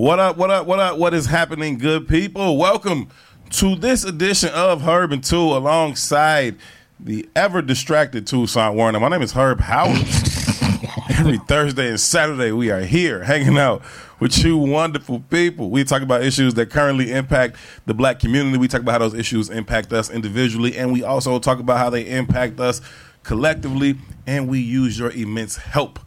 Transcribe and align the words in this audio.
What 0.00 0.18
up, 0.18 0.38
what 0.38 0.50
up, 0.50 0.66
what 0.66 0.78
up, 0.80 0.96
what 0.96 1.12
is 1.12 1.26
happening, 1.26 1.76
good 1.76 2.08
people? 2.08 2.56
Welcome 2.56 3.10
to 3.50 3.76
this 3.76 4.02
edition 4.02 4.48
of 4.54 4.80
Herb 4.80 5.12
and 5.12 5.22
Tou 5.22 5.54
alongside 5.54 6.56
the 6.98 7.28
ever 7.36 7.60
distracted 7.60 8.26
Tucson 8.26 8.76
Warner. 8.76 8.98
My 8.98 9.10
name 9.10 9.20
is 9.20 9.32
Herb 9.32 9.60
Howard. 9.60 9.98
Every 11.10 11.36
Thursday 11.46 11.90
and 11.90 12.00
Saturday, 12.00 12.50
we 12.50 12.70
are 12.70 12.80
here 12.80 13.24
hanging 13.24 13.58
out 13.58 13.82
with 14.20 14.42
you 14.42 14.56
wonderful 14.56 15.20
people. 15.28 15.68
We 15.68 15.84
talk 15.84 16.00
about 16.00 16.22
issues 16.22 16.54
that 16.54 16.70
currently 16.70 17.12
impact 17.12 17.56
the 17.84 17.92
black 17.92 18.20
community. 18.20 18.56
We 18.56 18.68
talk 18.68 18.80
about 18.80 18.92
how 18.92 18.98
those 19.00 19.12
issues 19.12 19.50
impact 19.50 19.92
us 19.92 20.08
individually, 20.08 20.78
and 20.78 20.94
we 20.94 21.02
also 21.02 21.38
talk 21.38 21.58
about 21.58 21.76
how 21.76 21.90
they 21.90 22.08
impact 22.08 22.58
us 22.58 22.80
collectively, 23.22 23.96
and 24.26 24.48
we 24.48 24.60
use 24.60 24.98
your 24.98 25.10
immense 25.10 25.58
help 25.58 25.98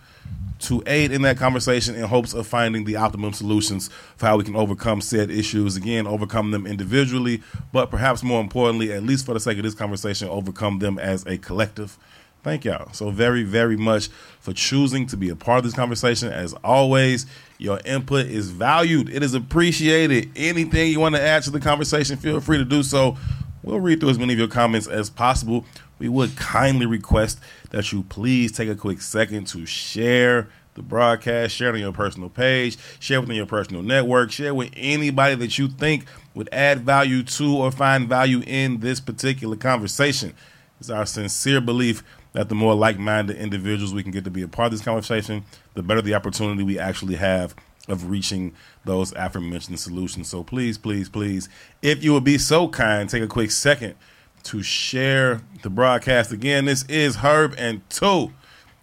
to 0.63 0.83
aid 0.87 1.11
in 1.11 1.21
that 1.23 1.37
conversation 1.37 1.95
in 1.95 2.03
hopes 2.03 2.33
of 2.33 2.47
finding 2.47 2.85
the 2.85 2.95
optimum 2.95 3.33
solutions 3.33 3.89
for 4.15 4.25
how 4.25 4.37
we 4.37 4.43
can 4.43 4.55
overcome 4.55 5.01
said 5.01 5.29
issues. 5.29 5.75
Again, 5.75 6.07
overcome 6.07 6.51
them 6.51 6.65
individually, 6.65 7.41
but 7.71 7.89
perhaps 7.89 8.23
more 8.23 8.41
importantly, 8.41 8.91
at 8.91 9.03
least 9.03 9.25
for 9.25 9.33
the 9.33 9.39
sake 9.39 9.57
of 9.57 9.63
this 9.63 9.75
conversation, 9.75 10.27
overcome 10.29 10.79
them 10.79 10.97
as 10.99 11.25
a 11.25 11.37
collective. 11.37 11.97
Thank 12.43 12.65
y'all 12.65 12.91
so 12.91 13.09
very, 13.09 13.43
very 13.43 13.77
much 13.77 14.09
for 14.41 14.51
choosing 14.51 15.07
to 15.07 15.17
be 15.17 15.29
a 15.29 15.35
part 15.35 15.59
of 15.59 15.63
this 15.63 15.73
conversation. 15.73 16.29
As 16.29 16.53
always, 16.63 17.25
your 17.57 17.79
input 17.85 18.25
is 18.25 18.49
valued, 18.49 19.09
it 19.09 19.23
is 19.23 19.33
appreciated. 19.33 20.29
Anything 20.35 20.91
you 20.91 20.99
want 20.99 21.15
to 21.15 21.21
add 21.21 21.43
to 21.43 21.51
the 21.51 21.61
conversation, 21.61 22.17
feel 22.17 22.41
free 22.41 22.57
to 22.57 22.65
do 22.65 22.83
so. 22.83 23.17
We'll 23.63 23.79
read 23.79 24.01
through 24.01 24.09
as 24.09 24.19
many 24.19 24.33
of 24.33 24.39
your 24.39 24.49
comments 24.49 24.87
as 24.87 25.09
possible. 25.09 25.65
We 25.99 26.09
would 26.09 26.35
kindly 26.35 26.85
request 26.85 27.39
that 27.71 27.91
you 27.91 28.03
please 28.03 28.51
take 28.51 28.69
a 28.69 28.75
quick 28.75 29.01
second 29.01 29.47
to 29.47 29.65
share 29.65 30.49
the 30.75 30.81
broadcast, 30.81 31.55
share 31.55 31.69
it 31.69 31.75
on 31.75 31.79
your 31.79 31.93
personal 31.93 32.29
page, 32.29 32.77
share 32.99 33.17
it 33.17 33.21
within 33.21 33.35
your 33.35 33.45
personal 33.45 33.83
network, 33.83 34.31
share 34.31 34.53
with 34.53 34.71
anybody 34.75 35.35
that 35.35 35.57
you 35.57 35.67
think 35.67 36.05
would 36.33 36.49
add 36.51 36.81
value 36.81 37.23
to 37.23 37.57
or 37.57 37.71
find 37.71 38.09
value 38.09 38.41
in 38.45 38.79
this 38.79 38.99
particular 38.99 39.55
conversation. 39.55 40.33
It's 40.79 40.89
our 40.89 41.05
sincere 41.05 41.61
belief 41.61 42.03
that 42.33 42.49
the 42.49 42.55
more 42.55 42.73
like 42.73 42.97
minded 42.97 43.37
individuals 43.37 43.93
we 43.93 44.03
can 44.03 44.11
get 44.11 44.23
to 44.23 44.31
be 44.31 44.41
a 44.41 44.47
part 44.47 44.67
of 44.67 44.71
this 44.71 44.81
conversation, 44.81 45.45
the 45.75 45.83
better 45.83 46.01
the 46.01 46.15
opportunity 46.15 46.63
we 46.63 46.79
actually 46.79 47.15
have 47.15 47.55
of 47.87 48.09
reaching 48.09 48.53
those 48.85 49.13
aforementioned 49.15 49.79
solutions. 49.79 50.29
So 50.29 50.43
please, 50.43 50.77
please, 50.77 51.09
please, 51.09 51.49
if 51.81 52.03
you 52.03 52.13
would 52.13 52.23
be 52.23 52.37
so 52.37 52.67
kind, 52.67 53.09
take 53.09 53.23
a 53.23 53.27
quick 53.27 53.51
second 53.51 53.95
to 54.43 54.61
share 54.63 55.41
the 55.61 55.69
broadcast. 55.69 56.31
Again, 56.31 56.65
this 56.65 56.83
is 56.83 57.17
Herb 57.17 57.55
and 57.57 57.87
Tou. 57.89 58.31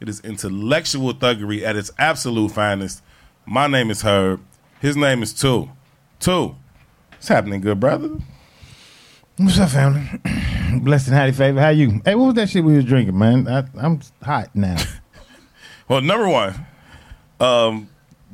It 0.00 0.08
is 0.08 0.20
intellectual 0.20 1.12
thuggery 1.12 1.62
at 1.62 1.76
its 1.76 1.90
absolute 1.98 2.50
finest. 2.52 3.02
My 3.46 3.66
name 3.66 3.90
is 3.90 4.02
Herb. 4.02 4.40
His 4.80 4.96
name 4.96 5.22
is 5.22 5.34
Tou. 5.34 5.70
Tou. 6.18 6.56
What's 7.12 7.28
happening, 7.28 7.60
good 7.60 7.78
brother? 7.80 8.10
What's 9.36 9.58
up, 9.58 9.70
family? 9.70 10.08
Blessed 10.80 11.08
and 11.08 11.16
highly 11.16 11.32
favored. 11.32 11.60
How 11.60 11.68
you? 11.70 12.00
Hey, 12.04 12.14
what 12.14 12.26
was 12.26 12.34
that 12.34 12.48
shit 12.50 12.64
we 12.64 12.76
was 12.76 12.84
drinking, 12.84 13.18
man? 13.18 13.46
I, 13.48 13.64
I'm 13.78 14.00
hot 14.22 14.54
now. 14.54 14.76
Well, 15.88 16.02
number 16.02 16.28
one, 16.28 16.54
um, 17.40 17.88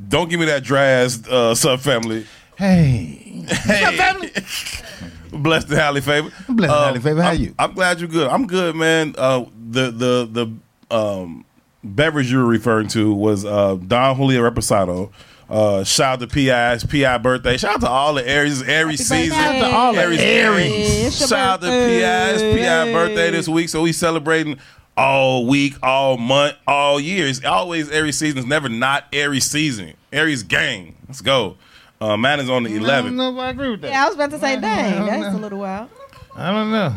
don't 0.09 0.29
give 0.29 0.39
me 0.39 0.45
that 0.45 0.63
dry 0.63 0.85
ass 0.85 1.27
uh, 1.27 1.55
sub 1.55 1.81
family. 1.81 2.27
hey, 2.59 3.47
Hey, 3.49 4.31
blessed 5.37 5.69
and 5.69 5.79
highly 5.79 6.01
favored. 6.01 6.33
Blessed 6.49 6.73
and 6.73 6.85
highly 6.85 7.01
favored. 7.01 7.23
How 7.23 7.31
I'm, 7.31 7.41
you? 7.41 7.55
I'm 7.59 7.73
glad 7.75 8.01
you're 8.01 8.09
good. 8.09 8.29
I'm 8.29 8.47
good, 8.47 8.77
man. 8.77 9.15
Uh, 9.17 9.45
the 9.71 9.91
the 9.91 10.29
the 10.91 10.97
um, 10.97 11.45
beverage 11.83 12.31
you 12.31 12.39
were 12.39 12.47
referring 12.47 12.89
to 12.89 13.13
was 13.13 13.45
uh, 13.45 13.77
Don 13.77 14.17
Julio 14.17 14.49
Reposado. 14.49 15.11
Uh, 15.49 15.85
shout 15.85 16.21
out 16.23 16.29
to 16.29 16.35
PI's 16.35 16.85
PI 16.85 17.19
birthday. 17.19 17.57
Shout 17.57 17.75
out 17.75 17.81
to 17.83 17.89
all 17.89 18.15
the 18.15 18.29
Aries 18.29 18.63
Aries 18.63 19.07
season. 19.07 19.37
Shout 19.37 19.55
out 19.55 19.69
to 19.69 19.77
all 19.77 19.93
the 19.93 20.01
Aries. 20.01 20.21
Aries. 20.21 21.07
It's 21.07 21.29
Shout 21.29 21.33
out 21.33 21.61
to. 21.61 21.67
PI's 21.69 22.43
PI 22.43 22.93
birthday 22.93 23.31
this 23.31 23.49
week. 23.49 23.69
So 23.69 23.83
we 23.83 23.93
celebrating 23.93 24.59
all 24.97 25.47
week, 25.47 25.75
all 25.83 26.17
month, 26.17 26.57
all 26.67 26.99
year. 26.99 27.29
It's 27.29 27.45
always 27.45 27.91
Aries 27.91 28.19
season. 28.19 28.39
It's 28.39 28.47
never 28.47 28.69
not 28.69 29.05
Aries 29.13 29.45
season. 29.45 29.95
Aries 30.13 30.43
gang. 30.43 30.97
Let's 31.07 31.21
go. 31.21 31.57
Uh, 32.01 32.17
mine 32.17 32.41
is 32.41 32.51
on 32.51 32.63
the 32.65 32.71
I 32.71 32.79
don't 32.79 33.13
11th. 33.13 33.15
know 33.15 33.33
if 33.33 33.39
I 33.39 33.51
agree 33.51 33.71
with 33.71 33.81
that. 33.83 33.91
Yeah, 33.91 34.03
I 34.03 34.07
was 34.07 34.15
about 34.17 34.31
to 34.33 34.39
say, 34.39 34.53
I 34.53 34.57
dang, 34.57 35.07
that's 35.07 35.33
know. 35.35 35.39
a 35.39 35.41
little 35.41 35.59
wild. 35.61 35.89
I 36.35 36.51
don't 36.53 36.71
know. 36.71 36.95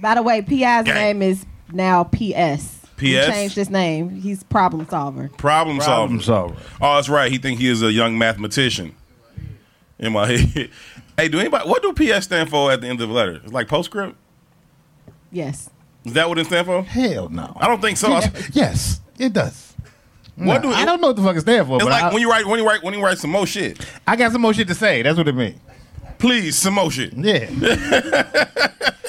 By 0.00 0.14
the 0.14 0.22
way, 0.22 0.40
P.I.'s 0.40 0.86
Gang. 0.86 0.94
name 0.94 1.22
is 1.22 1.44
now 1.72 2.04
P.S. 2.04 2.78
He 2.98 3.18
PS? 3.18 3.26
changed 3.26 3.54
his 3.56 3.68
name. 3.70 4.10
He's 4.10 4.42
problem 4.44 4.86
solver. 4.88 5.28
Problem, 5.36 5.78
Problem 5.78 6.20
solver. 6.20 6.54
solver. 6.54 6.56
Oh, 6.80 6.94
that's 6.96 7.08
right. 7.10 7.30
He 7.30 7.36
think 7.38 7.58
he 7.60 7.68
is 7.68 7.82
a 7.82 7.92
young 7.92 8.16
mathematician. 8.18 8.94
In 9.98 10.12
my 10.14 10.26
head. 10.36 10.70
hey, 11.18 11.28
do 11.28 11.38
anybody 11.38 11.68
what 11.68 11.82
do 11.82 11.92
PS 11.92 12.24
stand 12.24 12.48
for 12.48 12.72
at 12.72 12.80
the 12.80 12.86
end 12.88 13.00
of 13.02 13.08
the 13.08 13.14
letter? 13.14 13.40
It's 13.44 13.52
like 13.52 13.68
postscript? 13.68 14.16
Yes. 15.30 15.68
Is 16.04 16.14
that 16.14 16.28
what 16.30 16.38
it 16.38 16.46
stands 16.46 16.66
for? 16.66 16.82
Hell 16.82 17.28
no. 17.28 17.52
I 17.60 17.66
don't 17.68 17.82
think 17.82 17.98
so. 17.98 18.10
I- 18.12 18.32
yes, 18.52 19.00
it 19.18 19.34
does. 19.34 19.69
What 20.46 20.62
do 20.62 20.72
I 20.72 20.84
don't 20.84 21.00
know 21.00 21.08
what 21.08 21.16
the 21.16 21.22
fuck 21.22 21.36
it 21.36 21.40
stands 21.42 21.68
for, 21.68 21.76
It's 21.76 21.84
but 21.84 21.90
like 21.90 22.02
I, 22.04 22.12
when 22.12 22.20
you 22.22 22.30
write 22.30 22.46
when 22.46 22.58
you 22.58 22.66
write 22.66 22.82
when 22.82 22.94
you 22.94 23.02
write 23.02 23.18
some 23.18 23.30
more 23.30 23.46
shit. 23.46 23.84
I 24.06 24.16
got 24.16 24.32
some 24.32 24.40
more 24.40 24.54
shit 24.54 24.68
to 24.68 24.74
say. 24.74 25.02
That's 25.02 25.18
what 25.18 25.28
it 25.28 25.34
means. 25.34 25.58
Please, 26.18 26.56
some 26.56 26.74
more 26.74 26.90
shit. 26.90 27.12
Yeah. 27.14 27.48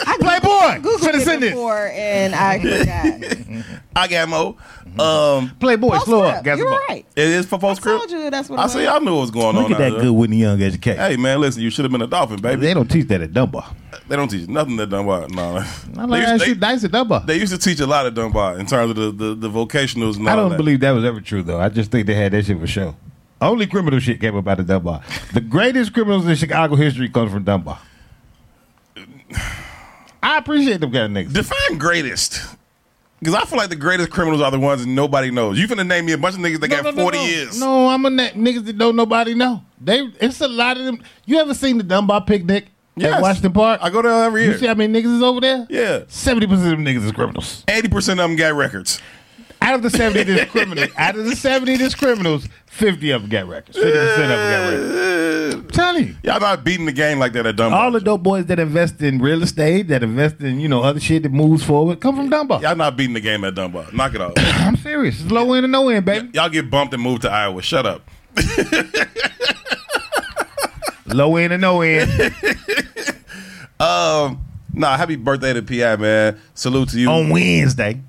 I 0.06 0.18
Playboy. 0.20 0.82
Googled 0.82 1.00
Should 1.04 1.14
have 1.16 1.22
it 1.22 1.26
sent 1.26 1.42
this. 1.42 1.52
before 1.52 1.88
and 1.94 2.34
I 2.36 2.60
forgot. 2.60 3.66
I 3.96 4.08
got 4.08 4.30
more. 4.30 4.56
Um, 5.00 5.52
Playboy, 5.60 5.98
slow 6.00 6.24
up. 6.24 6.44
Postscript. 6.44 6.58
You're 6.60 6.70
some 6.72 6.82
right. 6.90 7.06
it 7.16 7.28
is 7.28 7.46
for 7.46 7.56
I 7.66 7.74
told 7.76 8.12
you 8.12 8.30
that's 8.30 8.50
what 8.50 8.60
I 8.60 8.66
it 8.66 8.70
see. 8.70 8.80
was. 8.80 8.88
I 8.88 9.00
knew 9.00 9.14
what 9.16 9.22
was 9.22 9.32
going 9.32 9.56
Look 9.56 9.66
on. 9.66 9.72
at 9.74 9.78
that 9.78 9.88
out 9.88 9.92
there. 9.96 10.02
good 10.04 10.12
Whitney 10.12 10.38
Young 10.38 10.62
education. 10.62 11.00
Hey 11.00 11.16
man, 11.18 11.40
listen. 11.40 11.62
You 11.62 11.70
should 11.70 11.86
have 11.86 11.92
been 11.92 12.02
a 12.02 12.08
dolphin, 12.08 12.42
baby. 12.42 12.62
They 12.62 12.74
don't 12.74 12.90
teach 12.92 13.08
that 13.08 13.22
at 13.22 13.32
Dunbar. 13.34 13.74
They 14.10 14.16
don't 14.18 14.28
teach 14.28 14.50
nothing 14.50 14.80
at 14.80 14.90
Dunbar. 14.90 15.28
No, 15.30 15.58
I 15.58 15.64
they, 15.94 16.02
like 16.04 16.20
used, 16.22 16.34
that 16.34 16.40
they, 16.40 16.46
shit 16.46 16.60
nice 16.60 16.84
at 16.84 16.92
Dunbar. 16.92 17.22
they 17.26 17.38
used 17.38 17.54
to 17.54 17.58
teach 17.58 17.80
a 17.80 17.88
lot 17.88 18.06
at 18.06 18.14
Dunbar 18.16 18.60
in 18.60 18.66
terms 18.66 18.92
of 18.92 18.96
the 18.98 19.12
the, 19.12 19.36
the 19.36 19.50
vocationals. 19.50 20.18
And 20.18 20.28
I 20.28 20.32
all 20.34 20.38
don't 20.38 20.50
that. 20.52 20.58
believe 20.58 20.82
that 20.82 20.92
was 20.92 21.06
ever 21.06 21.22
true 21.22 21.42
though. 21.44 21.60
I 21.60 21.70
just 21.70 21.90
think 21.92 22.08
they 22.08 22.14
had 22.16 22.34
that 22.34 22.46
shit 22.46 22.60
for 22.60 22.68
show. 22.68 22.96
Only 23.40 23.68
criminal 23.68 24.00
shit 24.00 24.20
came 24.20 24.36
up 24.36 24.48
out 24.48 24.60
of 24.60 24.68
Dunbar. 24.68 25.02
The 25.34 25.42
greatest 25.42 25.94
criminals 25.94 26.28
in 26.28 26.36
Chicago 26.36 26.76
history 26.76 27.08
comes 27.10 27.32
from 27.32 27.44
Dunbar. 27.44 27.80
I 30.24 30.38
appreciate 30.38 30.80
them 30.82 30.92
kind 30.92 31.18
of 31.18 31.26
niggas. 31.28 31.34
Define 31.34 31.78
greatest. 31.78 32.40
Because 33.22 33.36
I 33.36 33.46
feel 33.46 33.58
like 33.60 33.70
the 33.70 33.76
greatest 33.76 34.10
criminals 34.10 34.42
are 34.42 34.50
the 34.50 34.60
ones 34.60 34.82
that 34.84 34.90
nobody 34.90 35.30
knows. 35.30 35.60
You 35.60 35.68
finna 35.68 35.86
name 35.86 36.06
me 36.08 36.14
a 36.14 36.18
bunch 36.18 36.34
of 36.36 36.42
niggas 36.42 36.60
that 36.60 36.68
got 36.70 36.84
No, 36.84 36.90
no, 36.90 36.96
no, 36.98 37.04
40 37.04 37.18
no. 37.20 37.24
years. 37.24 37.60
No, 37.60 37.88
I'm 37.90 38.04
a 38.06 38.10
na- 38.10 38.30
niggas 38.30 38.66
that 38.66 38.78
don't 38.80 38.96
nobody 38.96 39.36
know. 39.36 39.62
They 39.80 40.00
it's 40.20 40.42
a 40.42 40.48
lot 40.48 40.78
of 40.78 40.86
them. 40.86 41.04
You 41.26 41.38
ever 41.40 41.54
seen 41.54 41.78
the 41.78 41.84
Dunbar 41.84 42.22
picnic 42.26 42.66
Yes. 42.96 43.14
at 43.14 43.22
Washington 43.22 43.54
Park? 43.54 43.80
I 43.84 43.90
go 43.92 44.02
there 44.02 44.12
every 44.24 44.42
year. 44.44 44.54
you 44.54 44.58
see 44.58 44.66
how 44.68 44.74
many 44.74 44.92
niggas 45.02 45.16
is 45.18 45.22
over 45.24 45.40
there? 45.40 45.68
Yeah. 45.70 46.00
Seventy 46.08 46.48
percent 46.48 46.66
of 46.66 46.72
them 46.72 46.86
niggas 46.86 47.06
is 47.06 47.12
criminals. 47.12 47.64
80% 47.68 47.96
of 48.14 48.18
them 48.18 48.36
got 48.36 48.54
records. 48.56 49.00
Out 49.62 49.76
of 49.76 49.84
the 49.84 49.92
seventy 49.92 50.24
that's 50.24 50.50
criminals, 50.50 50.90
out 50.98 51.16
of 51.16 51.24
the 51.26 51.36
seventy 51.36 51.78
that's 51.78 51.94
criminals, 51.94 52.48
fifty 52.66 53.12
of 53.12 53.22
them 53.22 53.30
got 53.30 53.48
records. 53.48 53.78
Fifty 53.78 53.92
percent 53.92 54.32
of 54.32 54.40
them 54.40 54.52
got 54.52 54.70
records. 54.72 55.11
I'm 55.62 55.70
telling 55.70 56.08
you. 56.08 56.16
Y'all 56.24 56.40
not 56.40 56.64
beating 56.64 56.86
the 56.86 56.92
game 56.92 57.20
like 57.20 57.34
that 57.34 57.46
at 57.46 57.56
Dunbar. 57.56 57.80
All 57.80 57.92
the 57.92 58.00
dope 58.02 58.24
boys 58.24 58.46
that 58.48 58.60
invest 58.60 59.02
in 59.02 59.20
real 59.20 59.42
estate, 59.44 59.84
that 59.90 60.04
invest 60.04 60.40
in 60.42 60.60
you 60.60 60.68
know 60.68 60.82
other 60.84 61.00
shit 61.00 61.24
that 61.24 61.32
moves 61.32 61.64
forward, 61.64 62.00
come 62.02 62.16
from 62.16 62.30
Dunbar. 62.30 62.62
Y'all 62.62 62.76
not 62.76 62.98
beating 62.98 63.14
the 63.14 63.20
game 63.22 63.44
at 63.44 63.56
Dunbar. 63.56 63.86
Knock 63.94 64.16
it 64.16 64.22
off. 64.22 64.34
I'm 64.38 64.76
serious. 64.78 65.22
It's 65.22 65.32
low 65.32 65.54
end 65.54 65.66
and 65.66 65.72
no 65.72 65.90
end, 65.90 66.06
baby. 66.06 66.30
Y'all 66.34 66.50
get 66.50 66.70
bumped 66.70 66.94
and 66.94 67.02
moved 67.04 67.22
to 67.24 67.32
Iowa. 67.32 67.62
Shut 67.62 67.86
up. 67.86 68.02
Low 71.08 71.36
end 71.36 71.54
and 71.54 71.62
no 71.62 71.82
end. 71.82 72.10
Um, 73.82 74.46
nah, 74.76 74.96
happy 74.96 75.16
birthday 75.16 75.54
to 75.54 75.64
Pi, 75.64 75.96
man. 75.96 76.40
Salute 76.54 76.90
to 76.90 77.00
you. 77.00 77.10
on 77.10 77.30
Wednesday, 77.32 78.00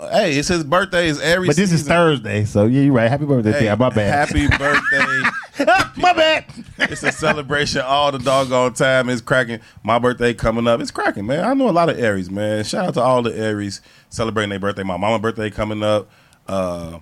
hey, 0.00 0.36
it's 0.36 0.48
his 0.48 0.64
birthday. 0.64 1.08
It's 1.08 1.20
every. 1.20 1.46
but 1.46 1.54
this 1.54 1.70
is. 1.70 1.86
Thursday, 1.86 2.44
so 2.46 2.66
yeah, 2.66 2.80
you're 2.80 2.92
right. 2.92 3.08
Happy 3.08 3.26
birthday, 3.26 3.52
Hey, 3.52 3.60
T.I. 3.60 3.76
My 3.76 3.90
bad. 3.90 4.28
Happy 4.28 4.48
birthday. 4.58 5.22
My 5.96 6.12
bad. 6.12 6.44
it's 6.78 7.02
a 7.02 7.12
celebration 7.12 7.82
all 7.82 8.10
the 8.12 8.18
doggone 8.18 8.74
time. 8.74 9.08
It's 9.08 9.20
cracking. 9.20 9.60
My 9.82 9.98
birthday 9.98 10.34
coming 10.34 10.66
up. 10.66 10.80
It's 10.80 10.90
cracking, 10.90 11.26
man. 11.26 11.44
I 11.44 11.54
know 11.54 11.68
a 11.68 11.72
lot 11.72 11.88
of 11.88 11.98
Aries, 11.98 12.30
man. 12.30 12.64
Shout 12.64 12.86
out 12.88 12.94
to 12.94 13.00
all 13.02 13.22
the 13.22 13.36
Aries 13.36 13.80
celebrating 14.08 14.50
their 14.50 14.58
birthday. 14.58 14.82
My 14.82 14.96
mama 14.96 15.18
birthday 15.18 15.50
coming 15.50 15.82
up. 15.82 16.08
Uh, 16.48 16.98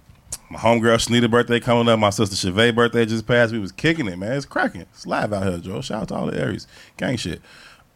my 0.51 0.59
homegirl 0.59 0.97
Shanita 0.97 1.31
birthday 1.31 1.61
coming 1.61 1.89
up. 1.89 1.99
My 1.99 2.11
sister 2.11 2.35
Chevette 2.51 2.75
birthday 2.75 3.05
just 3.07 3.27
passed. 3.27 3.53
We 3.53 3.59
was 3.59 3.73
kicking 3.73 4.09
it, 4.09 4.19
man. 4.19 4.33
It's 4.33 4.47
cracking. 4.47 4.83
It's 4.83 5.07
live 5.07 5.33
out 5.33 5.45
here, 5.45 5.59
Joe. 5.59 5.81
Shout 5.81 6.03
out 6.03 6.09
to 6.09 6.15
all 6.15 6.27
the 6.27 6.41
Aries. 6.41 6.67
Gang 6.97 7.17
shit. 7.17 7.41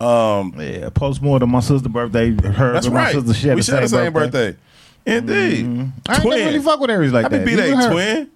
Um, 0.01 0.55
Yeah, 0.59 0.91
postmortem. 0.91 1.51
My 1.51 1.61
sister's 1.61 1.83
birthday. 1.93 2.31
Her 2.31 2.73
that's 2.73 2.87
and 2.87 2.95
my 2.95 3.05
right. 3.05 3.15
sister 3.15 3.35
share 3.35 3.55
we 3.55 3.61
the 3.61 3.65
share 3.65 3.81
the 3.81 3.89
same 3.89 4.05
same 4.05 4.13
birthday. 4.13 4.51
birthday. 4.53 4.59
Indeed. 5.05 5.65
I 6.09 6.13
ain't 6.15 6.23
Twin. 6.23 6.39
never 6.39 6.51
really 6.53 6.65
fuck 6.65 6.81
with 6.81 6.91
Aries 6.91 7.13
like 7.13 7.25
Happy 7.25 7.39
that. 7.39 7.47
B-Day, 7.47 7.67
Even 7.69 7.79
her. 7.81 7.91
twin. 7.91 8.31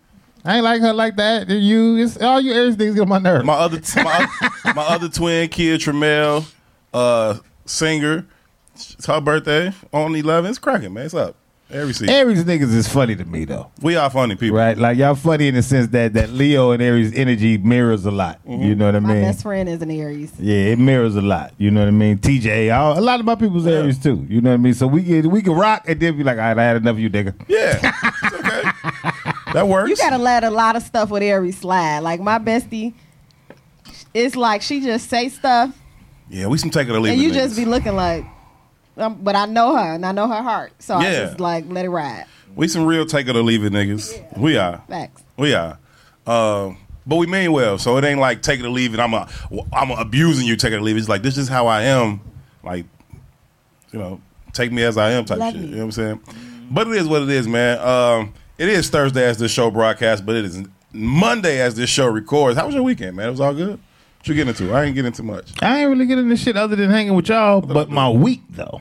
I 0.46 0.56
ain't 0.56 0.64
like 0.64 0.80
her 0.80 0.92
like 0.92 1.16
that. 1.16 1.48
You, 1.48 1.96
it's, 1.96 2.20
all 2.20 2.40
you 2.40 2.52
Aries 2.52 2.76
things 2.76 2.94
get 2.94 3.02
on 3.02 3.08
my 3.08 3.18
nerves. 3.18 3.44
My 3.44 3.54
other 3.54 3.80
my, 3.96 4.28
my 4.74 4.82
other 4.82 5.08
twin, 5.08 5.48
kid, 5.48 5.80
Trammell, 5.80 6.46
uh, 6.94 7.38
singer. 7.64 8.26
It's 8.74 9.06
her 9.06 9.20
birthday 9.20 9.72
on 9.92 10.12
the 10.12 10.22
11th. 10.22 10.50
It's 10.50 10.58
cracking, 10.58 10.92
man. 10.92 11.06
It's 11.06 11.14
up. 11.14 11.36
Aries 11.68 11.96
season. 11.96 12.14
Aries 12.14 12.44
niggas 12.44 12.72
is 12.72 12.86
funny 12.86 13.16
to 13.16 13.24
me 13.24 13.44
though. 13.44 13.72
We 13.82 13.96
are 13.96 14.08
funny 14.08 14.36
people. 14.36 14.56
Right, 14.56 14.78
like 14.78 14.98
y'all 14.98 15.16
funny 15.16 15.48
in 15.48 15.54
the 15.56 15.64
sense 15.64 15.88
that 15.88 16.12
that 16.12 16.30
Leo 16.30 16.70
and 16.70 16.80
Aries 16.80 17.12
energy 17.12 17.58
mirrors 17.58 18.06
a 18.06 18.12
lot. 18.12 18.38
Mm-hmm. 18.46 18.62
You 18.62 18.74
know 18.76 18.86
what 18.86 18.94
I 18.94 19.00
mean? 19.00 19.08
My 19.08 19.14
mean? 19.14 19.22
best 19.24 19.42
friend 19.42 19.68
is 19.68 19.82
an 19.82 19.90
Aries. 19.90 20.32
Yeah, 20.38 20.72
it 20.72 20.78
mirrors 20.78 21.16
a 21.16 21.22
lot. 21.22 21.54
You 21.58 21.72
know 21.72 21.80
what 21.80 21.88
I 21.88 21.92
mean? 21.92 22.18
TJ, 22.18 22.76
all, 22.76 22.96
a 22.96 23.00
lot 23.00 23.18
of 23.18 23.26
my 23.26 23.34
people's 23.34 23.66
Aries 23.66 23.98
too. 23.98 24.24
You 24.28 24.40
know 24.40 24.50
what 24.50 24.54
I 24.54 24.58
mean? 24.58 24.74
So 24.74 24.86
we 24.86 25.02
can 25.02 25.28
we 25.28 25.42
can 25.42 25.54
rock 25.54 25.88
and 25.88 25.98
then 25.98 26.16
be 26.16 26.22
like, 26.22 26.38
all 26.38 26.44
right, 26.44 26.56
I 26.56 26.62
had 26.62 26.76
enough 26.76 26.92
of 26.92 27.00
you, 27.00 27.10
nigga. 27.10 27.34
Yeah. 27.48 28.30
That 29.56 29.68
works. 29.68 29.88
You 29.88 29.96
gotta 29.96 30.18
let 30.18 30.44
a 30.44 30.50
lot 30.50 30.76
of 30.76 30.82
stuff 30.82 31.08
with 31.08 31.22
Aries 31.22 31.56
slide. 31.56 32.00
Like 32.00 32.20
my 32.20 32.38
bestie, 32.38 32.92
it's 34.12 34.36
like 34.36 34.60
she 34.60 34.82
just 34.82 35.08
say 35.08 35.30
stuff 35.30 35.74
yeah, 36.28 36.46
we 36.46 36.58
some 36.58 36.68
take 36.68 36.88
it 36.88 36.90
or 36.94 37.00
leave 37.00 37.12
it. 37.12 37.14
and 37.14 37.22
it. 37.22 37.24
you 37.24 37.32
just 37.32 37.56
be 37.56 37.64
looking 37.64 37.94
like, 37.96 38.26
um, 38.98 39.18
but 39.22 39.34
I 39.34 39.46
know 39.46 39.74
her 39.76 39.94
and 39.94 40.04
I 40.04 40.12
know 40.12 40.28
her 40.28 40.42
heart, 40.42 40.72
so 40.78 40.96
I 40.96 41.04
Yeah. 41.04 41.24
just 41.24 41.40
like 41.40 41.64
let 41.68 41.86
it 41.86 41.88
ride. 41.88 42.26
We 42.54 42.68
some 42.68 42.84
real 42.84 43.06
take 43.06 43.28
it 43.28 43.34
or 43.36 43.42
leave 43.42 43.64
it 43.64 43.72
niggas. 43.72 44.36
We 44.36 44.58
are. 44.58 44.82
Facts. 44.88 45.22
We 45.38 45.54
are. 45.54 45.78
Um, 46.26 46.76
but 47.06 47.16
we 47.16 47.26
mean 47.26 47.52
well, 47.52 47.78
so 47.78 47.96
it 47.96 48.04
ain't 48.04 48.20
like 48.20 48.42
take 48.42 48.60
it 48.60 48.66
or 48.66 48.70
leave 48.70 48.92
it. 48.92 49.00
I'm 49.00 49.14
a, 49.14 49.26
I'm 49.72 49.90
abusing 49.90 50.46
you, 50.46 50.56
take 50.56 50.72
it 50.74 50.76
or 50.76 50.82
leave 50.82 50.96
it. 50.96 50.98
It's 50.98 51.08
like 51.08 51.22
this 51.22 51.38
is 51.38 51.48
how 51.48 51.66
I 51.66 51.82
am. 51.84 52.20
Like, 52.62 52.84
you 53.90 53.98
know, 53.98 54.20
take 54.52 54.70
me 54.70 54.82
as 54.82 54.98
I 54.98 55.12
am 55.12 55.24
type 55.24 55.38
Love 55.38 55.52
shit. 55.54 55.62
me. 55.62 55.68
You 55.68 55.72
know 55.76 55.78
what 55.78 55.84
I'm 55.84 55.92
saying? 55.92 56.20
But 56.70 56.88
it 56.88 56.94
is 56.96 57.06
what 57.08 57.22
it 57.22 57.30
is, 57.30 57.48
man. 57.48 57.78
Um, 57.78 58.34
it 58.58 58.68
is 58.68 58.88
Thursday 58.88 59.24
as 59.24 59.38
this 59.38 59.52
show 59.52 59.70
broadcasts, 59.70 60.24
but 60.24 60.36
it 60.36 60.44
is 60.44 60.62
Monday 60.92 61.60
as 61.60 61.74
this 61.74 61.90
show 61.90 62.08
records. 62.08 62.58
How 62.58 62.66
was 62.66 62.74
your 62.74 62.84
weekend, 62.84 63.16
man? 63.16 63.28
It 63.28 63.32
was 63.32 63.40
all 63.40 63.54
good. 63.54 63.78
What 64.18 64.28
you 64.28 64.34
getting 64.34 64.48
into? 64.48 64.72
I 64.74 64.84
ain't 64.84 64.94
getting 64.94 65.06
into 65.06 65.22
much. 65.22 65.52
I 65.62 65.80
ain't 65.80 65.90
really 65.90 66.06
getting 66.06 66.28
this 66.28 66.42
shit 66.42 66.56
other 66.56 66.76
than 66.76 66.90
hanging 66.90 67.14
with 67.14 67.28
y'all, 67.28 67.60
but 67.60 67.90
my 67.90 68.08
week 68.10 68.42
though. 68.50 68.80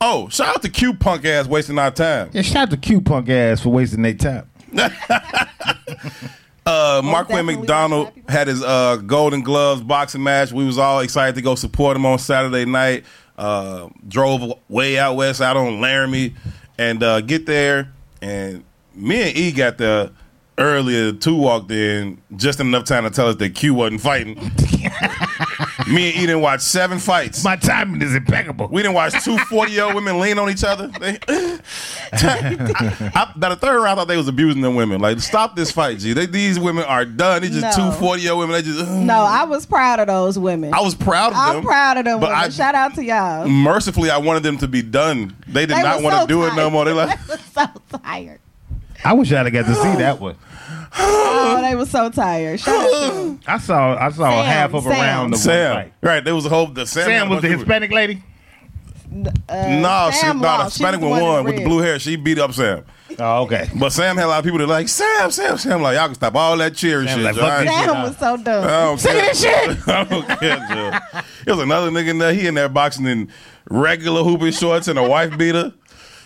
Oh, 0.00 0.28
shout 0.28 0.48
out 0.56 0.62
to 0.62 0.68
Q 0.68 0.94
punk 0.94 1.24
ass 1.24 1.46
wasting 1.46 1.78
our 1.78 1.92
time. 1.92 2.30
Yeah, 2.32 2.42
shout 2.42 2.62
out 2.64 2.70
to 2.70 2.76
Q 2.76 3.00
punk 3.00 3.28
ass 3.28 3.60
for 3.60 3.70
wasting 3.70 4.02
their 4.02 4.14
time. 4.14 4.50
Uh, 6.64 7.00
Mark 7.04 7.28
Wayne 7.28 7.46
McDonald 7.46 8.12
had 8.28 8.46
his 8.46 8.62
uh, 8.62 8.96
Golden 8.96 9.42
Gloves 9.42 9.82
boxing 9.82 10.22
match. 10.22 10.52
We 10.52 10.64
was 10.64 10.78
all 10.78 11.00
excited 11.00 11.34
to 11.34 11.42
go 11.42 11.56
support 11.56 11.96
him 11.96 12.06
on 12.06 12.20
Saturday 12.20 12.64
night. 12.64 13.04
Uh, 13.36 13.88
drove 14.06 14.58
way 14.68 14.96
out 14.96 15.16
west, 15.16 15.40
out 15.40 15.56
on 15.56 15.80
Laramie, 15.80 16.34
and 16.78 17.02
uh, 17.02 17.20
get 17.20 17.46
there. 17.46 17.92
And 18.20 18.62
me 18.94 19.22
and 19.28 19.36
E 19.36 19.52
got 19.52 19.78
there 19.78 20.10
earlier. 20.58 21.12
Tou 21.12 21.36
walked 21.36 21.70
in 21.70 22.20
just 22.36 22.60
enough 22.60 22.84
time 22.84 23.04
to 23.04 23.10
tell 23.10 23.28
us 23.28 23.36
that 23.36 23.54
Q 23.54 23.74
wasn't 23.74 24.00
fighting. 24.00 24.34
me 25.88 26.08
and 26.10 26.16
E 26.16 26.20
didn't 26.20 26.40
watch 26.42 26.60
seven 26.60 26.98
fights. 26.98 27.42
My 27.42 27.56
timing 27.56 28.02
is 28.02 28.14
impeccable. 28.14 28.68
We 28.70 28.82
didn't 28.82 28.94
watch 28.94 29.24
two 29.24 29.38
40 29.38 29.72
year 29.72 29.84
old 29.84 29.94
women 29.96 30.20
lean 30.20 30.38
on 30.38 30.50
each 30.50 30.62
other. 30.64 30.88
They, 30.88 31.18
I, 32.12 33.32
by 33.36 33.48
the 33.48 33.56
third 33.56 33.76
round, 33.76 33.88
I 33.88 33.94
thought 33.94 34.08
they 34.08 34.16
was 34.16 34.28
abusing 34.28 34.60
them 34.62 34.74
women. 34.74 35.00
Like, 35.00 35.20
stop 35.20 35.56
this 35.56 35.70
fight, 35.70 35.98
G. 35.98 36.12
They, 36.12 36.26
these 36.26 36.58
women 36.58 36.84
are 36.84 37.04
done. 37.04 37.42
These 37.42 37.60
just 37.60 37.78
No. 37.78 37.90
two 37.90 37.98
40 37.98 38.22
year 38.22 38.32
old 38.32 38.40
women. 38.40 38.54
They 38.54 38.62
just. 38.62 38.80
Uh. 38.80 39.00
No, 39.00 39.22
I 39.22 39.44
was 39.44 39.66
proud 39.66 40.00
of 40.00 40.06
those 40.08 40.38
women. 40.38 40.74
I 40.74 40.80
was 40.80 40.94
proud 40.94 41.28
of 41.28 41.34
them. 41.34 41.56
I'm 41.56 41.62
proud 41.62 41.96
of 41.98 42.04
them 42.04 42.20
but 42.20 42.28
women. 42.30 42.44
I- 42.44 42.48
Shout 42.50 42.74
out 42.74 42.94
to 42.96 43.04
y'all. 43.04 43.48
Mercifully, 43.48 44.10
I 44.10 44.18
wanted 44.18 44.42
them 44.42 44.58
to 44.58 44.68
be 44.68 44.82
done. 44.82 45.34
They 45.48 45.66
did 45.66 45.76
They 45.76 45.82
not 45.82 46.02
want 46.02 46.14
to 46.14 46.20
so 46.22 46.26
do 46.26 46.44
it 46.44 46.54
no 46.54 46.68
more. 46.70 46.84
They 46.84 46.92
like, 46.92 47.18
They 47.26 47.32
was 47.34 47.40
so 47.46 47.98
tired. 48.02 48.40
I 49.04 49.12
wish 49.14 49.32
I'd 49.32 49.46
have 49.46 49.52
got 49.52 49.66
to 49.66 49.74
see 49.74 49.96
that 49.96 50.20
one. 50.20 50.36
Oh, 50.98 51.60
they 51.62 51.74
were 51.74 51.86
so 51.86 52.10
tired. 52.10 52.60
Shout 52.60 52.74
out 52.84 52.90
to. 52.90 53.38
I 53.46 53.58
saw 53.58 53.96
I 53.96 54.10
saw 54.10 54.30
Sam, 54.30 54.44
half 54.44 54.74
of 54.74 54.86
a 54.86 54.90
Sam. 54.90 55.00
round 55.00 55.26
of 55.34 55.38
one 55.38 55.40
Sam. 55.40 55.74
fight. 55.76 55.92
Right. 56.02 56.24
There 56.24 56.34
was 56.34 56.46
a 56.46 56.48
whole. 56.50 56.66
The 56.66 56.86
Sam, 56.86 57.04
Sam 57.06 57.28
was 57.30 57.42
the 57.42 57.48
Hispanic 57.48 57.90
lady. 57.90 58.22
Uh, 59.48 59.68
No, 59.68 60.08
she, 60.12 60.18
Sam 60.18 60.36
no, 60.36 60.42
the 60.42 60.46
lost. 60.48 60.76
She 60.78 60.84
Hispanic 60.84 61.00
was 61.00 61.10
one 61.10 61.18
the 61.20 61.24
won 61.24 61.44
with 61.44 61.54
the 61.56 61.60
red. 61.62 61.68
blue 61.68 61.78
hair. 61.80 61.98
She 61.98 62.16
beat 62.16 62.38
up 62.38 62.52
Sam. 62.52 62.84
Oh, 63.18 63.42
okay. 63.42 63.68
But 63.78 63.90
Sam 63.92 64.16
had 64.16 64.24
a 64.24 64.28
lot 64.28 64.38
of 64.38 64.44
people 64.44 64.58
that 64.60 64.68
like, 64.68 64.88
Sam, 64.88 65.30
Sam, 65.30 65.58
Sam. 65.58 65.82
Like, 65.82 65.96
y'all 65.96 66.06
can 66.06 66.14
stop 66.14 66.34
all 66.34 66.56
that 66.56 66.74
cheering 66.74 67.08
Sam 67.08 67.18
shit. 67.18 67.24
like, 67.24 67.34
Joe. 67.34 67.40
fuck 67.42 67.52
I 67.52 67.64
this 67.64 67.74
shit. 67.74 67.84
Sam 67.90 68.02
was 68.02 68.16
so 68.16 68.36
dumb. 68.38 68.64
I 68.64 68.68
don't 68.84 68.98
Say 68.98 69.20
care. 69.20 69.34
shit. 69.34 69.78
I 69.88 70.04
don't 70.04 70.28
care, 70.28 70.66
Joe. 70.68 71.20
There 71.44 71.54
was 71.56 71.62
another 71.64 71.90
nigga 71.90 72.08
in 72.08 72.18
there. 72.18 72.32
He 72.32 72.46
in 72.46 72.54
there 72.54 72.70
boxing 72.70 73.04
in 73.06 73.30
regular 73.68 74.22
hooping 74.22 74.52
shorts 74.52 74.88
and 74.88 74.98
a 74.98 75.06
wife 75.06 75.36
beater. 75.36 75.72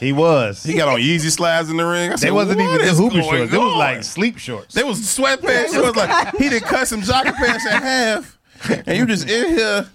He 0.00 0.12
was. 0.12 0.62
He 0.62 0.74
got 0.74 0.88
on 0.88 1.00
Yeezy 1.00 1.30
slides 1.30 1.70
in 1.70 1.76
the 1.78 1.84
ring. 1.86 2.12
I 2.12 2.16
said, 2.16 2.28
They 2.28 2.30
wasn't 2.32 2.60
"What 2.60 2.66
even 2.74 2.80
is 2.82 2.88
just 2.88 3.00
hooping 3.00 3.20
going 3.20 3.38
shorts. 3.48 3.52
It 3.54 3.58
was 3.58 3.74
like 3.76 4.02
sleep 4.04 4.38
shorts. 4.38 4.74
they 4.74 4.82
was 4.84 5.00
sweatpants. 5.00 5.74
It 5.74 5.82
was 5.84 5.96
like 5.96 6.36
he 6.36 6.48
did 6.50 6.62
cut 6.64 6.86
some 6.86 7.00
jockey 7.02 7.32
pants 7.32 7.64
in 7.64 7.72
half, 7.72 8.38
and 8.86 8.98
you 8.98 9.06
just 9.06 9.28
in 9.28 9.56
here. 9.56 9.86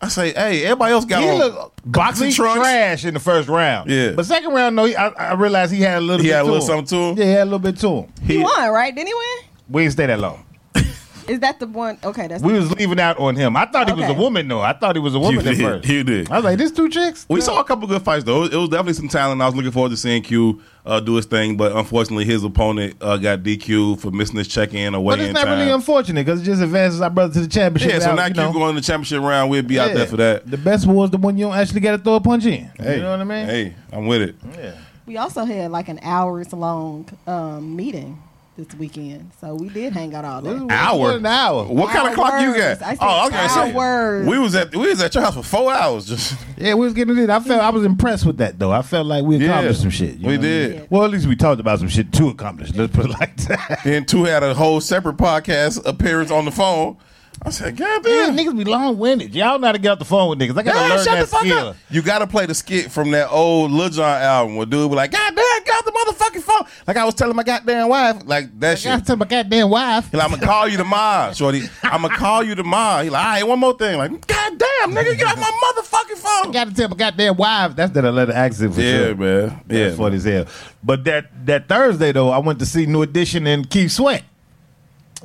I 0.00 0.08
say, 0.08 0.32
hey, 0.32 0.64
everybody 0.64 0.92
else 0.94 1.04
got 1.04 1.22
he 1.22 1.28
on 1.28 1.70
boxing 1.86 2.32
trunks. 2.32 2.58
trash 2.58 3.04
in 3.04 3.14
the 3.14 3.20
first 3.20 3.48
round. 3.48 3.88
Yeah. 3.88 4.12
But 4.16 4.26
second 4.26 4.52
round, 4.52 4.74
no, 4.74 4.86
he, 4.86 4.96
I, 4.96 5.08
I 5.10 5.34
realized 5.34 5.72
he 5.72 5.80
had 5.80 5.98
a 5.98 6.00
little 6.00 6.20
He 6.20 6.28
bit 6.30 6.34
had 6.34 6.40
a 6.42 6.44
little 6.44 6.56
him. 6.56 6.62
something 6.66 6.86
to 6.86 6.96
him? 6.96 7.18
Yeah, 7.18 7.24
he 7.24 7.30
had 7.30 7.42
a 7.42 7.44
little 7.44 7.58
bit 7.60 7.76
to 7.78 7.88
him. 7.88 8.12
He 8.26 8.38
won, 8.38 8.70
right? 8.72 8.92
Didn't 8.92 9.06
he 9.06 9.14
win? 9.14 9.44
We 9.70 9.82
didn't 9.82 9.92
stay 9.92 10.06
that 10.06 10.18
long. 10.18 10.44
Is 11.28 11.40
that 11.40 11.58
the 11.60 11.66
one? 11.66 11.98
Okay, 12.02 12.26
that's 12.26 12.42
We 12.42 12.52
was 12.52 12.70
leaving 12.72 12.98
out 13.00 13.18
on 13.18 13.36
him. 13.36 13.56
I 13.56 13.66
thought 13.66 13.88
he 13.88 13.94
was 13.94 14.04
Okay. 14.04 14.14
a 14.14 14.18
woman 14.18 14.48
though. 14.48 14.60
I 14.60 14.72
thought 14.72 14.96
he 14.96 15.00
was 15.00 15.14
a 15.14 15.18
woman 15.18 15.34
You 15.34 15.50
at 15.50 15.56
did. 15.56 15.58
first. 15.58 15.88
You 15.88 16.04
did. 16.04 16.30
I 16.30 16.36
was 16.36 16.44
like, 16.44 16.58
this 16.58 16.72
two 16.72 16.88
chicks? 16.88 17.26
We 17.28 17.40
saw 17.40 17.60
a 17.60 17.64
couple 17.64 17.86
good 17.88 18.02
fights 18.02 18.24
though. 18.24 18.44
It 18.44 18.54
was 18.54 18.68
definitely 18.68 18.94
some 18.94 19.08
talent. 19.08 19.40
I 19.40 19.46
was 19.46 19.54
looking 19.54 19.70
forward 19.70 19.90
to 19.90 19.96
seeing 19.96 20.22
Q 20.22 20.60
uh, 20.84 20.98
do 21.00 21.14
his 21.14 21.26
thing, 21.26 21.56
but 21.56 21.76
unfortunately, 21.76 22.24
his 22.24 22.42
opponent 22.42 22.96
uh, 23.00 23.16
got 23.16 23.40
DQ 23.44 24.00
for 24.00 24.10
missing 24.10 24.36
his 24.36 24.48
check-in 24.48 24.94
or 24.94 24.98
But 24.98 25.18
weigh-in 25.18 25.20
it's 25.30 25.34
not 25.34 25.44
time. 25.44 25.58
really 25.60 25.70
unfortunate 25.70 26.24
because 26.26 26.40
it 26.42 26.44
just 26.44 26.60
advances 26.60 27.00
our 27.00 27.10
brother 27.10 27.32
to 27.34 27.40
the 27.40 27.46
championship. 27.48 27.92
yeah, 27.92 27.98
so 28.00 28.10
without, 28.10 28.16
now 28.16 28.26
you 28.26 28.34
Q 28.34 28.42
know, 28.42 28.52
going 28.52 28.74
to 28.74 28.80
the 28.80 28.86
championship 28.86 29.20
round. 29.22 29.48
We'll 29.50 29.62
be 29.62 29.78
out 29.78 29.88
yeah. 29.88 29.94
there 29.94 30.06
for 30.06 30.16
that. 30.16 30.50
The 30.50 30.58
best 30.58 30.86
was 30.88 31.10
the 31.10 31.18
one 31.18 31.38
you 31.38 31.44
don't 31.46 31.54
actually 31.56 31.80
got 31.80 31.92
to 31.92 31.98
throw 31.98 32.16
a 32.16 32.20
punch 32.20 32.46
in. 32.46 32.68
Hey, 32.78 32.96
you 32.96 33.02
know 33.02 33.12
what 33.12 33.20
I 33.20 33.24
mean? 33.24 33.46
Hey, 33.46 33.74
I'm 33.92 34.06
with 34.06 34.22
it. 34.22 34.34
Yeah. 34.58 34.74
We 35.06 35.16
also 35.18 35.44
had 35.44 35.70
like 35.70 35.88
an 35.88 36.00
hours 36.02 36.52
long 36.52 37.08
um, 37.28 37.76
meeting 37.76 38.20
this 38.56 38.74
weekend, 38.74 39.30
so 39.40 39.54
we 39.54 39.68
did 39.70 39.94
hang 39.94 40.14
out 40.14 40.24
all 40.26 40.42
day. 40.42 40.66
Hour? 40.74 41.12
An 41.12 41.24
hour. 41.24 41.64
What 41.64 41.90
kind 41.90 42.08
of 42.08 42.14
clock 42.14 42.40
you 42.42 42.48
Hours. 42.48 42.78
got? 42.78 42.82
I 42.82 42.94
said 42.94 42.98
oh, 43.00 43.26
okay. 43.28 43.42
was 43.42 43.54
gonna 43.54 43.78
hours. 43.78 44.26
we 44.26 44.38
was 44.38 44.54
at 44.54 44.76
we 44.76 44.88
was 44.88 45.00
at 45.02 45.14
your 45.14 45.24
house 45.24 45.34
for 45.34 45.42
four 45.42 45.72
hours. 45.72 46.04
Just 46.06 46.36
Yeah, 46.58 46.74
we 46.74 46.84
was 46.84 46.92
getting 46.92 47.16
it. 47.16 47.30
I 47.30 47.40
felt 47.40 47.62
I 47.62 47.70
was 47.70 47.84
impressed 47.84 48.26
with 48.26 48.36
that 48.38 48.58
though. 48.58 48.70
I 48.70 48.82
felt 48.82 49.06
like 49.06 49.24
we 49.24 49.42
accomplished 49.42 49.80
some 49.80 49.90
shit. 49.90 50.16
you 50.16 50.26
we 50.28 50.36
know? 50.36 50.42
did. 50.42 50.86
Well, 50.90 51.04
at 51.04 51.10
least 51.10 51.26
we 51.26 51.34
talked 51.34 51.60
about 51.60 51.78
some 51.78 51.88
shit 51.88 52.12
to 52.12 52.28
accomplish. 52.28 52.74
Let's 52.74 52.94
put 52.94 53.06
it 53.06 53.10
like 53.20 53.36
that. 53.48 53.80
Then 53.84 54.04
Tou 54.04 54.24
had 54.24 54.42
a 54.42 54.52
whole 54.54 54.80
separate 54.80 55.16
podcast 55.16 55.86
appearance 55.86 56.30
on 56.30 56.44
the 56.44 56.52
phone. 56.52 56.98
I 57.44 57.50
said, 57.50 57.76
God 57.76 58.06
Yeah, 58.06 58.26
damn. 58.26 58.36
niggas 58.36 58.56
be 58.56 58.64
long 58.64 58.98
winded. 58.98 59.34
Y'all 59.34 59.58
know 59.58 59.66
how 59.66 59.72
to 59.72 59.78
get 59.78 59.90
off 59.90 59.98
the 59.98 60.04
phone 60.04 60.28
with 60.30 60.38
niggas. 60.38 60.56
I 60.56 60.62
gotta 60.62 60.78
Man, 60.78 60.88
learn 60.90 60.98
shut 60.98 61.06
that 61.14 61.20
the 61.22 61.26
fuck 61.26 61.40
skill. 61.40 61.58
up. 61.70 61.76
You 61.90 62.00
gotta 62.00 62.26
play 62.28 62.46
the 62.46 62.54
skit 62.54 62.90
from 62.92 63.10
that 63.10 63.30
old 63.30 63.72
Lil 63.72 63.88
Jon 63.88 64.22
album 64.22 64.56
where 64.56 64.64
dude 64.66 64.88
be 64.90 64.94
like, 64.96 65.10
God 65.10 65.34
damn, 65.34 65.64
got 65.64 65.84
the 65.84 65.90
motherfucking 65.90 66.42
phone. 66.42 66.62
Like 66.86 66.96
I 66.96 67.04
was 67.04 67.14
telling 67.14 67.34
my 67.34 67.42
goddamn 67.42 67.88
wife, 67.88 68.22
like 68.26 68.58
that 68.60 68.72
I 68.72 68.74
shit. 68.76 68.84
gotta 68.92 69.04
tell 69.04 69.16
my 69.16 69.26
goddamn 69.26 69.70
wife. 69.70 70.10
He 70.12 70.16
like, 70.16 70.24
I'm 70.24 70.30
gonna 70.38 70.46
call 70.46 70.68
you 70.68 70.76
tomorrow, 70.76 71.32
shorty. 71.32 71.62
I'm 71.82 72.02
gonna 72.02 72.16
call 72.16 72.44
you 72.44 72.54
tomorrow. 72.54 73.02
He 73.02 73.10
like, 73.10 73.24
all 73.24 73.30
right, 73.32 73.42
one 73.46 73.58
more 73.58 73.76
thing. 73.76 73.98
Like, 73.98 74.10
God 74.26 74.58
damn, 74.58 74.92
nigga, 74.92 75.18
get 75.18 75.26
off 75.26 75.38
my 75.38 75.50
motherfucking 75.74 76.18
phone. 76.18 76.50
I 76.50 76.52
gotta 76.52 76.72
tell 76.74 76.88
my 76.90 76.96
goddamn 76.96 77.36
wife. 77.36 77.74
That's 77.74 77.90
that 77.92 78.04
Atlanta 78.04 78.36
accent 78.36 78.72
for 78.74 78.80
Yeah, 78.80 78.98
sure. 79.06 79.14
man. 79.16 79.60
Yeah. 79.68 79.84
That's 79.86 79.96
funny 79.96 80.16
as 80.16 80.24
hell. 80.24 80.46
But 80.84 81.02
that 81.04 81.46
that 81.46 81.68
Thursday 81.68 82.12
though, 82.12 82.30
I 82.30 82.38
went 82.38 82.60
to 82.60 82.66
see 82.66 82.86
New 82.86 83.02
Edition 83.02 83.48
and 83.48 83.68
Keith 83.68 83.90
Sweat. 83.90 84.22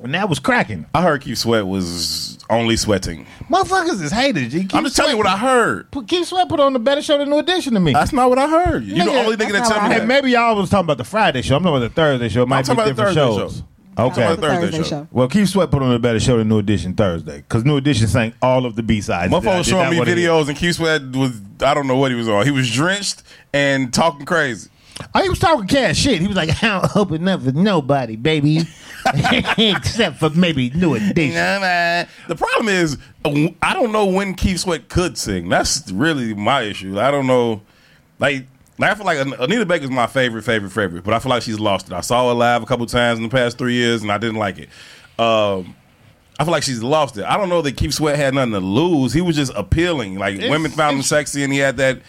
And 0.04 0.14
that 0.14 0.30
was 0.30 0.40
cracking. 0.40 0.86
I 0.94 1.02
heard 1.02 1.22
Keith 1.22 1.38
Sweat 1.38 1.66
was 1.68 2.38
only 2.50 2.78
sweating. 2.78 3.26
Motherfuckers 3.50 4.02
is 4.02 4.12
haters, 4.12 4.52
G. 4.52 4.60
Keith 4.62 4.76
I'm 4.76 4.84
just 4.84 4.96
telling 4.96 5.12
you 5.12 5.18
what 5.18 5.28
I 5.28 5.38
heard. 5.38 5.90
Put 5.92 6.08
Keith 6.08 6.28
Sweat 6.28 6.48
put 6.50 6.60
on 6.60 6.76
a 6.76 6.80
better 6.80 7.02
show 7.02 7.18
than 7.18 7.30
New 7.30 7.40
Edition 7.40 7.74
to 7.74 7.80
me. 7.80 7.94
That's 7.94 8.14
not 8.14 8.30
what 8.30 8.38
I 8.40 8.48
heard. 8.48 8.84
You 8.84 8.96
the 8.96 9.02
Nigga, 9.12 9.24
only 9.26 9.36
nigga 9.36 9.40
that 9.40 9.52
that's 9.54 9.70
tell 9.70 9.78
me 9.78 9.84
what 9.84 9.92
I 9.92 9.94
Hey, 9.94 10.00
that. 10.00 10.08
maybe 10.08 10.32
y'all 10.32 10.56
was 10.56 10.70
talking 10.70 10.86
about 10.86 10.98
the 10.98 11.04
Friday 11.04 11.42
show. 11.42 11.56
I'm 11.58 11.64
talking 11.64 11.78
about 11.78 11.90
the 11.90 11.94
Thursday 11.96 12.30
show. 12.30 12.44
It 12.44 12.48
might 12.48 12.58
I'm 12.58 12.62
be 12.64 12.68
talking 12.68 12.80
about 12.80 12.96
the 12.96 13.12
different 13.12 13.16
Thursday 13.18 13.42
shows. 13.42 13.58
show. 13.58 13.64
Okay. 14.00 14.04
I'm 14.04 14.10
talking 14.10 14.24
about 14.24 14.40
Thursday, 14.40 14.78
Thursday 14.78 14.78
show. 14.78 14.84
show. 15.02 15.08
Well, 15.12 15.28
Keith 15.28 15.50
Sweat 15.50 15.72
put 15.72 15.82
on 15.82 15.92
a 15.92 15.98
better 16.00 16.20
show 16.20 16.38
than 16.38 16.48
New 16.50 16.60
Edition 16.60 16.94
Thursday 16.94 17.38
because 17.38 17.66
New 17.66 17.78
Edition 17.78 18.08
sang 18.08 18.34
all 18.44 18.66
of 18.68 18.76
the 18.76 18.84
B 18.84 19.02
sides. 19.02 19.34
Motherfucker 19.34 19.58
was 19.58 19.68
showing 19.68 19.90
me 19.90 19.98
videos 19.98 20.48
and 20.48 20.56
Keith 20.58 20.76
Sweat 20.76 21.02
was 21.16 21.42
I 21.62 21.74
don't 21.74 21.88
know 21.88 21.98
what 21.98 22.12
he 22.12 22.16
was 22.18 22.30
on. 22.30 22.46
He 22.46 22.52
was 22.52 22.72
drenched 22.72 23.24
and 23.54 23.92
talking 23.92 24.26
crazy. 24.28 24.70
Oh, 25.14 25.22
he 25.22 25.30
was 25.30 25.40
talking 25.40 25.68
cash 25.68 25.98
shit. 25.98 26.22
He 26.22 26.28
was 26.28 26.36
like, 26.36 26.50
"I 26.64 26.80
don't 26.80 26.96
open 26.96 27.28
up 27.28 27.42
for 27.44 27.52
nobody, 27.52 28.16
baby, 28.16 28.62
except 29.58 30.18
for 30.18 30.30
maybe 30.32 30.70
New 30.72 30.96
Edition." 30.96 31.36
Nah, 31.36 31.60
man. 31.60 32.08
The 32.28 32.36
problem 32.36 32.68
is 32.70 32.98
I 33.62 33.74
don't 33.74 33.92
know 33.92 34.06
when 34.06 34.34
Keith 34.34 34.60
Sweat 34.62 34.90
could 34.90 35.18
sing. 35.18 35.50
That's 35.50 35.92
really 35.92 36.34
my 36.34 36.62
issue. 36.64 37.00
I 37.00 37.12
don't 37.12 37.28
know. 37.28 37.62
Like, 38.20 38.48
like 38.78 38.92
I 38.92 38.96
feel 38.96 39.06
like 39.06 39.40
Anita 39.40 39.66
Baker's 39.66 39.90
my 39.92 40.08
favorite, 40.08 40.44
favorite, 40.44 40.72
favorite, 40.72 41.04
but 41.04 41.14
I 41.14 41.20
feel 41.20 41.30
like 41.30 41.44
she's 41.44 41.60
lost 41.60 41.88
it. 41.88 41.94
I 41.94 42.02
saw 42.02 42.28
her 42.30 42.34
live 42.34 42.64
a 42.64 42.66
couple 42.66 42.86
times 42.86 43.18
in 43.18 43.24
the 43.24 43.30
past 43.30 43.58
three 43.58 43.74
years, 43.74 44.02
and 44.02 44.12
I 44.12 44.18
didn't 44.18 44.38
like 44.38 44.58
it. 44.60 44.70
Um, 45.20 45.76
I 46.40 46.44
feel 46.44 46.52
like 46.52 46.64
she's 46.64 46.84
lost 46.84 47.18
it. 47.18 47.26
I 47.26 47.38
don't 47.38 47.50
know 47.50 47.62
that 47.64 47.78
Keith 47.78 47.94
Sweat 47.94 48.16
had 48.16 48.34
nothing 48.36 48.54
to 48.54 48.60
lose. 48.60 49.12
He 49.14 49.22
was 49.22 49.36
just 49.36 49.52
appealing. 49.56 50.18
Like 50.20 50.36
It's- 50.36 50.50
women 50.50 50.72
found 50.72 50.98
him 50.98 51.02
sexy, 51.04 51.44
and 51.44 51.52
he 51.52 51.60
had 51.60 51.78
that 51.78 52.00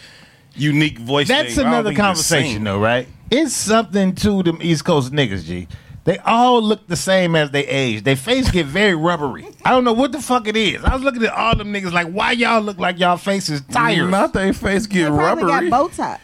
unique 0.59 0.99
voice. 0.99 1.27
That's 1.27 1.55
thing. 1.55 1.65
Another 1.65 1.89
think 1.89 1.91
he 1.91 1.95
could 1.95 2.01
conversation, 2.03 2.63
though, 2.63 2.79
right? 2.79 3.07
It's 3.31 3.53
something 3.53 4.15
to 4.15 4.43
them 4.43 4.59
East 4.61 4.85
Coast 4.85 5.11
niggas, 5.11 5.45
G. 5.45 5.67
They 6.05 6.17
all 6.19 6.61
look 6.61 6.87
the 6.87 6.95
same 6.95 7.35
as 7.35 7.51
they 7.51 7.67
age. 7.67 8.03
Their 8.03 8.15
face 8.15 8.49
get 8.49 8.65
very 8.65 8.95
rubbery. 8.95 9.45
I 9.65 9.71
don't 9.71 9.83
know 9.83 9.93
what 9.93 10.11
the 10.11 10.21
fuck 10.21 10.47
it 10.47 10.57
is. 10.57 10.83
I 10.83 10.93
was 10.95 11.03
looking 11.03 11.23
at 11.23 11.33
all 11.33 11.55
them 11.55 11.71
niggas 11.71 11.91
like, 11.91 12.07
why 12.07 12.31
y'all 12.31 12.61
look 12.61 12.79
like 12.79 12.97
y'all 12.97 13.17
faces 13.17 13.61
tired? 13.69 14.09
Not 14.09 14.33
their 14.33 14.53
face 14.53 14.87
get 14.87 15.03
They 15.03 15.09
rubbery. 15.11 15.69
got 15.69 15.91
Botox. 15.91 16.19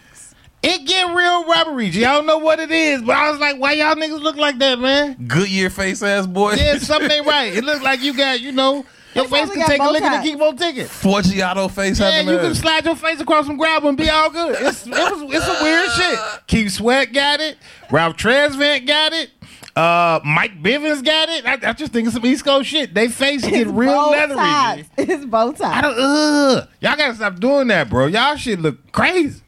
It 0.63 0.87
get 0.87 1.13
real 1.13 1.45
rubbery. 1.45 1.91
G. 1.91 2.03
I 2.05 2.13
don't 2.15 2.25
know 2.25 2.39
what 2.39 2.59
it 2.59 2.71
is, 2.71 3.03
but 3.03 3.15
I 3.15 3.29
was 3.29 3.39
like, 3.39 3.59
why 3.59 3.73
y'all 3.73 3.93
niggas 3.93 4.19
look 4.21 4.37
like 4.37 4.57
that, 4.57 4.79
man? 4.79 5.27
Goodyear 5.27 5.69
face 5.69 6.01
ass 6.01 6.25
boy. 6.25 6.53
Yeah, 6.53 6.79
something 6.79 7.11
ain't 7.11 7.27
right. 7.27 7.53
It 7.53 7.63
looks 7.63 7.83
like 7.83 8.01
you 8.01 8.17
got, 8.17 8.39
you 8.39 8.51
know, 8.51 8.83
your 9.15 9.25
face 9.27 9.49
can 9.49 9.65
take 9.65 9.79
a 9.79 9.83
bow 9.83 9.91
lick 9.91 10.01
and 10.03 10.13
ties. 10.15 10.23
keep 10.23 10.41
on 10.41 10.57
ticking. 10.57 10.85
Forgiato 10.85 11.71
face 11.71 11.99
Yeah, 11.99 12.11
having 12.11 12.27
you 12.33 12.37
a- 12.39 12.41
can 12.41 12.55
slide 12.55 12.85
your 12.85 12.95
face 12.95 13.19
across 13.19 13.45
some 13.47 13.57
gravel 13.57 13.89
and 13.89 13.97
be 13.97 14.09
all 14.09 14.29
good. 14.29 14.55
It's 14.59 14.85
it 14.85 14.91
was 14.91 15.33
it's 15.33 15.45
some 15.45 15.63
weird 15.63 15.89
shit. 15.91 16.19
Keith 16.47 16.71
Sweat 16.71 17.13
got 17.13 17.39
it. 17.39 17.57
Ralph 17.91 18.17
Tresvant 18.17 18.85
got 18.85 19.13
it. 19.13 19.29
Uh, 19.75 20.21
Mike 20.23 20.61
Bivins 20.63 21.03
got 21.03 21.27
it. 21.27 21.45
I, 21.45 21.69
I 21.69 21.73
just 21.73 21.91
think 21.91 22.05
it's 22.07 22.15
some 22.15 22.25
East 22.25 22.45
Coast 22.45 22.69
shit. 22.69 22.93
They 22.93 23.09
face 23.09 23.41
get 23.45 23.67
real 23.67 24.09
leathery. 24.11 24.37
ties. 24.37 24.85
G. 24.97 25.03
It's 25.11 25.25
bow 25.25 25.53
I 25.63 25.81
don't. 25.81 25.95
Ugh. 25.97 26.67
Y'all 26.79 26.95
gotta 26.95 27.15
stop 27.15 27.39
doing 27.39 27.67
that, 27.67 27.89
bro. 27.89 28.05
Y'all 28.05 28.35
shit 28.37 28.59
look 28.59 28.91
crazy. 28.93 29.41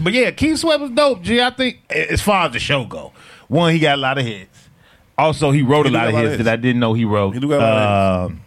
But 0.00 0.12
yeah, 0.12 0.30
Keith 0.32 0.58
Sweat 0.58 0.80
was 0.80 0.90
dope. 0.90 1.22
G, 1.22 1.40
I 1.40 1.50
think 1.50 1.78
as 1.90 2.20
far 2.20 2.46
as 2.46 2.52
the 2.52 2.58
show 2.58 2.84
go, 2.84 3.12
one 3.48 3.72
he 3.72 3.78
got 3.78 3.96
a 3.96 4.00
lot 4.00 4.18
of 4.18 4.24
hits. 4.26 4.68
Also, 5.16 5.50
he 5.50 5.62
wrote 5.62 5.86
He 5.86 5.92
a 5.92 5.96
lot 5.96 6.08
of 6.08 6.14
a 6.14 6.16
lot 6.16 6.24
of 6.24 6.30
hits 6.30 6.36
hits. 6.38 6.44
that 6.46 6.52
I 6.54 6.56
didn't 6.56 6.80
know 6.80 6.92
he 6.94 7.04
wrote. 7.04 7.32
He 7.34 7.40
do 7.40 7.48
got 7.48 7.56
a 7.56 7.64
lot 7.64 7.76
of 8.24 8.30
Um, 8.32 8.40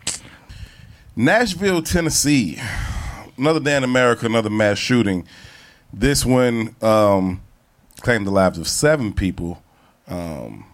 Nashville, 1.16 1.82
Tennessee. 1.82 2.60
Another 3.38 3.60
day 3.60 3.76
in 3.78 3.84
America, 3.84 4.26
another 4.26 4.50
mass 4.50 4.78
shooting. 4.78 5.26
This 5.94 6.26
one 6.26 6.76
um, 6.82 7.42
claimed 8.02 8.28
the 8.28 8.32
lives 8.32 8.58
of 8.58 8.68
seven 8.68 9.14
people. 9.14 9.62
Um, 10.08 10.66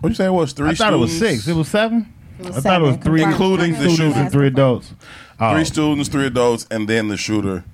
what 0.00 0.08
you 0.10 0.14
say 0.14 0.26
it 0.26 0.32
was? 0.32 0.52
Three 0.52 0.70
I 0.70 0.74
thought 0.74 0.92
it 0.92 0.96
was 0.96 1.16
six. 1.16 1.46
It 1.46 1.54
was 1.54 1.68
seven. 1.68 2.12
It 2.40 2.46
was 2.46 2.58
I 2.58 2.60
thought 2.60 2.82
it 2.82 2.84
was 2.84 2.96
three. 2.96 3.22
Including 3.22 3.72
the 3.72 3.78
students 3.78 3.98
shooter. 3.98 4.18
and 4.18 4.32
three 4.32 4.48
adults. 4.48 4.92
Oh. 5.38 5.54
Three 5.54 5.64
students, 5.64 6.08
three 6.08 6.26
adults, 6.26 6.66
and 6.70 6.88
then 6.88 7.08
the 7.08 7.16
shooter. 7.16 7.64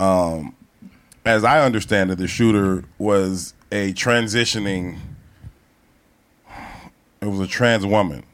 Um, 0.00 0.56
as 1.24 1.44
I 1.44 1.64
understand 1.64 2.10
it, 2.10 2.18
the 2.18 2.26
shooter 2.26 2.84
was 2.98 3.54
a 3.70 3.92
transitioning. 3.92 4.98
It 7.20 7.26
was 7.26 7.40
a 7.40 7.46
trans 7.46 7.86
woman. 7.86 8.24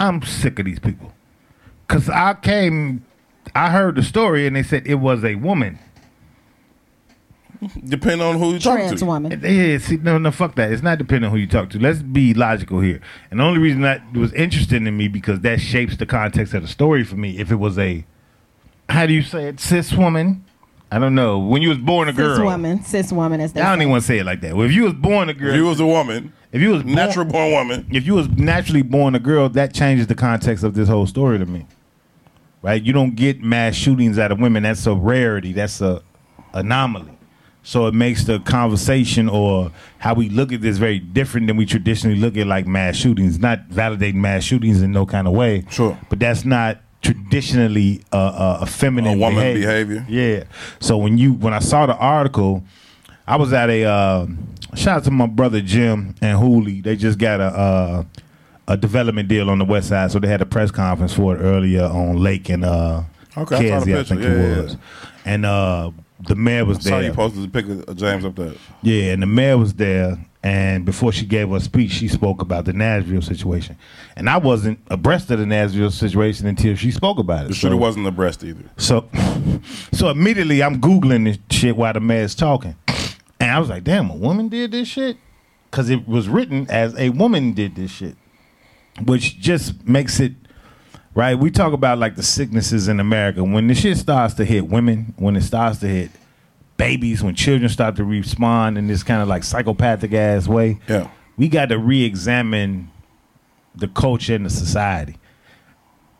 I'm 0.00 0.22
sick 0.22 0.58
of 0.58 0.64
these 0.66 0.78
people. 0.78 1.12
Cause 1.88 2.08
I 2.08 2.34
came, 2.34 3.04
I 3.54 3.70
heard 3.70 3.96
the 3.96 4.02
story 4.02 4.46
and 4.46 4.54
they 4.54 4.62
said 4.62 4.86
it 4.86 4.96
was 4.96 5.24
a 5.24 5.36
woman. 5.36 5.78
Depending 7.84 8.20
on 8.24 8.38
who 8.38 8.52
you 8.52 8.58
talk 8.60 8.76
Trans 8.78 9.00
to. 9.00 9.06
woman. 9.06 9.40
Yeah, 9.42 9.78
see, 9.78 9.96
no, 9.96 10.16
no, 10.18 10.30
fuck 10.30 10.54
that. 10.56 10.70
It's 10.70 10.82
not 10.82 10.98
depending 10.98 11.24
on 11.24 11.32
who 11.32 11.38
you 11.38 11.48
talk 11.48 11.70
to. 11.70 11.78
Let's 11.78 12.02
be 12.02 12.32
logical 12.32 12.80
here. 12.80 13.00
And 13.30 13.40
the 13.40 13.44
only 13.44 13.58
reason 13.58 13.80
that 13.80 14.12
was 14.12 14.32
interesting 14.34 14.84
to 14.84 14.90
me 14.92 15.08
because 15.08 15.40
that 15.40 15.60
shapes 15.60 15.96
the 15.96 16.06
context 16.06 16.54
of 16.54 16.62
the 16.62 16.68
story 16.68 17.02
for 17.02 17.16
me. 17.16 17.38
If 17.38 17.50
it 17.50 17.56
was 17.56 17.76
a, 17.78 18.04
how 18.88 19.06
do 19.06 19.12
you 19.12 19.22
say 19.22 19.46
it, 19.48 19.58
cis 19.58 19.92
woman? 19.92 20.44
I 20.90 20.98
don't 20.98 21.14
know. 21.14 21.38
When 21.38 21.60
you 21.60 21.68
was 21.68 21.78
born 21.78 22.08
a 22.08 22.12
girl, 22.12 22.36
Cis 22.36 22.44
woman. 22.44 22.82
Cis 22.82 23.12
woman, 23.12 23.40
as 23.40 23.52
they 23.52 23.60
I 23.60 23.64
don't 23.70 23.78
say. 23.78 23.82
even 23.82 23.90
want 23.90 24.02
to 24.02 24.06
say 24.06 24.18
it 24.18 24.24
like 24.24 24.40
that. 24.40 24.56
Well, 24.56 24.66
if 24.66 24.72
you 24.72 24.84
was 24.84 24.94
born 24.94 25.28
a 25.28 25.34
girl, 25.34 25.50
If 25.50 25.56
you 25.56 25.66
was 25.66 25.80
a 25.80 25.86
woman, 25.86 26.32
if 26.50 26.62
you 26.62 26.70
was 26.70 26.82
born, 26.82 26.94
natural 26.94 27.24
born 27.26 27.52
woman, 27.52 27.86
if 27.90 28.06
you 28.06 28.14
was 28.14 28.28
naturally 28.28 28.82
born 28.82 29.14
a 29.14 29.18
girl, 29.18 29.48
that 29.50 29.74
changes 29.74 30.06
the 30.06 30.14
context 30.14 30.64
of 30.64 30.74
this 30.74 30.88
whole 30.88 31.06
story 31.06 31.38
to 31.38 31.46
me. 31.46 31.66
Right? 32.62 32.82
You 32.82 32.92
don't 32.92 33.14
get 33.14 33.42
mass 33.42 33.74
shootings 33.74 34.18
out 34.18 34.32
of 34.32 34.40
women. 34.40 34.62
That's 34.62 34.86
a 34.86 34.94
rarity. 34.94 35.52
That's 35.52 35.80
a 35.80 36.02
anomaly. 36.54 37.12
So 37.62 37.86
it 37.86 37.92
makes 37.94 38.24
the 38.24 38.40
conversation 38.40 39.28
or 39.28 39.70
how 39.98 40.14
we 40.14 40.30
look 40.30 40.52
at 40.52 40.62
this 40.62 40.78
very 40.78 40.98
different 40.98 41.48
than 41.48 41.58
we 41.58 41.66
traditionally 41.66 42.16
look 42.18 42.36
at 42.38 42.46
like 42.46 42.66
mass 42.66 42.96
shootings. 42.96 43.38
Not 43.38 43.68
validating 43.68 44.14
mass 44.14 44.42
shootings 44.42 44.80
in 44.80 44.90
no 44.90 45.04
kind 45.04 45.28
of 45.28 45.34
way. 45.34 45.66
Sure. 45.68 45.98
But 46.08 46.18
that's 46.18 46.46
not 46.46 46.80
traditionally 47.02 48.02
uh, 48.12 48.16
uh, 48.16 48.58
a 48.62 48.66
feminine 48.66 49.14
A 49.18 49.20
woman 49.20 49.36
behavior. 49.54 49.66
behavior. 50.02 50.06
Yeah. 50.08 50.44
So 50.80 50.96
when 50.96 51.18
you 51.18 51.32
when 51.34 51.54
I 51.54 51.58
saw 51.60 51.86
the 51.86 51.96
article, 51.96 52.62
I 53.26 53.36
was 53.36 53.52
at 53.52 53.70
a 53.70 53.84
uh, 53.84 54.26
shout 54.74 54.98
out 54.98 55.04
to 55.04 55.10
my 55.10 55.26
brother 55.26 55.60
Jim 55.60 56.14
and 56.20 56.38
Hooley. 56.38 56.80
They 56.80 56.96
just 56.96 57.18
got 57.18 57.40
a 57.40 57.44
uh, 57.44 58.04
a 58.66 58.76
development 58.76 59.28
deal 59.28 59.48
on 59.50 59.58
the 59.58 59.64
west 59.64 59.88
side, 59.88 60.10
so 60.10 60.18
they 60.18 60.28
had 60.28 60.42
a 60.42 60.46
press 60.46 60.70
conference 60.70 61.14
for 61.14 61.36
it 61.36 61.40
earlier 61.40 61.84
on 61.84 62.16
Lake 62.18 62.48
and 62.48 62.64
uh, 62.64 63.02
Okay, 63.36 63.72
I 63.72 63.78
saw 63.78 63.84
the 63.84 63.92
I 63.94 63.96
picture. 63.98 64.14
think 64.14 64.20
Yeah, 64.22 64.30
it 64.30 64.62
was. 64.64 64.72
yeah. 64.74 64.78
And 65.24 65.46
uh, 65.46 65.90
the 66.26 66.34
mayor 66.34 66.64
was 66.64 66.82
saw 66.82 66.90
there. 66.98 67.02
you 67.04 67.12
posted 67.12 67.42
the 67.44 67.48
pic 67.48 67.88
of 67.88 67.96
James 67.96 68.24
up 68.24 68.34
there. 68.34 68.54
Yeah, 68.82 69.12
and 69.12 69.22
the 69.22 69.26
mayor 69.26 69.56
was 69.58 69.74
there. 69.74 70.18
And 70.48 70.86
before 70.86 71.12
she 71.12 71.26
gave 71.26 71.50
her 71.50 71.60
speech, 71.60 71.90
she 71.90 72.08
spoke 72.08 72.40
about 72.40 72.64
the 72.64 72.72
Nashville 72.72 73.20
situation. 73.20 73.76
And 74.16 74.30
I 74.30 74.38
wasn't 74.38 74.78
abreast 74.88 75.30
of 75.30 75.38
the 75.40 75.44
Nashville 75.44 75.90
situation 75.90 76.46
until 76.46 76.74
she 76.74 76.90
spoke 76.90 77.18
about 77.18 77.50
it. 77.50 77.54
Shooter 77.54 77.74
So- 77.74 77.76
wasn't 77.76 78.06
abreast 78.06 78.42
either. 78.42 78.64
so, 78.78 79.10
so 79.92 80.08
immediately 80.08 80.62
I'm 80.62 80.80
googling 80.80 81.24
this 81.24 81.38
shit 81.50 81.76
while 81.76 81.92
the 81.92 82.00
man's 82.00 82.34
talking, 82.34 82.76
and 83.38 83.50
I 83.50 83.58
was 83.58 83.68
like, 83.68 83.84
"Damn, 83.84 84.08
a 84.08 84.16
woman 84.16 84.48
did 84.48 84.70
this 84.72 84.88
shit," 84.88 85.18
because 85.70 85.90
it 85.90 86.08
was 86.08 86.30
written 86.30 86.66
as 86.70 86.98
a 86.98 87.10
woman 87.10 87.52
did 87.52 87.74
this 87.74 87.90
shit, 87.90 88.16
which 89.04 89.38
just 89.38 89.86
makes 89.86 90.18
it 90.18 90.32
right. 91.14 91.38
We 91.38 91.50
talk 91.50 91.74
about 91.74 91.98
like 91.98 92.16
the 92.16 92.22
sicknesses 92.22 92.88
in 92.88 93.00
America 93.00 93.44
when 93.44 93.66
the 93.66 93.74
shit 93.74 93.98
starts 93.98 94.32
to 94.34 94.46
hit 94.46 94.66
women, 94.68 95.12
when 95.18 95.36
it 95.36 95.42
starts 95.42 95.78
to 95.80 95.88
hit 95.88 96.10
babies, 96.78 97.22
when 97.22 97.34
children 97.34 97.68
start 97.68 97.96
to 97.96 98.04
respond 98.04 98.78
in 98.78 98.86
this 98.86 99.02
kind 99.02 99.20
of 99.20 99.28
like 99.28 99.44
psychopathic 99.44 100.14
ass 100.14 100.48
way. 100.48 100.80
Yeah. 100.88 101.10
we 101.38 101.48
got 101.48 101.66
to 101.66 101.78
re-examine 101.78 102.90
the 103.74 103.88
culture 103.88 104.34
and 104.34 104.44
the 104.44 104.50
society. 104.50 105.16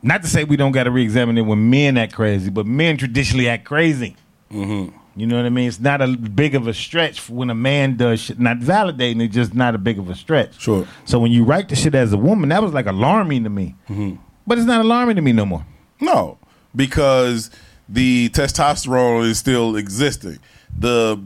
Not 0.01 0.23
to 0.23 0.29
say 0.29 0.45
we 0.45 0.57
don't 0.57 0.73
got 0.73 0.85
to 0.85 0.93
re-examine 0.93 1.37
it 1.37 1.43
when 1.43 1.69
men 1.69 1.99
act 1.99 2.15
crazy, 2.15 2.51
but 2.51 2.65
men 2.67 2.97
traditionally 2.97 3.49
act 3.49 3.65
crazy. 3.65 4.17
Mm-hmm. 4.51 4.97
You 5.17 5.27
know 5.27 5.37
what 5.37 5.47
I 5.47 5.49
mean? 5.49 5.67
It's 5.67 5.81
not 5.81 6.01
a 6.01 6.07
big 6.07 6.55
of 6.55 6.69
a 6.69 6.73
stretch 6.73 7.29
when 7.29 7.51
a 7.51 7.55
man 7.55 7.97
does 7.97 8.21
shit. 8.21 8.39
Not 8.39 8.59
validating 8.59 9.21
it, 9.25 9.29
just 9.29 9.53
not 9.53 9.75
a 9.75 9.79
big 9.79 9.99
of 9.99 10.09
a 10.09 10.15
stretch. 10.15 10.61
Sure. 10.61 10.87
So 11.05 11.19
when 11.19 11.33
you 11.33 11.43
write 11.43 11.69
the 11.69 11.75
shit 11.75 11.97
as 11.97 12.13
a 12.13 12.17
woman, 12.17 12.51
that 12.51 12.63
was 12.63 12.73
like 12.73 12.87
alarming 12.87 13.43
to 13.43 13.51
me. 13.51 13.75
Mm-hmm. 13.89 14.23
But 14.47 14.59
it's 14.59 14.67
not 14.69 14.81
alarming 14.85 15.17
to 15.17 15.23
me 15.23 15.33
no 15.33 15.45
more. 15.45 15.67
No, 16.01 16.39
because 16.77 17.51
the 17.89 18.29
testosterone 18.31 19.29
is 19.29 19.39
still 19.39 19.77
existing. 19.77 20.39
The 20.79 21.21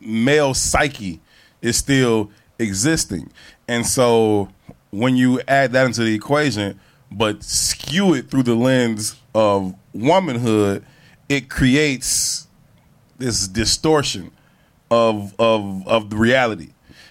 male 0.00 0.54
psyche 0.54 1.20
is 1.60 1.76
still 1.76 2.30
existing. 2.58 3.30
And 3.68 3.86
so 3.86 4.48
when 4.90 5.16
you 5.16 5.40
add 5.46 5.72
that 5.72 5.86
into 5.86 6.02
the 6.02 6.14
equation, 6.14 6.80
but 7.10 7.42
skew 7.42 8.14
it 8.14 8.30
through 8.30 8.44
the 8.44 8.54
lens 8.54 9.16
of 9.34 9.74
womanhood, 9.92 10.84
it 11.28 11.50
creates 11.50 12.46
this 13.18 13.48
distortion 13.48 14.30
of 14.90 15.34
of 15.38 15.86
of 15.86 16.10
the 16.10 16.16
reality. 16.16 16.68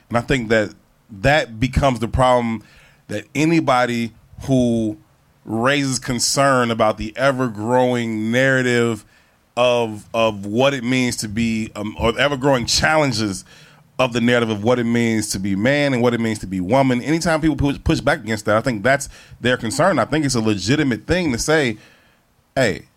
And 0.09 0.17
I 0.17 0.21
think 0.21 0.49
that 0.49 0.73
that 1.09 1.59
becomes 1.59 1.99
the 1.99 2.07
problem 2.07 2.63
that 3.07 3.25
anybody 3.35 4.13
who 4.43 4.97
raises 5.45 5.99
concern 5.99 6.71
about 6.71 6.97
the 6.97 7.15
ever 7.15 7.47
growing 7.47 8.31
narrative 8.31 9.05
of 9.55 10.09
of 10.13 10.45
what 10.45 10.73
it 10.73 10.83
means 10.83 11.15
to 11.17 11.29
be 11.29 11.71
um, 11.75 11.95
or 11.99 12.17
ever 12.19 12.35
growing 12.35 12.65
challenges 12.65 13.45
of 13.97 14.11
the 14.11 14.19
narrative 14.19 14.49
of 14.49 14.63
what 14.63 14.79
it 14.79 14.83
means 14.83 15.29
to 15.29 15.39
be 15.39 15.55
man 15.55 15.93
and 15.93 16.01
what 16.01 16.13
it 16.13 16.19
means 16.19 16.39
to 16.39 16.47
be 16.47 16.59
woman. 16.59 17.01
Anytime 17.01 17.39
people 17.39 17.55
push, 17.55 17.77
push 17.81 18.01
back 18.01 18.19
against 18.19 18.45
that, 18.45 18.57
I 18.57 18.61
think 18.61 18.83
that's 18.83 19.07
their 19.39 19.55
concern. 19.55 19.99
I 19.99 20.05
think 20.05 20.25
it's 20.25 20.35
a 20.35 20.41
legitimate 20.41 21.07
thing 21.07 21.31
to 21.31 21.37
say, 21.37 21.77
"Hey, 22.55 22.87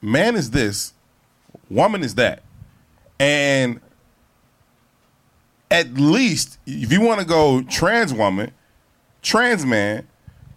man 0.00 0.36
is 0.36 0.52
this, 0.52 0.94
woman 1.68 2.02
is 2.02 2.14
that," 2.14 2.42
and 3.20 3.80
at 5.70 5.92
least 5.94 6.58
if 6.66 6.90
you 6.92 7.00
want 7.00 7.20
to 7.20 7.26
go 7.26 7.60
trans 7.62 8.14
woman, 8.14 8.52
trans 9.20 9.66
man, 9.66 10.06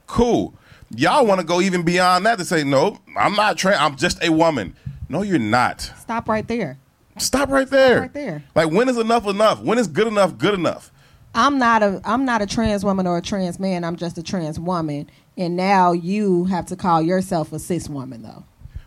cool. 0.05 0.53
Y'all 0.95 1.25
want 1.25 1.39
to 1.41 1.45
go 1.45 1.59
even 1.61 1.83
beyond 1.83 2.25
that 2.25 2.37
to 2.39 2.45
say, 2.45 2.63
no, 2.63 2.97
I'm 3.17 3.33
not 3.33 3.57
trans. 3.57 3.77
I'm 3.79 3.95
just 3.97 4.23
a 4.23 4.29
woman. 4.31 4.75
No, 5.09 5.21
you're 5.21 5.39
not. 5.39 5.81
Stop 5.81 6.27
right 6.29 6.47
there. 6.47 6.77
Stop 7.17 7.49
right 7.49 7.69
there. 7.69 8.01
Right 8.01 8.13
there. 8.13 8.43
Like 8.55 8.71
when 8.71 8.87
is 8.89 8.97
enough 8.97 9.25
enough? 9.27 9.61
When 9.61 9.77
is 9.77 9.87
good 9.87 10.07
enough 10.07 10.37
good 10.37 10.53
enough? 10.53 10.91
I'm 11.35 11.57
not 11.59 11.83
a 11.83 12.01
I'm 12.05 12.25
not 12.25 12.41
a 12.41 12.45
trans 12.47 12.85
woman 12.85 13.05
or 13.07 13.17
a 13.17 13.21
trans 13.21 13.59
man. 13.59 13.83
I'm 13.83 13.95
just 13.95 14.17
a 14.17 14.23
trans 14.23 14.59
woman. 14.59 15.09
And 15.37 15.55
now 15.55 15.91
you 15.91 16.45
have 16.45 16.65
to 16.67 16.75
call 16.75 17.01
yourself 17.01 17.51
a 17.53 17.59
cis 17.59 17.89
woman 17.89 18.21
though. 18.23 18.43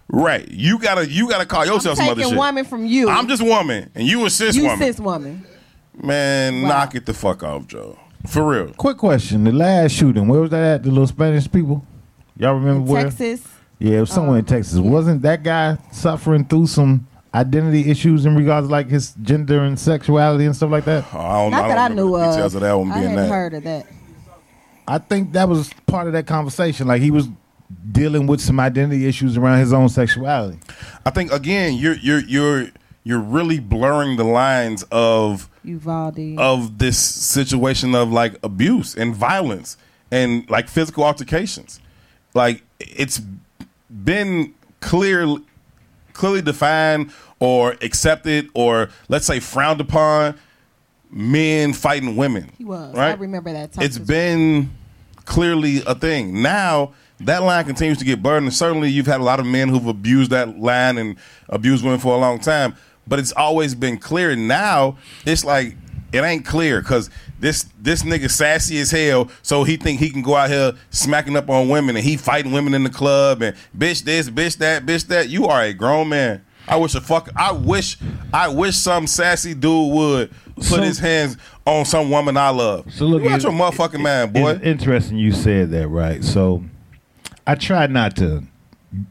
Right. 0.08 0.48
You 0.48 0.78
gotta 0.78 1.08
you 1.08 1.28
gotta 1.28 1.46
call 1.46 1.64
yourself 1.66 1.98
I'm 1.98 2.04
some 2.04 2.08
other 2.08 2.14
taking 2.22 2.30
shit. 2.30 2.38
woman 2.38 2.64
from 2.64 2.86
you. 2.86 3.08
I'm 3.08 3.28
just 3.28 3.42
woman, 3.42 3.90
and 3.94 4.06
you 4.06 4.24
a 4.26 4.30
cis 4.30 4.56
you 4.56 4.62
woman. 4.64 4.78
cis 4.78 4.98
woman. 5.00 5.44
Man, 6.02 6.62
Wow. 6.62 6.68
knock 6.68 6.94
it 6.94 7.06
the 7.06 7.14
fuck 7.14 7.42
off, 7.42 7.66
Joe. 7.66 7.98
For 8.26 8.42
real. 8.46 8.72
Quick 8.74 8.96
question: 8.96 9.44
The 9.44 9.52
last 9.52 9.92
shooting, 9.92 10.26
where 10.28 10.40
was 10.40 10.50
that 10.50 10.62
at? 10.62 10.82
The 10.82 10.88
little 10.90 11.06
Spanish 11.06 11.50
people. 11.50 11.84
Y'all 12.40 12.54
remember 12.54 12.80
In 12.80 12.86
where? 12.86 13.04
Texas. 13.04 13.42
Yeah, 13.78 13.98
it 13.98 14.00
was 14.00 14.10
somewhere 14.10 14.36
in 14.38 14.44
Um, 14.44 14.46
Texas. 14.46 14.78
Wasn't 14.78 15.22
that 15.22 15.42
guy 15.42 15.76
suffering 15.92 16.44
through 16.44 16.66
some 16.68 17.06
identity 17.34 17.90
issues 17.90 18.26
in 18.26 18.34
regards 18.34 18.66
to 18.66 18.72
like 18.72 18.88
his 18.88 19.14
gender 19.22 19.62
and 19.62 19.78
sexuality 19.78 20.46
and 20.46 20.56
stuff 20.56 20.70
like 20.70 20.84
that? 20.86 21.04
Oh, 21.14 21.18
I 21.18 21.32
don't, 21.42 21.50
know. 21.50 21.56
Not 21.58 21.64
I 21.64 21.68
that 21.68 21.74
don't 21.74 21.84
I 21.84 21.88
knew 22.02 22.10
the 22.10 22.24
of. 22.24 22.34
details 22.34 22.54
of 22.54 22.60
that 22.62 22.72
one 22.72 22.90
I 22.90 22.94
being 22.94 23.10
hadn't 23.10 23.16
that. 23.24 23.28
heard 23.28 23.54
of 23.54 23.62
that. 23.64 23.86
I 24.88 24.98
think 24.98 25.32
that 25.32 25.48
was 25.48 25.70
part 25.86 26.06
of 26.06 26.14
that 26.14 26.26
conversation. 26.26 26.86
Like 26.88 27.02
he 27.02 27.10
was 27.10 27.28
dealing 27.92 28.26
with 28.26 28.40
some 28.40 28.58
identity 28.58 29.06
issues 29.06 29.36
around 29.36 29.60
his 29.60 29.72
own 29.72 29.88
sexuality. 29.88 30.58
I 31.06 31.10
think 31.10 31.30
again, 31.32 31.74
you're 31.74 31.94
you're 31.96 32.20
you're 32.24 32.66
you're 33.04 33.20
really 33.20 33.60
blurring 33.60 34.16
the 34.16 34.24
lines 34.24 34.82
of 34.90 35.48
Uvalde. 35.62 36.36
of 36.38 36.78
this 36.78 36.98
situation 36.98 37.94
of 37.94 38.10
like 38.10 38.34
abuse 38.42 38.94
and 38.96 39.14
violence 39.14 39.76
and 40.10 40.48
like 40.50 40.68
physical 40.68 41.04
altercations. 41.04 41.80
Like 42.34 42.62
it's 42.78 43.20
been 43.90 44.54
clear 44.80 45.36
clearly 46.12 46.42
defined 46.42 47.12
or 47.38 47.72
accepted 47.82 48.48
or 48.54 48.90
let's 49.08 49.26
say 49.26 49.40
frowned 49.40 49.80
upon 49.80 50.38
men 51.10 51.72
fighting 51.72 52.16
women. 52.16 52.52
He 52.58 52.64
was. 52.64 52.94
Right? 52.94 53.10
I 53.10 53.14
remember 53.14 53.52
that 53.52 53.72
time 53.72 53.84
It's 53.84 53.98
been 53.98 54.70
clearly 55.24 55.82
a 55.86 55.94
thing. 55.94 56.42
Now 56.42 56.92
that 57.20 57.42
line 57.42 57.64
continues 57.64 57.98
to 57.98 58.04
get 58.04 58.22
blurred, 58.22 58.42
and 58.42 58.52
certainly 58.52 58.88
you've 58.88 59.06
had 59.06 59.20
a 59.20 59.24
lot 59.24 59.40
of 59.40 59.46
men 59.46 59.68
who've 59.68 59.86
abused 59.86 60.30
that 60.30 60.58
line 60.58 60.96
and 60.98 61.16
abused 61.48 61.84
women 61.84 62.00
for 62.00 62.14
a 62.14 62.18
long 62.18 62.38
time. 62.38 62.74
But 63.06 63.18
it's 63.18 63.32
always 63.32 63.74
been 63.74 63.98
clear. 63.98 64.34
Now 64.36 64.96
it's 65.26 65.44
like 65.44 65.76
it 66.12 66.22
ain't 66.22 66.44
clear 66.44 66.80
because 66.80 67.10
this 67.38 67.66
this 67.80 68.02
nigga 68.02 68.30
sassy 68.30 68.78
as 68.78 68.90
hell, 68.90 69.30
so 69.42 69.64
he 69.64 69.76
think 69.76 70.00
he 70.00 70.10
can 70.10 70.22
go 70.22 70.34
out 70.36 70.50
here 70.50 70.72
smacking 70.90 71.36
up 71.36 71.48
on 71.48 71.68
women 71.68 71.96
and 71.96 72.04
he 72.04 72.16
fighting 72.16 72.52
women 72.52 72.74
in 72.74 72.82
the 72.84 72.90
club 72.90 73.42
and 73.42 73.56
bitch 73.76 74.02
this, 74.04 74.28
bitch 74.30 74.58
that, 74.58 74.84
bitch 74.86 75.06
that. 75.08 75.28
You 75.28 75.46
are 75.46 75.62
a 75.62 75.72
grown 75.72 76.08
man. 76.08 76.44
I 76.68 76.76
wish 76.76 76.94
a 76.94 77.00
fuck. 77.00 77.28
I 77.34 77.52
wish. 77.52 77.96
I 78.32 78.48
wish 78.48 78.76
some 78.76 79.06
sassy 79.06 79.54
dude 79.54 79.92
would 79.92 80.30
put 80.56 80.64
So- 80.64 80.82
his 80.82 80.98
hands 80.98 81.36
on 81.66 81.84
some 81.84 82.10
woman 82.10 82.36
I 82.36 82.50
love. 82.50 82.92
So 82.92 83.06
look, 83.06 83.22
you 83.22 83.28
got 83.28 83.38
it- 83.38 83.42
your 83.44 83.52
motherfucking 83.52 84.00
man, 84.02 84.30
boy. 84.32 84.50
It's 84.52 84.62
interesting 84.64 85.16
you 85.18 85.32
said 85.32 85.70
that, 85.70 85.88
right? 85.88 86.22
So 86.22 86.62
I 87.46 87.54
try 87.54 87.86
not 87.86 88.16
to. 88.16 88.44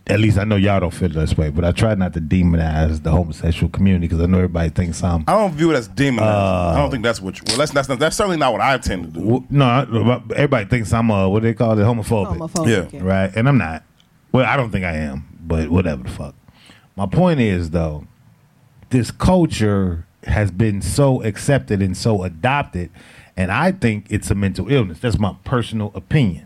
At 0.08 0.20
least 0.20 0.38
I 0.38 0.44
know 0.44 0.58
y'all 0.58 0.82
don't 0.82 0.94
feel 0.94 1.08
this 1.08 1.38
way, 1.38 1.50
but 1.52 1.64
I 1.64 1.72
try 1.72 1.96
not 1.96 2.14
to 2.14 2.20
demonize 2.20 3.02
the 3.02 3.12
homosexual 3.12 3.70
community 3.70 4.08
because 4.08 4.22
I 4.22 4.26
know 4.26 4.40
everybody 4.40 4.70
thinks 4.70 5.02
I'm. 5.02 5.24
I 5.26 5.32
don't 5.38 5.54
view 5.54 5.72
it 5.72 5.76
as 5.76 5.88
demon. 5.88 6.22
Uh, 6.26 6.74
I 6.76 6.80
don't 6.80 6.92
think 6.92 7.02
that's 7.04 7.22
what. 7.22 7.38
You, 7.38 7.44
well, 7.48 7.58
that's 7.58 7.72
that's 7.72 7.88
not, 7.88 7.98
that's 7.98 8.18
certainly 8.18 8.36
not 8.36 8.52
what 8.52 8.60
I 8.60 8.78
tend 8.78 9.06
to 9.06 9.10
do. 9.12 9.20
w- 9.26 9.46
No, 9.50 9.66
I- 9.66 10.22
everybody 10.36 10.66
thinks 10.66 10.92
I'm 10.92 11.10
uh, 11.10 11.30
what 11.30 11.44
do 11.44 11.48
they 11.48 11.54
call 11.54 11.80
it, 11.80 11.82
homophobic, 11.84 12.38
homophobic. 12.40 12.92
Yeah. 12.92 13.00
right? 13.04 13.32
And 13.34 13.48
I'm 13.48 13.58
not. 13.58 13.84
Well, 14.34 14.46
I 14.46 14.58
don't 14.58 14.70
think 14.70 14.84
I 14.84 14.96
am, 14.98 15.26
but 15.40 15.70
whatever 15.70 16.04
the 16.04 16.10
fuck. 16.10 16.36
My 16.98 17.06
point 17.06 17.40
is 17.40 17.70
though, 17.70 18.06
this 18.90 19.12
culture 19.12 20.06
has 20.26 20.52
been 20.52 20.82
so 20.82 21.24
accepted 21.24 21.82
and 21.82 21.96
so 21.96 22.24
adopted, 22.24 22.90
and 23.40 23.54
I 23.54 23.72
think 23.72 24.08
it's 24.10 24.30
a 24.30 24.36
mental 24.36 24.70
illness. 24.70 25.00
That's 25.00 25.18
my 25.18 25.34
personal 25.46 25.94
opinion, 25.96 26.46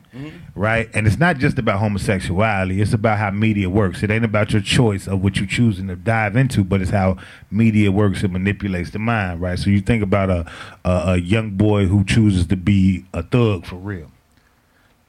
right? 0.53 0.87
And 0.93 1.07
it's 1.07 1.17
not 1.17 1.39
just 1.39 1.57
about 1.57 1.79
homosexuality; 1.79 2.79
it's 2.79 2.93
about 2.93 3.17
how 3.17 3.31
media 3.31 3.67
works. 3.67 4.03
It 4.03 4.11
ain't 4.11 4.23
about 4.23 4.53
your 4.53 4.61
choice 4.61 5.07
of 5.07 5.23
what 5.23 5.37
you're 5.37 5.47
choosing 5.47 5.87
to 5.87 5.95
dive 5.95 6.35
into, 6.35 6.63
but 6.63 6.83
it's 6.83 6.91
how 6.91 7.17
media 7.49 7.91
works 7.91 8.21
and 8.21 8.31
manipulates 8.31 8.91
the 8.91 8.99
mind, 8.99 9.41
right? 9.41 9.57
So 9.57 9.71
you 9.71 9.81
think 9.81 10.03
about 10.03 10.29
a 10.29 10.45
a, 10.85 11.03
a 11.13 11.17
young 11.17 11.57
boy 11.57 11.87
who 11.87 12.03
chooses 12.03 12.45
to 12.47 12.55
be 12.55 13.05
a 13.11 13.23
thug 13.23 13.65
for 13.65 13.77
real 13.77 14.11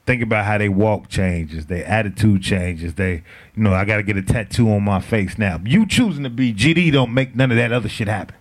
think 0.07 0.21
about 0.21 0.45
how 0.45 0.55
they 0.55 0.69
walk 0.69 1.09
changes, 1.09 1.65
their 1.65 1.83
attitude 1.83 2.39
changes. 2.43 2.93
They, 2.93 3.23
you 3.55 3.63
know, 3.63 3.73
I 3.73 3.85
got 3.85 3.97
to 3.97 4.03
get 4.03 4.15
a 4.15 4.21
tattoo 4.21 4.71
on 4.71 4.83
my 4.83 4.99
face 4.99 5.39
now. 5.39 5.59
You 5.65 5.87
choosing 5.87 6.21
to 6.25 6.29
be 6.29 6.53
GD 6.53 6.91
don't 6.91 7.11
make 7.11 7.35
none 7.35 7.49
of 7.49 7.57
that 7.57 7.71
other 7.71 7.89
shit 7.89 8.07
happen. 8.07 8.35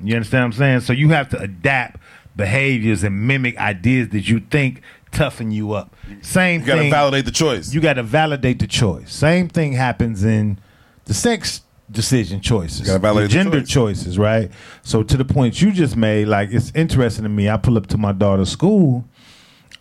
You 0.00 0.14
understand 0.14 0.42
what 0.42 0.46
I'm 0.46 0.52
saying? 0.52 0.80
So 0.82 0.92
you 0.92 1.08
have 1.08 1.28
to 1.30 1.40
adapt 1.40 2.00
behaviors 2.38 3.04
and 3.04 3.26
mimic 3.26 3.58
ideas 3.58 4.08
that 4.10 4.26
you 4.28 4.40
think 4.40 4.80
toughen 5.12 5.50
you 5.50 5.72
up. 5.72 5.94
Same 6.22 6.60
thing. 6.60 6.60
You 6.60 6.66
got 6.66 6.74
to 6.76 6.80
thing. 6.80 6.90
validate 6.90 7.24
the 7.26 7.30
choice. 7.30 7.74
You 7.74 7.82
got 7.82 7.94
to 7.94 8.02
validate 8.02 8.60
the 8.60 8.66
choice. 8.66 9.12
Same 9.12 9.48
thing 9.48 9.74
happens 9.74 10.24
in 10.24 10.58
the 11.04 11.12
sex 11.12 11.62
decision 11.90 12.40
choices, 12.40 12.86
gotta 12.86 12.98
validate 12.98 13.30
the 13.30 13.38
the 13.38 13.44
gender 13.44 13.60
choice. 13.60 13.98
choices, 13.98 14.18
right? 14.18 14.50
So 14.82 15.02
to 15.02 15.16
the 15.16 15.24
point 15.24 15.60
you 15.60 15.72
just 15.72 15.96
made, 15.96 16.28
like 16.28 16.50
it's 16.52 16.70
interesting 16.74 17.24
to 17.24 17.28
me. 17.28 17.48
I 17.48 17.56
pull 17.56 17.76
up 17.76 17.86
to 17.88 17.98
my 17.98 18.12
daughter's 18.12 18.50
school 18.50 19.04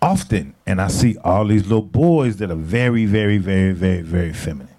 often, 0.01 0.53
and 0.65 0.81
I 0.81 0.87
see 0.87 1.17
all 1.23 1.45
these 1.45 1.63
little 1.63 1.81
boys 1.81 2.37
that 2.37 2.49
are 2.51 2.55
very, 2.55 3.05
very, 3.05 3.37
very, 3.37 3.73
very, 3.73 4.01
very 4.01 4.33
feminine. 4.33 4.73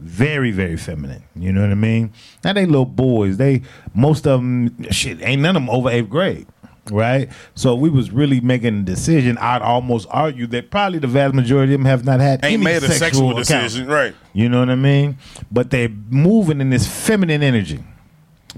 Very, 0.00 0.50
very 0.50 0.76
feminine. 0.76 1.22
You 1.36 1.52
know 1.52 1.62
what 1.62 1.70
I 1.70 1.74
mean? 1.74 2.12
Now 2.42 2.52
they 2.52 2.66
little 2.66 2.84
boys. 2.84 3.36
They 3.36 3.62
most 3.94 4.26
of 4.26 4.40
them, 4.40 4.90
shit, 4.90 5.22
ain't 5.22 5.42
none 5.42 5.56
of 5.56 5.62
them 5.62 5.70
over 5.70 5.88
eighth 5.88 6.10
grade, 6.10 6.48
right? 6.90 7.30
So 7.54 7.74
we 7.74 7.88
was 7.90 8.10
really 8.10 8.40
making 8.40 8.80
a 8.80 8.82
decision. 8.82 9.38
I'd 9.38 9.62
almost 9.62 10.06
argue 10.10 10.46
that 10.48 10.70
probably 10.70 10.98
the 10.98 11.06
vast 11.06 11.34
majority 11.34 11.74
of 11.74 11.80
them 11.80 11.86
have 11.86 12.04
not 12.04 12.20
had 12.20 12.44
Ain't 12.44 12.54
any 12.54 12.64
made 12.64 12.82
a 12.82 12.90
sexual 12.92 13.34
decision, 13.34 13.86
right? 13.86 14.14
You 14.32 14.48
know 14.48 14.60
what 14.60 14.70
I 14.70 14.74
mean? 14.74 15.18
But 15.50 15.70
they're 15.70 15.88
moving 15.88 16.60
in 16.60 16.70
this 16.70 16.86
feminine 16.86 17.42
energy. 17.42 17.82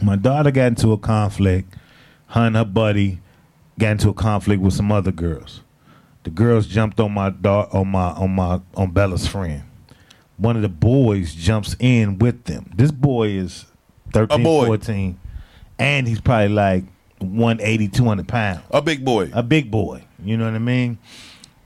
My 0.02 0.16
daughter 0.16 0.50
got 0.50 0.66
into 0.66 0.92
a 0.92 0.98
conflict. 0.98 1.74
Her 2.28 2.42
and 2.46 2.56
her 2.56 2.64
buddy 2.64 3.20
got 3.78 3.92
into 3.92 4.08
a 4.08 4.14
conflict 4.14 4.60
with 4.62 4.74
some 4.74 4.90
other 4.92 5.12
girls. 5.12 5.62
The 6.24 6.30
girls 6.30 6.66
jumped 6.66 6.98
on 6.98 7.12
my 7.12 7.30
da- 7.30 7.68
on 7.72 7.88
my 7.88 8.08
on 8.10 8.30
my 8.32 8.60
on 8.74 8.90
Bella's 8.90 9.26
friend. 9.28 9.62
One 10.38 10.56
of 10.56 10.62
the 10.62 10.68
boys 10.68 11.34
jumps 11.34 11.76
in 11.78 12.18
with 12.18 12.44
them. 12.44 12.70
This 12.74 12.90
boy 12.90 13.28
is 13.28 13.64
13, 14.12 14.40
A 14.40 14.42
boy. 14.42 14.66
14, 14.66 15.18
and 15.78 16.06
he's 16.08 16.20
probably 16.20 16.48
like 16.48 16.84
180, 17.20 17.88
200 17.88 18.28
pounds 18.28 18.60
A 18.70 18.82
big 18.82 19.04
boy. 19.04 19.30
a 19.32 19.42
big 19.42 19.70
boy. 19.70 20.04
You 20.22 20.36
know 20.36 20.44
what 20.44 20.54
I 20.54 20.58
mean? 20.58 20.98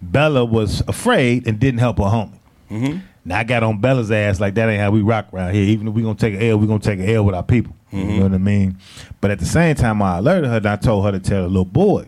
Bella 0.02 0.44
was 0.44 0.82
afraid 0.88 1.46
and 1.46 1.58
didn't 1.58 1.80
help 1.80 1.98
her 1.98 2.04
homie. 2.04 2.38
Mm-hmm. 2.70 2.98
Now 3.24 3.38
I 3.40 3.44
got 3.44 3.62
on 3.62 3.80
Bella's 3.80 4.10
ass 4.10 4.40
like 4.40 4.54
that 4.54 4.68
ain't 4.68 4.80
how 4.80 4.90
we 4.90 5.02
rock 5.02 5.26
around 5.32 5.52
here. 5.54 5.64
Even 5.64 5.88
if 5.88 5.94
we 5.94 6.02
gonna 6.02 6.14
take 6.14 6.34
an 6.34 6.42
L, 6.42 6.56
we 6.58 6.66
gonna 6.66 6.78
take 6.78 7.00
an 7.00 7.08
L 7.10 7.24
with 7.24 7.34
our 7.34 7.42
people. 7.42 7.74
You 7.92 8.04
know 8.04 8.22
what 8.22 8.34
I 8.34 8.38
mean? 8.38 8.78
But 9.20 9.32
at 9.32 9.40
the 9.40 9.44
same 9.44 9.74
time, 9.74 10.00
I 10.00 10.18
alerted 10.18 10.48
her 10.48 10.58
and 10.58 10.66
I 10.66 10.76
told 10.76 11.04
her 11.04 11.10
to 11.10 11.18
tell 11.18 11.42
the 11.42 11.48
little 11.48 11.64
boy, 11.64 12.06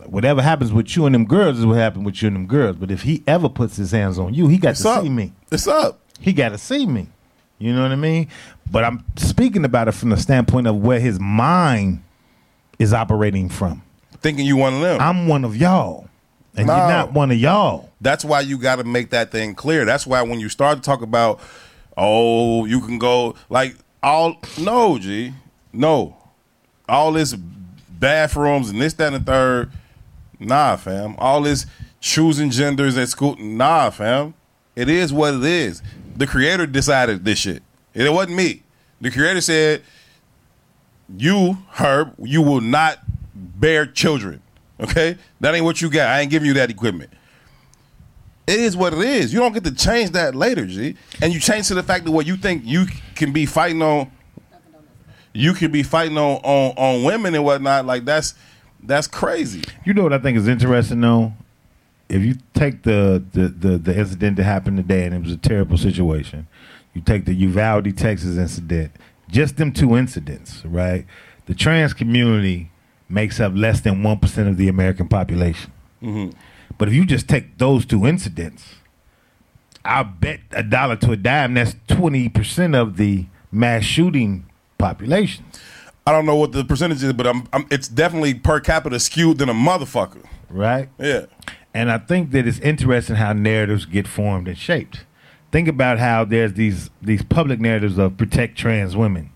like, 0.00 0.08
whatever 0.08 0.40
happens 0.40 0.72
with 0.72 0.96
you 0.96 1.04
and 1.04 1.14
them 1.14 1.26
girls 1.26 1.58
is 1.58 1.66
what 1.66 1.76
happened 1.76 2.06
with 2.06 2.22
you 2.22 2.28
and 2.28 2.36
them 2.36 2.46
girls. 2.46 2.76
But 2.76 2.90
if 2.90 3.02
he 3.02 3.22
ever 3.26 3.50
puts 3.50 3.76
his 3.76 3.90
hands 3.90 4.18
on 4.18 4.32
you, 4.32 4.48
he 4.48 4.56
got 4.56 4.70
It's 4.70 4.82
to 4.82 4.88
up. 4.88 5.02
see 5.02 5.10
me. 5.10 5.32
It's 5.52 5.66
up. 5.68 6.00
He 6.20 6.32
got 6.32 6.48
to 6.50 6.58
see 6.58 6.86
me. 6.86 7.08
You 7.58 7.74
know 7.74 7.82
what 7.82 7.92
I 7.92 7.96
mean? 7.96 8.28
But 8.70 8.84
I'm 8.84 9.04
speaking 9.16 9.66
about 9.66 9.88
it 9.88 9.92
from 9.92 10.08
the 10.08 10.16
standpoint 10.16 10.66
of 10.66 10.76
where 10.76 11.00
his 11.00 11.20
mind 11.20 12.02
is 12.78 12.92
operating 12.92 13.48
from. 13.48 13.82
Thinking 14.20 14.46
you 14.46 14.56
one 14.56 14.74
of 14.74 14.80
them. 14.80 15.00
I'm 15.00 15.28
one 15.28 15.44
of 15.44 15.56
y'all, 15.56 16.08
and 16.56 16.66
No. 16.66 16.76
you're 16.76 16.88
not 16.88 17.12
one 17.12 17.30
of 17.30 17.36
y'all. 17.38 17.90
That's 18.00 18.24
why 18.24 18.40
you 18.40 18.58
got 18.58 18.76
to 18.76 18.84
make 18.84 19.10
that 19.10 19.30
thing 19.30 19.54
clear. 19.54 19.84
That's 19.84 20.06
why 20.06 20.22
when 20.22 20.40
you 20.40 20.48
start 20.48 20.76
to 20.78 20.82
talk 20.82 21.02
about, 21.02 21.40
oh, 21.96 22.64
you 22.64 22.80
can 22.80 22.98
go 22.98 23.34
like 23.50 23.76
all 24.02 24.36
no, 24.60 24.98
G, 24.98 25.32
no, 25.72 26.16
all 26.88 27.12
this 27.12 27.34
bathrooms 27.34 28.70
and 28.70 28.80
this, 28.80 28.94
that, 28.94 29.12
and 29.12 29.24
the 29.24 29.30
third. 29.32 29.70
Nah, 30.40 30.76
fam. 30.76 31.14
All 31.18 31.42
this 31.42 31.64
choosing 32.00 32.50
genders 32.50 32.96
at 32.98 33.08
school. 33.08 33.36
Nah, 33.38 33.90
fam. 33.90 34.34
It 34.76 34.88
is 34.88 35.12
what 35.12 35.34
it 35.34 35.44
is. 35.44 35.82
The 36.16 36.26
creator 36.26 36.66
decided 36.66 37.24
this 37.24 37.38
shit. 37.38 37.62
It 37.94 38.12
wasn't 38.12 38.36
me. 38.36 38.62
The 39.00 39.10
creator 39.10 39.40
said, 39.40 39.82
"You, 41.16 41.58
Herb, 41.70 42.14
you 42.22 42.42
will 42.42 42.60
not 42.60 42.98
bear 43.34 43.86
children." 43.86 44.40
Okay, 44.80 45.16
that 45.40 45.54
ain't 45.54 45.64
what 45.64 45.80
you 45.80 45.88
got. 45.88 46.08
I 46.08 46.20
ain't 46.20 46.30
giving 46.30 46.48
you 46.48 46.54
that 46.54 46.68
equipment 46.68 47.10
it 48.46 48.58
is 48.58 48.76
what 48.76 48.92
it 48.92 49.00
is. 49.00 49.32
You 49.32 49.40
don't 49.40 49.52
get 49.52 49.64
to 49.64 49.74
change 49.74 50.10
that 50.10 50.34
later, 50.34 50.66
G. 50.66 50.96
And 51.22 51.32
you 51.32 51.40
change 51.40 51.68
to 51.68 51.74
the 51.74 51.82
fact 51.82 52.04
that 52.04 52.10
what 52.10 52.26
you 52.26 52.36
think 52.36 52.62
you 52.64 52.86
can 53.14 53.32
be 53.32 53.46
fighting 53.46 53.82
on, 53.82 54.10
you 55.32 55.54
can 55.54 55.72
be 55.72 55.82
fighting 55.82 56.18
on 56.18 56.36
on, 56.42 56.74
on 56.76 57.04
women 57.04 57.34
and 57.34 57.44
whatnot. 57.44 57.86
Like 57.86 58.04
that's 58.04 58.34
that's 58.82 59.06
crazy. 59.06 59.62
You 59.84 59.94
know 59.94 60.02
what 60.02 60.12
I 60.12 60.18
think 60.18 60.36
is 60.36 60.46
interesting 60.46 61.00
though? 61.00 61.32
If 62.08 62.22
you 62.22 62.36
take 62.52 62.82
the 62.82 63.24
the, 63.32 63.48
the, 63.48 63.78
the 63.78 63.98
incident 63.98 64.36
that 64.36 64.44
happened 64.44 64.76
today 64.76 65.06
and 65.06 65.14
it 65.14 65.22
was 65.22 65.32
a 65.32 65.38
terrible 65.38 65.78
situation, 65.78 66.46
you 66.92 67.00
take 67.00 67.24
the 67.24 67.34
Uvalde, 67.34 67.96
Texas 67.96 68.36
incident, 68.36 68.92
just 69.28 69.56
them 69.56 69.72
two 69.72 69.96
incidents, 69.96 70.64
right? 70.64 71.06
The 71.46 71.54
trans 71.54 71.92
community 71.92 72.70
makes 73.08 73.40
up 73.40 73.52
less 73.54 73.80
than 73.80 74.02
one 74.02 74.18
percent 74.18 74.48
of 74.48 74.56
the 74.56 74.68
American 74.68 75.08
population. 75.08 75.72
Mm-hmm. 76.02 76.36
But 76.78 76.88
if 76.88 76.94
you 76.94 77.04
just 77.04 77.28
take 77.28 77.58
those 77.58 77.86
two 77.86 78.06
incidents, 78.06 78.76
I'll 79.84 80.04
bet 80.04 80.40
a 80.52 80.62
dollar 80.62 80.96
to 80.96 81.12
a 81.12 81.16
dime 81.16 81.54
that's 81.54 81.76
twenty 81.86 82.28
percent 82.28 82.74
of 82.74 82.96
the 82.96 83.26
mass 83.52 83.84
shooting 83.84 84.46
population. 84.78 85.44
I 86.06 86.12
don't 86.12 86.26
know 86.26 86.36
what 86.36 86.52
the 86.52 86.64
percentage 86.64 87.02
is, 87.02 87.12
but 87.12 87.26
I'm, 87.26 87.48
I'm 87.52 87.66
it's 87.70 87.88
definitely 87.88 88.34
per 88.34 88.60
capita 88.60 88.98
skewed 89.00 89.38
than 89.38 89.48
a 89.48 89.54
motherfucker. 89.54 90.24
Right? 90.50 90.88
Yeah. 90.98 91.26
And 91.72 91.90
I 91.90 91.98
think 91.98 92.30
that 92.30 92.46
it's 92.46 92.60
interesting 92.60 93.16
how 93.16 93.32
narratives 93.32 93.84
get 93.86 94.06
formed 94.06 94.46
and 94.46 94.56
shaped. 94.56 95.04
Think 95.54 95.68
about 95.68 96.00
how 96.00 96.24
there's 96.24 96.54
these 96.54 96.90
these 97.00 97.22
public 97.22 97.60
narratives 97.60 97.96
of 97.96 98.16
protect 98.16 98.58
trans 98.58 98.96
women. 98.96 99.30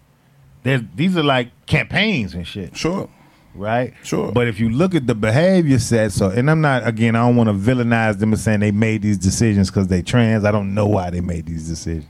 There's 0.65 0.81
these 0.97 1.17
are 1.17 1.23
like 1.23 1.51
campaigns 1.67 2.35
and 2.35 2.45
shit, 2.45 2.77
Sure. 2.77 3.09
right? 3.55 3.95
Sure. 4.03 4.33
But 4.33 4.49
if 4.49 4.59
you 4.59 4.69
look 4.69 4.97
at 4.97 5.07
the 5.07 5.15
behavior 5.15 5.79
set, 5.79 6.11
so 6.11 6.29
and 6.31 6.51
I'm 6.51 6.61
not 6.61 6.85
again, 6.85 7.15
I 7.15 7.21
don't 7.25 7.37
want 7.37 7.51
to 7.51 7.55
villainize 7.55 8.19
them 8.19 8.33
as 8.33 8.43
saying 8.43 8.59
they 8.59 8.73
made 8.73 9.03
these 9.03 9.17
decisions 9.17 9.71
because 9.71 9.87
they 9.87 10.03
trans. 10.03 10.45
I 10.45 10.51
don't 10.51 10.75
know 10.75 10.89
why 10.89 11.11
they 11.11 11.21
made 11.21 11.47
these 11.47 11.69
decisions. 11.69 12.09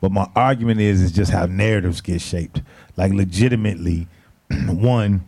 But 0.00 0.12
my 0.12 0.28
argument 0.36 0.78
is 0.80 1.02
is 1.02 1.10
just 1.10 1.32
how 1.32 1.46
narratives 1.46 2.00
get 2.00 2.20
shaped. 2.20 2.62
Like 2.96 3.12
legitimately, 3.12 4.06
one, 4.68 5.24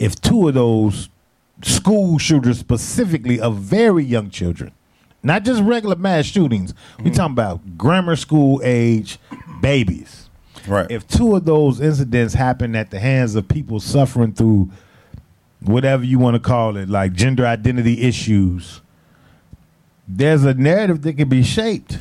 if 0.00 0.20
two 0.20 0.48
of 0.48 0.54
those 0.54 1.08
school 1.62 2.18
shooters 2.18 2.58
specifically 2.58 3.38
of 3.38 3.56
very 3.58 4.02
young 4.02 4.30
children, 4.30 4.72
not 5.22 5.44
just 5.44 5.62
regular 5.62 5.96
mass 5.96 6.24
shootings, 6.26 6.74
we 6.98 7.04
mm-hmm. 7.04 7.14
talking 7.14 7.32
about 7.32 7.78
grammar 7.78 8.16
school 8.16 8.60
age 8.64 9.18
babies. 9.60 10.28
Right. 10.66 10.90
If 10.90 11.06
two 11.08 11.36
of 11.36 11.44
those 11.44 11.80
incidents 11.80 12.34
happen 12.34 12.76
at 12.76 12.90
the 12.90 13.00
hands 13.00 13.34
of 13.34 13.48
people 13.48 13.80
suffering 13.80 14.32
through 14.32 14.70
whatever 15.60 16.04
you 16.04 16.18
want 16.18 16.34
to 16.34 16.40
call 16.40 16.76
it, 16.76 16.88
like 16.88 17.12
gender 17.12 17.46
identity 17.46 18.02
issues, 18.02 18.80
there's 20.06 20.44
a 20.44 20.54
narrative 20.54 21.02
that 21.02 21.14
can 21.14 21.28
be 21.28 21.42
shaped 21.42 21.98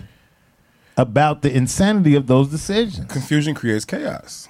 about 0.97 1.41
the 1.41 1.55
insanity 1.55 2.15
of 2.15 2.27
those 2.27 2.49
decisions. 2.49 3.05
confusion 3.11 3.55
creates 3.55 3.85
chaos. 3.85 4.49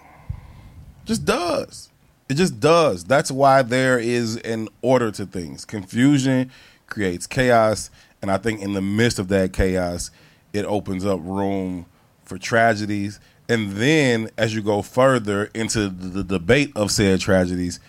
Just 1.05 1.25
does. 1.25 1.89
It 2.27 2.35
just 2.35 2.59
does. 2.59 3.03
That's 3.03 3.31
why 3.31 3.61
there 3.61 3.99
is 3.99 4.37
an 4.37 4.69
order 4.81 5.11
to 5.11 5.25
things. 5.25 5.65
Confusion 5.65 6.51
creates 6.87 7.27
chaos, 7.27 7.89
and 8.21 8.31
I 8.31 8.37
think 8.37 8.61
in 8.61 8.73
the 8.73 8.81
midst 8.81 9.19
of 9.19 9.27
that 9.29 9.53
chaos, 9.53 10.11
it 10.53 10.65
opens 10.65 11.05
up 11.05 11.19
room 11.23 11.85
for 12.23 12.37
tragedies. 12.37 13.19
And 13.47 13.71
then 13.71 14.29
as 14.37 14.53
you 14.53 14.61
go 14.61 14.81
further 14.81 15.45
into 15.55 15.89
the, 15.89 16.23
debate 16.23 16.71
of 16.75 16.91
said 16.91 17.19
tragedies, 17.19 17.79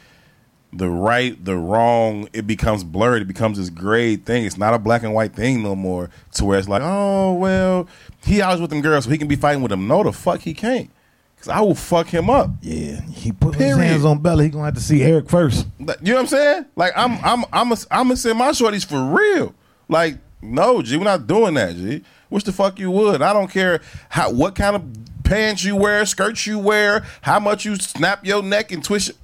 the 0.73 0.89
right, 0.89 1.43
the 1.45 1.57
wrong, 1.57 2.29
it 2.33 2.47
becomes 2.47 2.85
blurred. 2.85 3.23
It 3.23 3.27
becomes 3.29 3.59
this 3.59 3.71
gray 3.71 4.17
thing. 4.17 4.45
It's 4.45 4.57
not 4.57 4.73
a 4.73 4.79
black 4.79 5.03
and 5.03 5.13
white 5.13 5.35
thing 5.35 5.63
no 5.63 5.75
more. 5.75 6.11
To 6.35 6.45
where 6.45 6.59
it's 6.59 6.69
like, 6.69 6.83
oh 6.83 7.35
well, 7.35 7.89
he 8.25 8.41
out 8.41 8.61
with 8.61 8.71
them 8.71 8.81
girls, 8.81 9.05
so 9.05 9.11
he 9.11 9.19
can 9.19 9.29
be 9.29 9.37
fighting 9.37 9.63
with 9.63 9.71
them. 9.71 9.89
No, 9.89 10.03
the 10.03 10.13
fuck 10.13 10.41
he 10.41 10.55
can't, 10.55 10.89
because 11.35 11.49
I 11.49 11.61
will 11.61 11.75
fuck 11.75 12.07
him 12.07 12.31
up. 12.31 12.51
Yeah, 12.63 13.01
he 13.03 13.33
put 13.33 13.57
his 13.57 13.77
hands 13.77 14.05
on 14.05 14.19
Bella. 14.23 14.45
He 14.45 14.49
gonna 14.49 14.67
have 14.67 14.75
to 14.75 14.81
see 14.81 15.03
Eric 15.03 15.29
first. 15.29 15.67
You 15.81 15.87
know 15.87 15.95
what 16.15 16.19
I'm 16.21 16.27
saying? 16.29 16.67
Like 16.77 16.93
I'm 16.95 17.19
I'm 17.25 17.45
I'm 17.53 17.73
a, 17.73 17.77
I'm 17.91 18.05
gonna 18.05 18.17
send 18.17 18.39
my 18.39 18.51
shorties 18.51 18.87
for 18.87 19.03
real. 19.03 19.55
Like 19.91 20.19
no, 20.41 20.81
G, 20.81 20.97
we're 20.97 21.05
not 21.05 21.27
doing 21.27 21.55
that, 21.55 21.75
G. 21.75 22.03
Wish 22.31 22.45
the 22.45 22.53
fuck 22.53 22.79
you 22.79 22.91
would. 22.91 23.21
I 23.21 23.33
don't 23.33 23.51
care 23.51 23.81
how 24.09 24.31
what 24.31 24.55
kind 24.55 24.77
of 24.77 24.85
pants 25.25 25.65
you 25.65 25.77
wear, 25.77 26.07
skirts 26.07 26.47
you 26.47 26.59
wear, 26.59 27.05
how 27.23 27.41
much 27.41 27.65
you 27.65 27.77
snap 27.77 28.25
your 28.25 28.43
neck 28.43 28.73
and 28.73 28.83
twist. 28.83 29.11
It. 29.11 29.17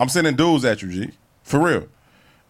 I'm 0.00 0.08
sending 0.08 0.34
dudes 0.34 0.64
at 0.64 0.82
you, 0.82 0.90
G, 0.90 1.10
for 1.44 1.60
real. 1.60 1.88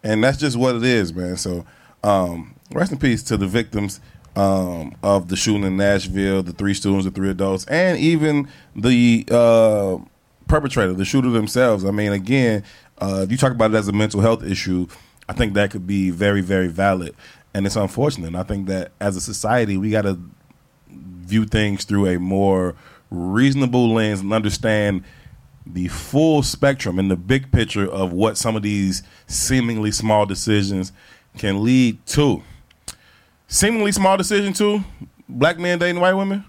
And 0.01 0.23
that's 0.23 0.37
just 0.37 0.57
what 0.57 0.75
it 0.75 0.83
is, 0.83 1.13
man. 1.13 1.37
So, 1.37 1.65
um, 2.03 2.55
rest 2.71 2.91
in 2.91 2.97
peace 2.97 3.21
to 3.23 3.37
the 3.37 3.47
victims 3.47 3.99
um, 4.35 4.95
of 5.03 5.27
the 5.27 5.35
shooting 5.35 5.63
in 5.63 5.77
Nashville, 5.77 6.41
the 6.41 6.53
three 6.53 6.73
students, 6.73 7.05
the 7.05 7.11
three 7.11 7.29
adults, 7.29 7.65
and 7.65 7.97
even 7.99 8.47
the 8.75 9.25
uh, 9.29 9.97
perpetrator, 10.47 10.93
the 10.93 11.05
shooter 11.05 11.29
themselves. 11.29 11.85
I 11.85 11.91
mean, 11.91 12.11
again, 12.11 12.63
uh, 12.97 13.25
you 13.29 13.37
talk 13.37 13.51
about 13.51 13.71
it 13.71 13.77
as 13.77 13.87
a 13.87 13.93
mental 13.93 14.21
health 14.21 14.43
issue, 14.43 14.87
I 15.27 15.33
think 15.33 15.53
that 15.53 15.71
could 15.71 15.87
be 15.87 16.09
very, 16.09 16.41
very 16.41 16.67
valid. 16.67 17.15
And 17.53 17.65
it's 17.65 17.75
unfortunate. 17.75 18.27
And 18.27 18.37
I 18.37 18.43
think 18.43 18.67
that 18.67 18.91
as 18.99 19.15
a 19.15 19.21
society, 19.21 19.77
we 19.77 19.91
got 19.91 20.03
to 20.03 20.19
view 20.89 21.45
things 21.45 21.83
through 21.83 22.07
a 22.07 22.19
more 22.19 22.75
reasonable 23.09 23.93
lens 23.93 24.21
and 24.21 24.33
understand 24.33 25.03
the 25.65 25.87
full 25.87 26.43
spectrum 26.43 26.99
and 26.99 27.09
the 27.09 27.15
big 27.15 27.51
picture 27.51 27.89
of 27.89 28.11
what 28.11 28.37
some 28.37 28.55
of 28.55 28.63
these 28.63 29.03
seemingly 29.27 29.91
small 29.91 30.25
decisions 30.25 30.91
can 31.37 31.63
lead 31.63 32.05
to. 32.05 32.43
Seemingly 33.47 33.91
small 33.91 34.17
decision 34.17 34.51
to 34.53 34.83
black 35.29 35.57
men 35.59 35.79
dating 35.79 36.01
white 36.01 36.13
women. 36.13 36.43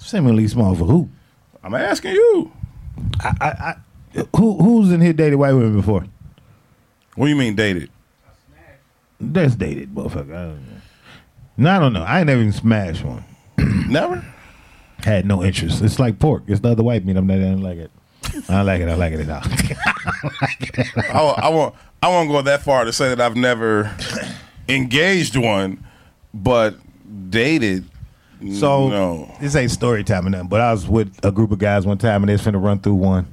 Seemingly 0.00 0.48
small 0.48 0.74
for 0.74 0.84
who? 0.84 1.08
I'm 1.62 1.74
asking 1.74 2.12
you. 2.12 2.52
I, 3.20 3.34
I, 3.40 3.48
I 3.48 3.76
who 4.36 4.56
who's 4.58 4.92
in 4.92 5.00
here 5.00 5.12
dated 5.12 5.38
white 5.38 5.54
women 5.54 5.76
before? 5.76 6.06
What 7.14 7.26
do 7.26 7.30
you 7.30 7.36
mean 7.36 7.54
dated? 7.54 7.90
That's 9.20 9.54
dated, 9.54 9.94
motherfucker. 9.94 10.34
I 10.34 10.44
don't 10.46 10.66
know. 10.66 10.80
No, 11.56 11.70
I 11.70 11.78
don't 11.78 11.92
know. 11.92 12.02
I 12.02 12.18
ain't 12.18 12.26
never 12.26 12.40
even 12.40 12.52
smashed 12.52 13.04
one. 13.04 13.24
Never. 13.88 14.24
Had 15.04 15.24
no 15.24 15.44
interest. 15.44 15.82
It's 15.82 16.00
like 16.00 16.18
pork. 16.18 16.42
It's 16.48 16.60
the 16.60 16.70
other 16.70 16.82
white 16.82 17.04
meat. 17.04 17.16
I'm 17.16 17.26
not. 17.26 17.36
I 17.36 17.40
don't 17.42 17.62
like 17.62 17.78
it. 17.78 17.90
I 18.48 18.56
don't 18.56 18.66
like 18.66 18.80
it. 18.80 18.84
I 18.84 18.88
don't 18.88 18.98
like 18.98 19.12
it 19.12 19.20
at 19.20 21.14
all. 21.14 21.34
I, 21.38 21.46
I 21.46 21.48
won't. 21.48 21.74
I 22.02 22.08
won't 22.08 22.28
go 22.28 22.42
that 22.42 22.62
far 22.62 22.84
to 22.84 22.92
say 22.92 23.10
that 23.10 23.20
I've 23.20 23.36
never 23.36 23.94
engaged 24.68 25.36
one, 25.36 25.84
but 26.32 26.76
dated. 27.30 27.84
So 28.58 28.88
no. 28.88 29.34
this 29.40 29.56
ain't 29.56 29.70
story 29.70 30.04
time 30.04 30.26
or 30.26 30.30
nothing, 30.30 30.48
but 30.48 30.60
I 30.60 30.72
was 30.72 30.86
with 30.86 31.18
a 31.24 31.32
group 31.32 31.50
of 31.50 31.58
guys 31.58 31.86
one 31.86 31.96
time 31.96 32.22
and 32.22 32.28
they 32.28 32.34
was 32.34 32.42
finna 32.42 32.62
run 32.62 32.78
through 32.78 32.96
one. 32.96 33.32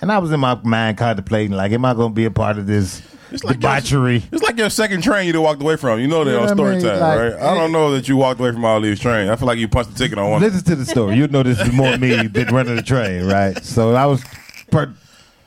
And 0.00 0.10
I 0.12 0.18
was 0.18 0.32
in 0.32 0.40
my 0.40 0.54
mind 0.62 0.98
contemplating, 0.98 1.52
like, 1.56 1.72
am 1.72 1.84
I 1.84 1.94
gonna 1.94 2.12
be 2.12 2.24
a 2.24 2.30
part 2.30 2.58
of 2.58 2.66
this 2.66 3.00
It's 3.30 3.42
like 3.44 3.56
debauchery? 3.60 4.22
It's 4.32 4.42
like 4.42 4.58
your 4.58 4.68
second 4.70 5.02
train 5.02 5.32
you 5.32 5.40
walked 5.40 5.62
away 5.62 5.76
from. 5.76 5.98
You 6.00 6.08
know 6.08 6.24
that 6.24 6.30
You 6.30 6.36
know 6.36 6.42
on 6.42 6.48
what 6.48 6.50
I 6.52 6.54
story 6.54 6.76
mean? 6.76 6.84
time, 6.84 7.00
Like, 7.00 7.18
right? 7.18 7.42
I 7.42 7.54
don't 7.54 7.72
know 7.72 7.92
that 7.92 8.08
you 8.08 8.16
walked 8.16 8.40
away 8.40 8.52
from 8.52 8.64
all 8.64 8.80
these 8.80 9.00
trains. 9.00 9.30
I 9.30 9.36
feel 9.36 9.46
like 9.46 9.58
you 9.58 9.68
punched 9.68 9.92
the 9.92 9.98
ticket 9.98 10.18
on 10.18 10.30
one. 10.30 10.40
Listen 10.42 10.62
to 10.64 10.76
the 10.76 10.84
story. 10.84 11.16
You 11.16 11.28
know 11.28 11.42
this 11.42 11.58
is 11.60 11.72
more 11.72 11.96
me 11.96 12.26
than 12.26 12.54
running 12.54 12.76
the 12.76 12.82
train, 12.82 13.26
right? 13.26 13.56
So 13.64 13.94
I 13.94 14.06
was 14.06 14.22
per- 14.70 14.92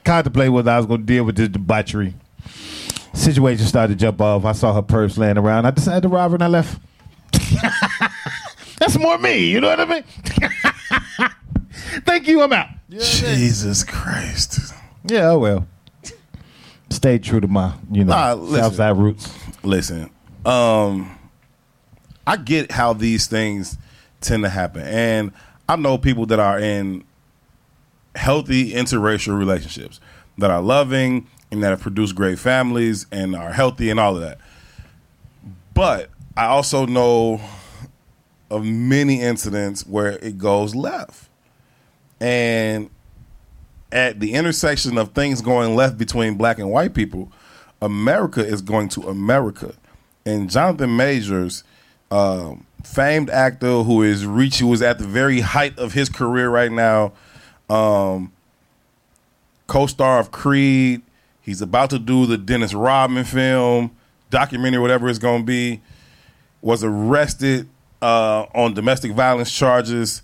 contemplating 0.03 0.53
whether 0.53 0.71
I 0.71 0.77
was 0.77 0.85
going 0.85 1.01
to 1.01 1.05
deal 1.05 1.23
with 1.25 1.35
this 1.35 1.49
debauchery. 1.49 2.13
Situation 3.13 3.65
started 3.65 3.93
to 3.93 3.99
jump 3.99 4.21
off. 4.21 4.45
I 4.45 4.51
saw 4.53 4.73
her 4.73 4.81
purse 4.81 5.17
laying 5.17 5.37
around. 5.37 5.65
I 5.65 5.71
decided 5.71 6.03
to 6.03 6.09
rob 6.09 6.31
her 6.31 6.35
and 6.35 6.43
I 6.43 6.47
left. 6.47 6.79
That's 8.79 8.97
more 8.97 9.17
me. 9.17 9.49
You 9.49 9.59
know 9.59 9.69
what 9.69 9.79
I 9.79 9.85
mean? 9.85 10.03
Thank 12.05 12.27
you. 12.27 12.41
I'm 12.41 12.53
out. 12.53 12.67
Jesus 12.89 13.83
Christ. 13.83 14.73
Yeah, 15.03 15.31
oh 15.31 15.39
well. 15.39 15.67
Stay 16.89 17.17
true 17.19 17.41
to 17.41 17.47
my, 17.47 17.73
you 17.91 18.05
know, 18.05 18.13
Nah, 18.13 18.33
listen. 18.33 18.59
Southside 18.63 18.97
roots. 18.97 19.33
Listen, 19.63 20.09
um, 20.45 21.17
I 22.25 22.37
get 22.37 22.71
how 22.71 22.93
these 22.93 23.27
things 23.27 23.77
tend 24.21 24.43
to 24.43 24.49
happen, 24.49 24.83
and 24.83 25.31
I 25.67 25.75
know 25.75 25.97
people 25.97 26.25
that 26.27 26.39
are 26.39 26.57
in 26.59 27.03
healthy 28.15 28.71
interracial 28.73 29.37
relationships 29.37 29.99
that 30.37 30.49
are 30.49 30.61
loving 30.61 31.27
and 31.51 31.61
that 31.63 31.69
have 31.69 31.81
produced 31.81 32.15
great 32.15 32.39
families 32.39 33.05
and 33.11 33.35
are 33.35 33.51
healthy 33.51 33.89
and 33.89 33.99
all 33.99 34.15
of 34.15 34.21
that. 34.21 34.39
But 35.73 36.09
I 36.35 36.45
also 36.45 36.85
know 36.85 37.41
of 38.49 38.63
many 38.63 39.21
incidents 39.21 39.85
where 39.85 40.17
it 40.19 40.37
goes 40.37 40.73
left, 40.73 41.26
and 42.19 42.89
at 43.91 44.19
the 44.19 44.33
intersection 44.33 44.97
of 44.97 45.13
things 45.13 45.41
going 45.41 45.75
left 45.75 45.97
between 45.97 46.35
black 46.35 46.59
and 46.59 46.69
white 46.69 46.93
people, 46.93 47.31
America 47.81 48.45
is 48.45 48.61
going 48.61 48.89
to 48.89 49.07
America. 49.07 49.73
And 50.25 50.49
Jonathan 50.49 50.95
Majors, 50.95 51.63
um, 52.11 52.65
famed 52.83 53.29
actor 53.29 53.83
who 53.83 54.01
is 54.01 54.25
reach 54.25 54.59
who 54.59 54.71
is 54.73 54.81
at 54.81 54.97
the 54.97 55.05
very 55.05 55.41
height 55.41 55.77
of 55.77 55.93
his 55.93 56.09
career 56.09 56.49
right 56.49 56.71
now, 56.71 57.13
um, 57.69 58.31
co-star 59.67 60.19
of 60.19 60.31
Creed. 60.31 61.01
He's 61.41 61.61
about 61.61 61.89
to 61.91 61.99
do 61.99 62.25
the 62.25 62.37
Dennis 62.37 62.73
Rodman 62.73 63.25
film, 63.25 63.91
documentary, 64.29 64.81
whatever 64.81 65.09
it's 65.09 65.19
going 65.19 65.41
to 65.41 65.45
be. 65.45 65.81
Was 66.61 66.83
arrested 66.83 67.69
uh, 68.01 68.45
on 68.53 68.73
domestic 68.73 69.13
violence 69.13 69.51
charges. 69.51 70.21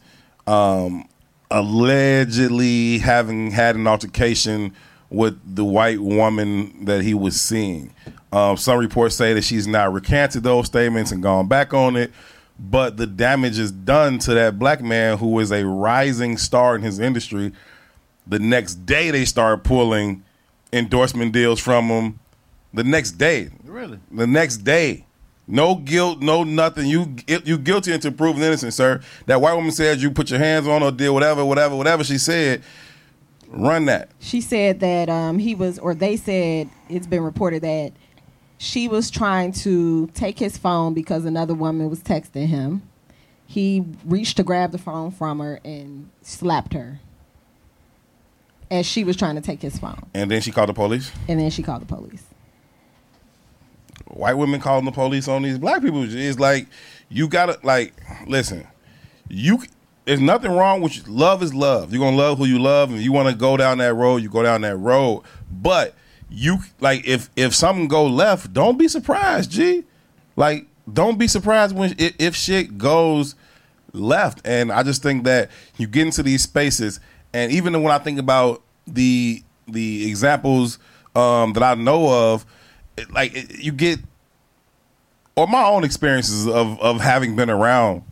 Um, 0.47 1.07
allegedly 1.53 2.97
having 2.97 3.51
had 3.51 3.75
an 3.75 3.87
altercation 3.87 4.73
with 5.09 5.39
the 5.55 5.63
white 5.63 5.99
woman 5.99 6.85
that 6.85 7.03
he 7.03 7.13
was 7.13 7.39
seeing. 7.39 7.93
Um, 8.31 8.57
some 8.57 8.79
reports 8.79 9.15
say 9.15 9.33
that 9.33 9.43
she's 9.43 9.67
now 9.67 9.87
recanted 9.89 10.41
those 10.43 10.65
statements 10.65 11.11
and 11.11 11.21
gone 11.21 11.47
back 11.47 11.71
on 11.73 11.95
it, 11.95 12.11
but 12.59 12.97
the 12.97 13.05
damage 13.05 13.59
is 13.59 13.71
done 13.71 14.17
to 14.19 14.33
that 14.33 14.57
black 14.57 14.81
man 14.81 15.19
who 15.19 15.39
is 15.39 15.51
a 15.51 15.63
rising 15.65 16.37
star 16.37 16.75
in 16.75 16.81
his 16.81 16.99
industry. 16.99 17.51
The 18.25 18.39
next 18.39 18.85
day, 18.85 19.11
they 19.11 19.25
start 19.25 19.63
pulling 19.63 20.23
endorsement 20.71 21.31
deals 21.33 21.59
from 21.59 21.87
him. 21.89 22.19
The 22.73 22.83
next 22.83 23.11
day, 23.11 23.49
Really? 23.63 23.99
the 24.11 24.25
next 24.25 24.57
day. 24.57 25.05
No 25.47 25.75
guilt, 25.75 26.21
no 26.21 26.43
nothing. 26.43 26.87
You 26.87 27.15
you 27.27 27.57
guilty 27.57 27.91
until 27.91 28.11
proven 28.11 28.41
innocent, 28.41 28.73
sir. 28.73 29.01
That 29.25 29.41
white 29.41 29.53
woman 29.53 29.71
said 29.71 30.01
you 30.01 30.09
put 30.11 30.29
your 30.29 30.39
hands 30.39 30.67
on 30.67 30.81
her, 30.81 30.91
did 30.91 31.09
whatever, 31.09 31.43
whatever, 31.43 31.75
whatever 31.75 32.03
she 32.03 32.17
said. 32.17 32.63
Run 33.49 33.85
that. 33.85 34.09
She 34.19 34.41
said 34.41 34.79
that 34.79 35.09
um, 35.09 35.37
he 35.39 35.53
was, 35.53 35.77
or 35.79 35.93
they 35.93 36.15
said 36.17 36.69
it's 36.89 37.05
been 37.05 37.21
reported 37.23 37.61
that 37.63 37.91
she 38.57 38.87
was 38.87 39.11
trying 39.11 39.51
to 39.51 40.07
take 40.15 40.39
his 40.39 40.57
phone 40.57 40.93
because 40.93 41.25
another 41.25 41.53
woman 41.53 41.89
was 41.89 41.99
texting 41.99 42.47
him. 42.47 42.81
He 43.45 43.83
reached 44.05 44.37
to 44.37 44.43
grab 44.43 44.71
the 44.71 44.77
phone 44.79 45.11
from 45.11 45.39
her 45.39 45.59
and 45.65 46.09
slapped 46.23 46.73
her. 46.73 46.99
as 48.71 48.85
she 48.87 49.03
was 49.03 49.15
trying 49.17 49.35
to 49.35 49.41
take 49.41 49.61
his 49.61 49.77
phone, 49.77 50.03
And 50.15 50.31
then 50.31 50.41
she 50.41 50.51
called 50.51 50.69
the 50.69 50.73
police. 50.73 51.11
and 51.27 51.39
then 51.39 51.51
she 51.51 51.61
called 51.61 51.81
the 51.81 51.85
police. 51.85 52.23
White 54.13 54.35
women 54.35 54.59
calling 54.59 54.85
the 54.85 54.91
police 54.91 55.27
on 55.27 55.41
these 55.41 55.57
black 55.57 55.81
people 55.81 56.03
is 56.03 56.39
like 56.39 56.67
you 57.09 57.27
gotta 57.27 57.59
like 57.63 57.93
listen. 58.27 58.67
You 59.29 59.63
there's 60.05 60.19
nothing 60.19 60.51
wrong 60.51 60.81
with 60.81 60.97
you. 60.97 61.03
love 61.07 61.41
is 61.41 61.53
love. 61.53 61.93
You're 61.93 62.03
gonna 62.03 62.17
love 62.17 62.37
who 62.37 62.45
you 62.45 62.59
love, 62.59 62.91
and 62.91 63.01
you 63.01 63.11
want 63.11 63.29
to 63.29 63.35
go 63.35 63.57
down 63.57 63.77
that 63.79 63.93
road, 63.93 64.21
you 64.21 64.29
go 64.29 64.43
down 64.43 64.61
that 64.61 64.77
road. 64.77 65.23
But 65.51 65.95
you 66.29 66.59
like 66.79 67.07
if 67.07 67.29
if 67.35 67.55
something 67.55 67.87
go 67.87 68.05
left, 68.05 68.53
don't 68.53 68.77
be 68.77 68.87
surprised, 68.87 69.51
G. 69.51 69.83
Like 70.35 70.67
don't 70.91 71.17
be 71.17 71.27
surprised 71.27 71.75
when 71.75 71.95
if, 71.97 72.15
if 72.19 72.35
shit 72.35 72.77
goes 72.77 73.35
left. 73.93 74.45
And 74.45 74.71
I 74.71 74.83
just 74.83 75.01
think 75.01 75.23
that 75.23 75.49
you 75.77 75.87
get 75.87 76.05
into 76.05 76.23
these 76.23 76.43
spaces, 76.43 76.99
and 77.33 77.51
even 77.51 77.81
when 77.83 77.93
I 77.93 77.99
think 77.99 78.19
about 78.19 78.61
the 78.85 79.43
the 79.67 80.09
examples 80.09 80.79
um, 81.15 81.53
that 81.53 81.63
I 81.63 81.75
know 81.75 82.33
of, 82.33 82.45
like 83.11 83.33
you 83.63 83.71
get 83.71 83.99
or 85.35 85.47
my 85.47 85.63
own 85.63 85.83
experiences 85.83 86.47
of 86.47 86.79
of 86.79 87.01
having 87.01 87.35
been 87.35 87.49
around. 87.49 88.03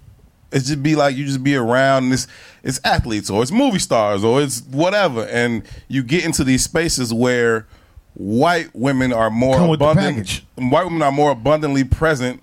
it 0.51 0.59
just 0.59 0.81
be 0.83 0.95
like 0.95 1.15
you 1.15 1.25
just 1.25 1.43
be 1.43 1.55
around 1.55 2.09
this 2.09 2.27
it's 2.63 2.79
athletes 2.83 3.29
or 3.29 3.41
it's 3.41 3.51
movie 3.51 3.79
stars 3.79 4.23
or 4.23 4.41
it's 4.41 4.61
whatever, 4.63 5.25
and 5.27 5.63
you 5.87 6.03
get 6.03 6.23
into 6.25 6.43
these 6.43 6.63
spaces 6.63 7.13
where 7.13 7.65
white 8.13 8.69
women 8.75 9.13
are 9.13 9.29
more 9.29 9.55
Come 9.57 9.69
with 9.69 9.79
the 9.79 9.85
abundant. 9.85 10.17
package. 10.17 10.45
White 10.55 10.83
women 10.83 11.01
are 11.01 11.11
more 11.11 11.31
abundantly 11.31 11.83
present 11.83 12.41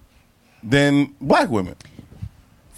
than 0.62 1.14
black 1.20 1.50
women. 1.50 1.76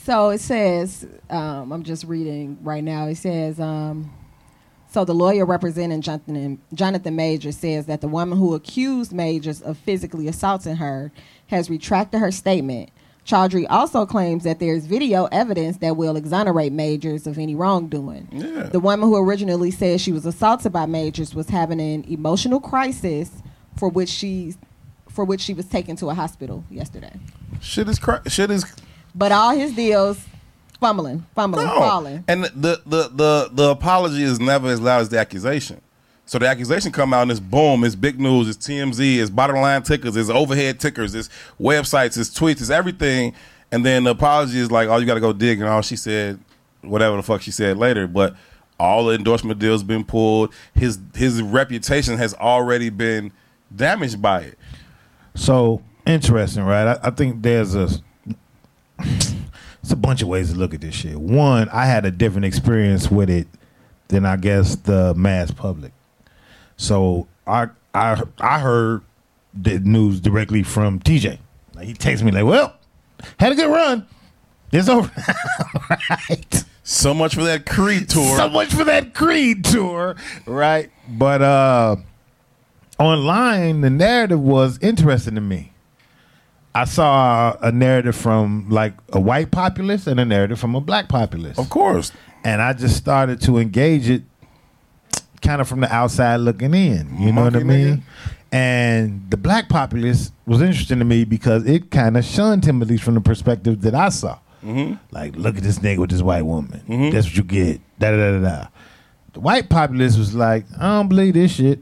So 0.04 0.30
it 0.30 0.40
says, 0.40 1.06
um, 1.30 1.72
I'm 1.72 1.82
just 1.84 2.04
reading 2.04 2.58
right 2.62 2.82
now. 2.82 3.06
It 3.06 3.14
says, 3.16 3.60
um, 3.60 4.10
so 4.90 5.04
the 5.04 5.14
lawyer 5.14 5.46
representing 5.46 6.00
Jonathan, 6.00 6.60
Jonathan 6.74 7.16
Majors 7.16 7.56
says 7.56 7.86
that 7.86 8.00
the 8.00 8.08
woman 8.08 8.36
who 8.38 8.54
accused 8.54 9.12
Majors 9.12 9.62
of 9.62 9.78
physically 9.78 10.26
assaulting 10.26 10.76
her 10.76 11.12
has 11.46 11.70
retracted 11.70 12.20
her 12.20 12.30
statement. 12.32 12.90
Chaudhry 13.24 13.66
also 13.70 14.06
claims 14.06 14.44
that 14.44 14.58
there's 14.58 14.86
video 14.86 15.26
evidence 15.26 15.76
that 15.78 15.96
will 15.96 16.16
exonerate 16.16 16.72
Majors 16.72 17.26
of 17.26 17.38
any 17.38 17.54
wrongdoing. 17.54 18.28
Yeah. 18.32 18.64
The 18.64 18.80
woman 18.80 19.08
who 19.08 19.16
originally 19.16 19.70
said 19.70 20.00
she 20.00 20.10
was 20.10 20.26
assaulted 20.26 20.72
by 20.72 20.86
Majors 20.86 21.34
was 21.34 21.48
having 21.50 21.80
an 21.80 22.04
emotional 22.08 22.60
crisis 22.60 23.30
for 23.76 23.88
which 23.88 24.08
she 24.08 24.54
for 25.08 25.24
which 25.24 25.40
she 25.40 25.54
was 25.54 25.66
taken 25.66 25.96
to 25.96 26.08
a 26.08 26.14
hospital 26.14 26.64
yesterday. 26.70 27.12
Shit 27.60 27.88
is 27.88 27.98
cra- 27.98 28.28
shit 28.28 28.50
is 28.50 28.64
But 29.14 29.32
all 29.32 29.50
his 29.50 29.72
deals, 29.74 30.24
fumbling, 30.80 31.26
fumbling, 31.34 31.66
No. 31.66 31.74
falling. 31.74 32.24
And 32.26 32.44
the, 32.44 32.80
the 32.86 33.08
the 33.12 33.50
the 33.52 33.68
apology 33.70 34.22
is 34.22 34.40
never 34.40 34.68
as 34.68 34.80
loud 34.80 35.00
as 35.02 35.08
the 35.08 35.18
accusation. 35.18 35.80
So 36.26 36.38
the 36.38 36.46
accusation 36.46 36.92
come 36.92 37.12
out 37.12 37.22
and 37.22 37.30
it's 37.32 37.40
boom, 37.40 37.82
it's 37.84 37.96
big 37.96 38.20
news, 38.20 38.48
it's 38.48 38.58
TMZ, 38.66 39.18
it's 39.18 39.30
bottom 39.30 39.56
line 39.56 39.82
tickers, 39.82 40.14
it's 40.16 40.30
overhead 40.30 40.78
tickers, 40.78 41.12
it's 41.14 41.28
websites, 41.60 42.16
it's 42.16 42.30
tweets, 42.30 42.60
it's 42.60 42.70
everything. 42.70 43.34
And 43.72 43.84
then 43.84 44.04
the 44.04 44.10
apology 44.10 44.58
is 44.58 44.70
like, 44.70 44.88
oh, 44.88 44.96
you 44.98 45.06
got 45.06 45.14
to 45.14 45.20
go 45.20 45.32
dig, 45.32 45.58
and 45.60 45.68
all 45.68 45.82
she 45.82 45.96
said, 45.96 46.38
whatever 46.82 47.16
the 47.16 47.22
fuck 47.24 47.42
she 47.42 47.50
said 47.50 47.78
later. 47.78 48.06
But 48.06 48.36
all 48.78 49.06
the 49.06 49.14
endorsement 49.16 49.58
deals 49.58 49.82
been 49.82 50.04
pulled. 50.04 50.54
His 50.74 50.98
his 51.16 51.42
reputation 51.42 52.16
has 52.18 52.32
already 52.34 52.90
been 52.90 53.32
damaged 53.74 54.22
by 54.22 54.42
it. 54.42 54.58
So 55.34 55.82
interesting, 56.06 56.62
right? 56.62 56.96
I, 56.96 57.08
I 57.08 57.10
think 57.10 57.42
there's 57.42 57.74
a 57.74 57.88
it's 59.90 59.94
a 59.96 60.00
bunch 60.00 60.22
of 60.22 60.28
ways 60.28 60.52
to 60.52 60.56
look 60.56 60.72
at 60.72 60.80
this 60.80 60.94
shit. 60.94 61.16
One, 61.16 61.68
I 61.70 61.84
had 61.84 62.06
a 62.06 62.12
different 62.12 62.44
experience 62.44 63.10
with 63.10 63.28
it 63.28 63.48
than 64.06 64.24
I 64.24 64.36
guess 64.36 64.76
the 64.76 65.14
mass 65.14 65.50
public. 65.50 65.90
So 66.76 67.26
I 67.44 67.70
I 67.92 68.22
I 68.38 68.60
heard 68.60 69.02
the 69.52 69.80
news 69.80 70.20
directly 70.20 70.62
from 70.62 71.00
TJ. 71.00 71.38
Like 71.74 71.88
he 71.88 71.94
texted 71.94 72.22
me 72.22 72.30
like, 72.30 72.44
"Well, 72.44 72.72
had 73.40 73.50
a 73.50 73.56
good 73.56 73.68
run. 73.68 74.06
It's 74.70 74.88
over." 74.88 75.10
right. 76.08 76.64
So 76.84 77.12
much 77.12 77.34
for 77.34 77.42
that 77.42 77.66
Creed 77.66 78.08
tour. 78.08 78.36
So 78.36 78.48
much 78.48 78.72
for 78.72 78.84
that 78.84 79.12
Creed 79.12 79.64
tour, 79.64 80.14
right? 80.46 80.88
But 81.08 81.42
uh 81.42 81.96
online, 82.96 83.80
the 83.80 83.90
narrative 83.90 84.40
was 84.40 84.78
interesting 84.78 85.34
to 85.34 85.40
me. 85.40 85.69
I 86.74 86.84
saw 86.84 87.56
a 87.60 87.72
narrative 87.72 88.14
from 88.14 88.68
like 88.70 88.94
a 89.12 89.20
white 89.20 89.50
populist 89.50 90.06
and 90.06 90.20
a 90.20 90.24
narrative 90.24 90.58
from 90.58 90.74
a 90.74 90.80
black 90.80 91.08
populist. 91.08 91.58
of 91.58 91.68
course. 91.68 92.12
And 92.44 92.62
I 92.62 92.72
just 92.72 92.96
started 92.96 93.40
to 93.42 93.58
engage 93.58 94.08
it 94.08 94.22
kind 95.42 95.60
of 95.60 95.68
from 95.68 95.80
the 95.80 95.92
outside 95.92 96.36
looking 96.36 96.72
in. 96.74 97.18
You 97.18 97.32
know 97.32 97.44
what 97.44 97.56
I 97.56 97.62
mean? 97.62 97.96
nigga. 97.98 98.02
And 98.52 99.30
the 99.30 99.36
black 99.36 99.68
populace 99.68 100.32
was 100.46 100.60
interesting 100.60 100.98
to 100.98 101.04
me 101.04 101.24
because 101.24 101.66
it 101.66 101.90
kind 101.90 102.16
of 102.16 102.24
shunned 102.24 102.64
him, 102.64 102.82
at 102.82 102.88
least 102.88 103.02
from 103.04 103.14
the 103.14 103.20
perspective 103.20 103.82
that 103.82 103.94
I 103.94 104.08
saw. 104.08 104.38
Mm-hmm. 104.64 104.94
Like, 105.10 105.36
look 105.36 105.56
at 105.56 105.62
this 105.62 105.78
nigga 105.78 105.98
with 105.98 106.10
this 106.10 106.22
white 106.22 106.42
woman. 106.42 106.82
That's 107.12 107.26
what 107.26 107.36
you 107.36 107.44
get. 107.44 107.80
Da 107.98 108.10
da 108.10 108.16
da 108.16 108.38
da 108.38 108.48
da. 108.62 108.66
The 109.34 109.40
white 109.40 109.68
populace 109.68 110.16
was 110.16 110.34
like, 110.34 110.64
I 110.78 110.96
don't 110.96 111.08
believe 111.08 111.34
this 111.34 111.52
shit. 111.52 111.80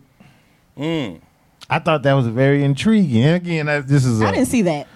Mm. 0.77 1.21
I 1.71 1.79
thought 1.79 2.03
that 2.05 2.15
was 2.15 2.27
very 2.29 2.65
intriguing. 2.65 3.23
And 3.25 3.37
again, 3.37 3.67
that, 3.67 3.87
this 3.89 4.05
is 4.05 4.23
I 4.23 4.31
a 4.31 4.33
didn't 4.33 4.47
see 4.49 4.63
that. 4.63 4.87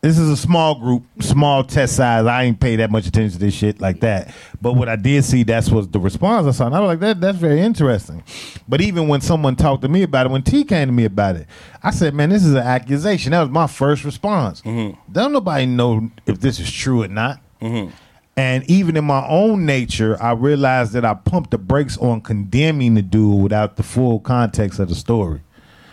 this 0.00 0.18
is 0.18 0.30
a 0.30 0.36
small 0.36 0.78
group, 0.80 1.04
small 1.20 1.62
test 1.62 1.94
size. 1.96 2.24
I 2.26 2.44
ain't 2.44 2.58
pay 2.58 2.76
that 2.76 2.90
much 2.90 3.06
attention 3.06 3.32
to 3.32 3.38
this 3.38 3.54
shit 3.54 3.80
like 3.80 4.00
that. 4.00 4.34
But 4.60 4.72
what 4.72 4.88
I 4.88 4.96
did 4.96 5.24
see, 5.24 5.42
that's 5.42 5.68
was 5.70 5.88
the 5.88 6.00
response 6.00 6.46
I 6.46 6.52
saw. 6.52 6.66
And 6.66 6.74
I 6.74 6.80
was 6.80 6.88
like, 6.88 7.00
that 7.00 7.20
that's 7.20 7.38
very 7.38 7.60
interesting. 7.60 8.22
But 8.66 8.80
even 8.80 9.08
when 9.08 9.20
someone 9.20 9.56
talked 9.56 9.82
to 9.82 9.88
me 9.88 10.02
about 10.02 10.26
it, 10.26 10.32
when 10.32 10.42
T 10.42 10.64
came 10.64 10.88
to 10.88 10.92
me 10.92 11.04
about 11.04 11.36
it, 11.36 11.46
I 11.82 11.90
said, 11.90 12.14
man, 12.14 12.30
this 12.30 12.44
is 12.44 12.52
an 12.54 12.58
accusation. 12.62 13.32
That 13.32 13.42
was 13.42 13.50
my 13.50 13.66
first 13.66 14.04
response. 14.04 14.62
Mm-hmm. 14.62 15.12
Don't 15.12 15.32
nobody 15.32 15.66
know 15.66 16.10
if 16.26 16.40
this 16.40 16.58
is 16.58 16.72
true 16.72 17.02
or 17.02 17.08
not. 17.08 17.40
Mm-hmm. 17.60 17.90
And 18.34 18.64
even 18.70 18.96
in 18.96 19.04
my 19.04 19.26
own 19.28 19.66
nature, 19.66 20.16
I 20.22 20.32
realized 20.32 20.94
that 20.94 21.04
I 21.04 21.12
pumped 21.12 21.50
the 21.50 21.58
brakes 21.58 21.98
on 21.98 22.22
condemning 22.22 22.94
the 22.94 23.02
dude 23.02 23.42
without 23.42 23.76
the 23.76 23.82
full 23.82 24.20
context 24.20 24.78
of 24.78 24.88
the 24.88 24.94
story. 24.94 25.42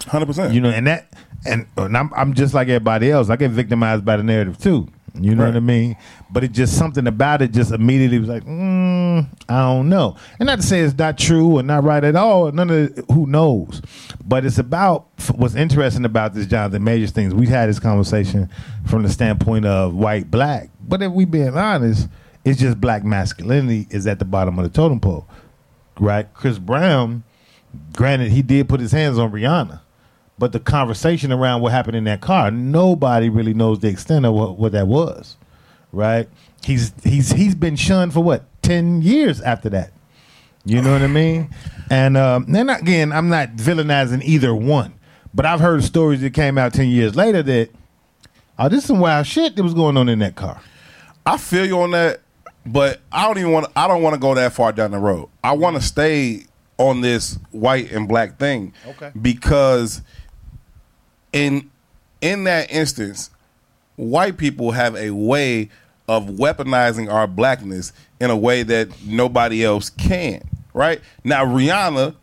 Hundred 0.08 0.26
percent. 0.28 0.54
You 0.54 0.62
know, 0.62 0.70
and 0.70 0.88
that, 0.88 1.14
and, 1.46 1.68
and 1.78 1.98
I'm, 1.98 2.12
I'm 2.16 2.34
just 2.34 2.54
like 2.54 2.68
everybody 2.70 3.12
else. 3.12 3.30
I 3.30 3.36
get 3.36 3.52
victimized 3.52 4.06
by 4.06 4.18
the 4.18 4.24
narrative 4.24 4.58
too. 4.58 4.88
You 5.20 5.34
know 5.36 5.44
Right. 5.44 5.50
what 5.50 5.58
I 5.58 5.62
mean? 5.62 5.98
But 6.32 6.44
it 6.44 6.52
just 6.52 6.78
something 6.78 7.08
about 7.08 7.42
it 7.42 7.52
just 7.52 7.72
immediately 7.72 8.20
was 8.20 8.30
like, 8.30 8.44
mm, 8.46 9.26
I 9.50 9.60
don't 9.60 9.90
know. 9.90 10.16
And 10.40 10.48
not 10.48 10.58
to 10.58 10.62
say 10.62 10.82
it's 10.82 10.96
not 10.98 11.18
true 11.18 11.58
or 11.60 11.64
not 11.64 11.84
right 11.84 12.04
at 12.04 12.16
all. 12.16 12.52
None 12.52 12.70
of 12.70 12.98
it, 12.98 13.06
who 13.12 13.26
knows. 13.26 13.82
But 14.24 14.46
it's 14.46 14.60
about 14.60 15.08
what's 15.36 15.56
interesting 15.56 16.06
about 16.06 16.36
this 16.36 16.46
Jonathan 16.46 16.84
Majors 16.84 17.10
things. 17.12 17.34
We've 17.34 17.50
had 17.50 17.70
this 17.70 17.80
conversation 17.80 18.50
from 18.86 19.02
the 19.02 19.10
standpoint 19.10 19.66
of 19.66 19.96
white 19.96 20.30
black. 20.30 20.70
But 20.88 21.02
if 21.02 21.12
we 21.12 21.26
being 21.26 21.58
honest, 21.58 22.08
it's 22.46 22.60
just 22.60 22.80
black 22.80 23.04
masculinity 23.04 23.88
is 23.90 24.06
at 24.08 24.20
the 24.20 24.26
bottom 24.26 24.58
of 24.60 24.64
the 24.64 24.70
totem 24.70 25.00
pole, 25.00 25.28
right? 26.00 26.32
Chris 26.36 26.60
Brown, 26.60 27.24
granted, 27.94 28.32
he 28.32 28.44
did 28.44 28.70
put 28.70 28.80
his 28.80 28.92
hands 28.92 29.18
on 29.18 29.32
Rihanna. 29.32 29.82
But 30.40 30.54
the 30.54 30.60
conversation 30.60 31.32
around 31.34 31.62
what 31.62 31.74
happened 31.74 31.98
in 31.98 32.06
that 32.06 32.22
car, 32.22 32.50
nobody 32.50 33.28
really 33.30 33.54
knows 33.54 33.80
the 33.80 33.90
extent 33.90 34.26
of 34.26 34.34
what, 34.34 34.58
what 34.58 34.72
that 34.72 34.88
was, 34.88 35.36
right? 35.92 36.30
He's 36.64 36.94
he's 37.04 37.32
he's 37.34 37.56
been 37.56 37.76
shunned 37.76 38.14
for 38.14 38.22
what 38.24 38.46
ten 38.62 39.02
years 39.02 39.42
after 39.42 39.70
that. 39.70 39.92
You 40.66 40.82
know 40.82 40.92
what 40.94 41.02
I 41.02 41.08
mean? 41.08 41.50
And 41.90 42.16
um, 42.18 42.46
then 42.48 42.70
again, 42.70 43.12
I'm 43.12 43.30
not 43.30 43.56
villainizing 43.56 44.24
either 44.24 44.54
one, 44.56 44.94
but 45.34 45.46
I've 45.46 45.60
heard 45.60 45.84
stories 45.84 46.22
that 46.22 46.34
came 46.34 46.58
out 46.58 46.74
ten 46.74 46.88
years 46.88 47.16
later 47.16 47.44
that 47.44 47.70
oh, 48.58 48.70
this 48.70 48.80
is 48.80 48.86
some 48.86 49.00
wild 49.00 49.28
shit 49.28 49.56
that 49.56 49.64
was 49.64 49.74
going 49.74 49.98
on 49.98 50.08
in 50.10 50.20
that 50.20 50.36
car. 50.36 50.62
I 51.26 51.38
feel 51.38 51.66
you 51.66 51.80
on 51.82 51.92
that, 51.92 52.22
but 52.66 53.00
I 53.12 53.28
don't 53.28 53.38
even 53.38 53.52
want. 53.52 53.68
I 53.76 53.88
don't 53.88 54.02
want 54.02 54.14
to 54.14 54.20
go 54.20 54.34
that 54.36 54.54
far 54.54 54.72
down 54.72 54.92
the 54.92 55.00
road. 55.00 55.30
I 55.44 55.52
want 55.54 55.76
to 55.76 55.82
stay 55.82 56.46
on 56.78 57.02
this 57.02 57.38
white 57.52 57.92
and 57.92 58.08
black 58.08 58.40
thing, 58.40 58.74
Okay. 58.88 59.12
Because 59.22 60.02
in 61.34 61.70
in 62.22 62.44
that 62.46 62.72
instance, 62.72 63.30
white 63.96 64.38
people 64.38 64.72
have 64.72 64.96
a 64.96 65.12
way 65.12 65.70
of 66.08 66.26
weaponizing 66.26 67.12
our 67.12 67.28
blackness 67.28 67.94
in 68.20 68.30
a 68.30 68.38
way 68.38 68.64
that 68.64 68.90
nobody 69.06 69.64
else 69.64 69.90
can. 69.90 70.42
Right 70.74 71.02
now, 71.24 71.46
Rihanna 71.46 72.16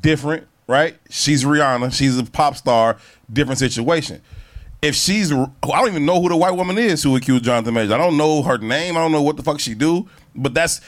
different, 0.00 0.46
right? 0.66 0.96
She's 1.10 1.44
Rihanna. 1.44 1.92
She's 1.92 2.18
a 2.18 2.24
pop 2.24 2.56
star. 2.56 2.96
Different 3.32 3.58
situation. 3.58 4.20
If 4.80 4.94
she's, 4.94 5.32
I 5.32 5.46
don't 5.62 5.88
even 5.88 6.04
know 6.04 6.20
who 6.20 6.28
the 6.28 6.36
white 6.36 6.52
woman 6.56 6.76
is 6.76 7.02
who 7.02 7.14
accused 7.16 7.44
Jonathan 7.44 7.74
Majors. 7.74 7.92
I 7.92 7.98
don't 7.98 8.16
know 8.16 8.42
her 8.42 8.58
name. 8.58 8.96
I 8.96 9.00
don't 9.00 9.12
know 9.12 9.22
what 9.22 9.36
the 9.36 9.42
fuck 9.42 9.60
she 9.60 9.74
do. 9.74 10.08
But 10.34 10.54
that's 10.54 10.80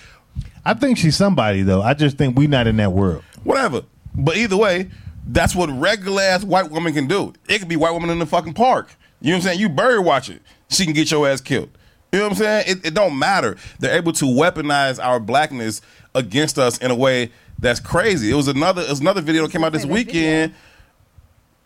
I 0.65 0.75
think 0.75 0.99
she's 0.99 1.17
somebody 1.17 1.63
though. 1.63 1.83
I 1.83 1.95
just 1.95 2.17
think 2.17 2.37
we 2.39 2.47
not 2.47 2.67
in 2.67 2.77
that 2.79 2.93
world. 2.93 3.23
whatever. 3.45 3.83
But 4.15 4.37
either 4.37 4.57
way, 4.57 4.91
that's 5.27 5.55
what 5.55 5.71
regular 5.71 6.23
ass 6.23 6.45
white 6.45 6.71
woman 6.71 6.93
can 6.93 7.07
do. 7.07 7.33
It 7.49 7.59
could 7.59 7.69
be 7.69 7.77
white 7.77 7.93
woman 7.93 8.11
in 8.11 8.19
the 8.19 8.27
fucking 8.27 8.55
park. 8.55 8.95
You 9.21 9.31
know 9.31 9.37
what 9.37 9.45
I'm 9.45 9.49
saying? 9.49 9.61
You 9.61 9.69
bird 9.69 10.05
watch 10.05 10.29
it. 10.29 10.43
She 10.69 10.85
can 10.85 10.93
get 10.93 11.11
your 11.11 11.29
ass 11.29 11.41
killed. 11.41 11.71
You 12.13 12.19
know 12.21 12.27
what 12.27 12.33
I'm 12.33 12.39
saying? 12.39 12.65
It, 12.69 12.87
it 12.87 12.95
don't 12.95 13.19
matter. 13.19 13.57
They're 13.81 13.97
able 13.97 14.13
to 14.13 14.25
weaponize 14.27 15.03
our 15.03 15.19
blackness 15.19 15.81
against 16.15 16.59
us 16.59 16.79
in 16.79 16.91
a 16.91 16.95
way 16.95 17.33
that's 17.59 17.81
crazy. 17.81 18.31
It 18.31 18.35
was 18.35 18.49
another 18.49 18.83
it 18.83 18.91
was 18.91 19.01
another 19.01 19.21
video 19.21 19.43
that 19.43 19.53
came 19.53 19.65
out 19.65 19.73
this 19.73 19.87
weekend. 19.87 20.55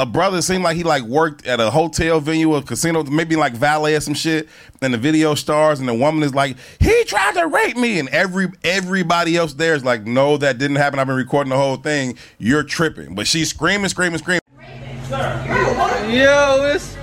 A 0.01 0.07
brother 0.07 0.41
seemed 0.43 0.63
like 0.63 0.77
he 0.77 0.85
like 0.85 1.03
worked 1.03 1.45
at 1.45 1.59
a 1.59 1.71
hotel 1.71 2.21
venue 2.21 2.55
or 2.55 2.63
casino, 2.63 3.03
maybe 3.03 3.35
like 3.35 3.53
valet 3.55 3.97
or 3.97 4.01
some 4.01 4.15
shit. 4.15 4.49
And 4.81 4.95
the 4.95 4.99
video 4.99 5.35
stars, 5.35 5.81
and 5.81 5.89
the 5.89 5.95
woman 5.95 6.23
is 6.23 6.33
like, 6.33 6.57
"He 6.79 7.03
tried 7.03 7.35
to 7.35 7.49
rape 7.49 7.77
me," 7.77 7.99
and 7.99 8.09
every 8.11 8.47
everybody 8.63 9.37
else 9.37 9.55
there 9.55 9.75
is 9.75 9.85
like, 9.85 10.07
"No, 10.07 10.37
that 10.37 10.57
didn't 10.59 10.77
happen. 10.77 11.01
I've 11.01 11.09
been 11.09 11.17
recording 11.17 11.51
the 11.51 11.57
whole 11.57 11.75
thing. 11.79 12.17
You're 12.39 12.63
tripping." 12.63 13.17
But 13.17 13.27
she's 13.27 13.51
screaming, 13.51 13.89
screaming, 13.89 14.19
screaming. 14.19 14.41
Yo, 15.11 16.63
it's. 16.73 16.97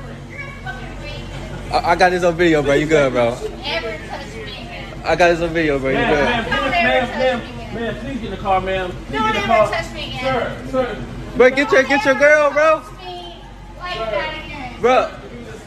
I, 1.73 1.77
I 1.91 1.95
got 1.97 2.11
this 2.11 2.23
on 2.23 2.35
video, 2.35 2.63
bro. 2.63 2.75
You 2.75 2.85
good, 2.85 3.11
bro? 3.11 3.33
Ever 3.65 4.07
touch 4.07 4.25
me 4.35 4.41
again. 4.43 5.01
I 5.03 5.15
got 5.17 5.31
this 5.31 5.41
on 5.41 5.49
video, 5.49 5.79
bro. 5.79 5.89
You 5.89 5.97
good? 5.97 6.05
ma'am, 6.07 6.43
Don't 6.49 6.71
ma'am, 6.71 7.03
ever 7.03 7.07
ma'am, 7.07 7.41
touch 7.41 7.73
ma'am, 7.73 7.95
please 8.05 8.15
get 8.21 8.23
in 8.23 8.31
the 8.31 8.37
car, 8.37 8.61
ma'am. 8.61 8.89
Please 8.89 9.11
Don't 9.19 9.33
get 9.33 9.35
in 9.43 9.49
the 9.49 9.53
ever 9.53 9.65
car. 9.69 9.81
touch 9.83 9.93
me 9.93 10.07
again. 10.17 10.69
Sir, 10.71 10.71
sir, 10.71 11.05
Bro, 11.35 11.49
get 11.51 11.71
your 11.71 11.83
get 11.83 12.05
your 12.05 12.15
girl, 12.15 12.51
bro. 12.51 12.79
Touch 12.79 12.91
me 13.03 13.35
like 13.79 13.97
that 13.97 14.45
again. 14.45 14.79
Bro, 14.79 15.11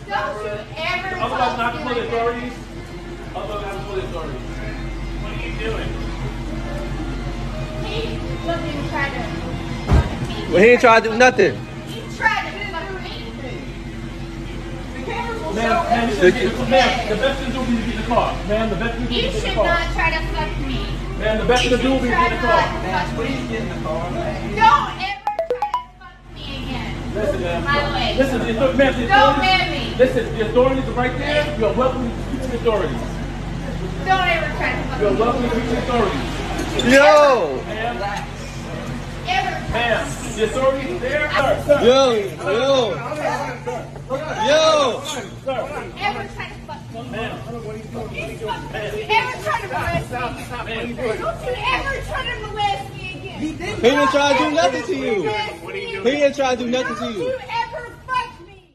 Don't 0.08 0.44
you 0.44 0.50
ever 0.76 1.16
otherwise 1.20 1.58
not 1.58 1.72
to 1.72 1.78
me 1.78 1.84
call 1.84 1.94
the 1.94 2.00
like 2.00 2.10
that. 2.10 2.16
authorities. 2.16 2.52
Otherwise 3.36 3.62
not 3.62 3.72
to 3.72 3.78
call 3.84 3.96
the 3.96 4.02
authorities. 4.02 4.40
What 5.20 5.32
are 5.32 5.40
you 5.44 5.52
doing? 5.60 5.88
He 7.84 8.00
fucking 8.48 8.80
tried 8.88 9.12
to 9.12 9.20
fuck 9.92 10.28
me. 10.28 10.34
well, 10.52 10.62
he 10.62 10.68
ain't 10.70 10.80
trying 10.80 11.02
to 11.02 11.08
do 11.10 11.14
nothing. 11.18 11.54
He 11.86 12.16
tried 12.16 12.42
to 12.48 12.52
fuck 12.72 12.88
me. 13.02 13.14
Ma'am, 15.54 15.84
ma'am, 15.84 16.08
you 16.08 16.14
should 16.16 16.32
get 16.34 16.42
in 16.44 16.48
the- 16.48 16.54
the 16.56 16.64
best 16.70 17.38
thing 17.40 17.52
to 17.52 17.52
do 17.52 17.60
is 17.60 17.68
get 17.68 17.94
in 17.94 18.00
the 18.00 18.06
car. 18.08 18.34
Ma'am, 18.48 18.70
the 18.70 18.76
best 18.76 18.94
thing 18.94 19.06
to 19.06 19.08
do 19.08 19.14
You 19.14 19.20
is 19.28 19.34
get 19.34 19.34
in 19.34 19.40
should 19.40 19.50
the 19.50 19.54
car. 19.54 19.66
not 19.66 19.92
try 19.92 20.10
to 20.10 20.20
fuck 20.32 20.52
me. 20.64 20.80
Ma'am, 21.18 21.38
the 21.38 21.44
best 21.44 21.62
thing 21.62 21.70
to 21.72 21.76
do 21.76 21.82
should 21.82 22.04
is 22.04 22.10
try 22.10 22.22
get 22.28 22.32
in 22.32 22.40
the 22.40 22.46
not 22.46 22.54
car. 22.54 22.62
to 22.62 22.68
fuck 22.88 23.18
me. 23.18 23.24
Don't 23.58 24.88
ever 24.88 24.96
try 24.98 25.07
Listen, 27.14 27.40
ma'am. 27.42 27.64
My 27.64 27.92
way. 27.94 28.16
Listen, 28.18 28.38
the, 28.40 28.46
ma'am, 28.46 28.76
the 28.76 29.06
Don't 29.06 29.10
authorities. 29.10 29.40
man 29.42 29.70
me. 29.72 29.94
Listen, 29.96 30.24
the 30.38 30.48
authorities 30.48 30.84
are 30.88 30.92
right 30.92 31.18
there. 31.18 31.58
You're 31.58 31.72
welcome 31.74 32.08
to 32.08 32.22
speak 32.28 32.40
to 32.42 32.48
the 32.48 32.56
authorities. 32.58 33.00
Don't 34.04 34.28
ever 34.28 34.50
try 34.56 34.72
to 34.72 34.82
fuck 34.88 35.00
You're 35.00 35.14
welcome 35.16 35.42
to 35.42 35.48
speak 35.50 35.64
to 35.64 35.70
the 35.70 35.78
authorities. 35.78 36.24
Yo, 36.92 37.62
Ma'am, 37.66 37.96
Ever 39.28 39.72
ma'am, 39.72 40.06
the 40.36 40.44
authorities 40.44 40.90
are 40.92 40.98
there. 41.00 41.30
Sir, 41.32 41.62
sir, 41.66 41.78
yo, 41.84 41.98
yo, 42.12 42.94
yo. 44.46 45.02
ever 45.98 46.24
try 46.34 46.48
to 46.48 46.54
fuck 46.66 46.82
me. 46.94 47.00
ma'am. 47.10 47.32
Don't 47.50 48.12
you 48.14 48.22
ever 49.08 49.34
try 49.42 49.56
to 49.60 49.66
molest 49.68 50.08
me. 50.08 50.14
Don't 51.18 51.40
you 51.44 51.54
ever 51.56 51.94
try 52.08 52.22
to 52.24 52.34
molest 52.46 52.86
me 52.94 52.97
again. 53.38 53.76
He 53.76 53.82
didn't 53.82 54.08
try 54.08 54.32
to 54.32 54.38
do 54.38 54.50
nothing 54.50 54.82
to 54.84 54.96
you. 54.96 55.22
He 56.02 56.10
didn't 56.10 56.36
try 56.36 56.54
to 56.54 56.64
do 56.64 56.70
nothing 56.70 56.96
to 56.96 57.12
you 57.12 57.24
you. 57.24 57.32
ever 57.32 57.96
fuck 58.06 58.46
me. 58.46 58.74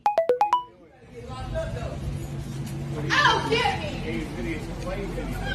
Oh, 3.11 3.47
get 3.49 3.79
me. 3.79 3.93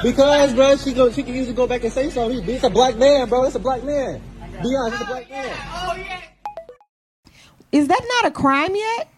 Because, 0.03 0.55
bro, 0.55 0.77
she 0.77 0.93
go, 0.93 1.11
she 1.11 1.23
can 1.23 1.35
usually 1.35 1.55
go 1.55 1.67
back 1.67 1.83
and 1.83 1.93
say 1.93 2.11
something. 2.11 2.49
It's 2.49 2.65
a 2.65 2.71
black 2.71 2.97
man, 2.97 3.29
bro. 3.29 3.45
It's 3.45 3.57
a 3.57 3.59
black 3.59 3.83
man. 3.83 4.21
Be 4.63 4.75
honest, 4.77 5.01
it's 5.01 5.03
a 5.03 5.07
black 5.07 5.27
oh, 5.29 5.33
man. 5.33 5.57
Oh, 5.73 5.97
yeah. 5.97 6.21
Is 7.73 7.89
that 7.89 8.01
not 8.23 8.31
a 8.31 8.31
crime 8.31 8.75
yet? 8.75 9.09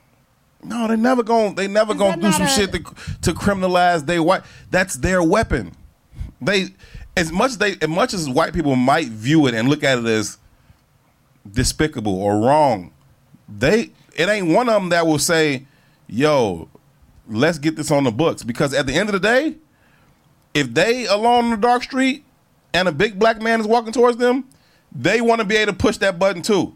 No, 0.63 0.89
they 0.89 0.97
never 0.97 1.23
going 1.23 1.55
they 1.55 1.69
never 1.69 1.93
Is 1.93 1.99
gonna 1.99 2.11
that 2.11 2.21
do 2.21 2.23
not 2.23 2.35
some 2.35 2.47
a- 2.47 2.49
shit 2.49 2.73
to 2.73 2.79
to 3.23 3.33
criminalize 3.33 4.05
they 4.05 4.21
white. 4.21 4.43
That's 4.71 4.95
their 4.97 5.23
weapon. 5.23 5.73
They 6.43 6.75
as 7.21 7.31
much 7.31 7.51
as 7.51 7.59
they 7.59 7.77
as 7.83 7.89
much 7.89 8.15
as 8.15 8.29
white 8.29 8.55
people 8.55 8.75
might 8.77 9.09
view 9.09 9.47
it 9.47 9.55
and 9.55 9.69
look 9.69 9.85
at 9.85 9.99
it 9.99 10.07
as 10.07 10.39
despicable 11.51 12.15
or 12.21 12.39
wrong, 12.39 12.93
they 13.49 13.91
it 14.17 14.29
ain't 14.29 14.49
one 14.49 14.69
of 14.69 14.81
them 14.81 14.89
that 14.89 15.07
will 15.07 15.19
say, 15.19 15.67
"Yo, 16.09 16.69
let's 17.29 17.59
get 17.59 17.77
this 17.77 17.91
on 17.91 18.05
the 18.05 18.11
books." 18.11 18.43
Because 18.43 18.73
at 18.73 18.87
the 18.87 18.95
end 18.95 19.11
of 19.11 19.13
the 19.13 19.21
day, 19.21 19.57
if 20.55 20.73
they 20.73 21.07
alone 21.07 21.45
on 21.45 21.51
the 21.51 21.57
dark 21.59 21.83
street 21.83 22.25
and 22.73 22.89
a 22.89 22.93
big 22.93 23.19
black 23.19 23.41
man 23.43 23.61
is 23.61 23.67
walking 23.67 23.93
towards 23.93 24.17
them, 24.17 24.47
they 24.91 25.21
want 25.21 25.41
to 25.41 25.45
be 25.45 25.57
able 25.57 25.73
to 25.73 25.79
push 25.79 25.99
that 25.99 26.19
button 26.19 26.41
too. 26.41 26.75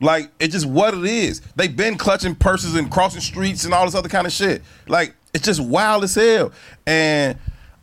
Like 0.00 0.32
it's 0.40 0.52
just 0.52 0.66
what 0.66 0.94
it 0.94 1.04
is. 1.04 1.42
They've 1.54 1.74
been 1.74 1.96
clutching 1.96 2.34
purses 2.34 2.74
and 2.74 2.90
crossing 2.90 3.20
streets 3.20 3.64
and 3.64 3.72
all 3.72 3.84
this 3.84 3.94
other 3.94 4.08
kind 4.08 4.26
of 4.26 4.32
shit. 4.32 4.62
Like 4.88 5.14
it's 5.32 5.44
just 5.44 5.60
wild 5.60 6.02
as 6.02 6.16
hell. 6.16 6.50
And 6.88 7.38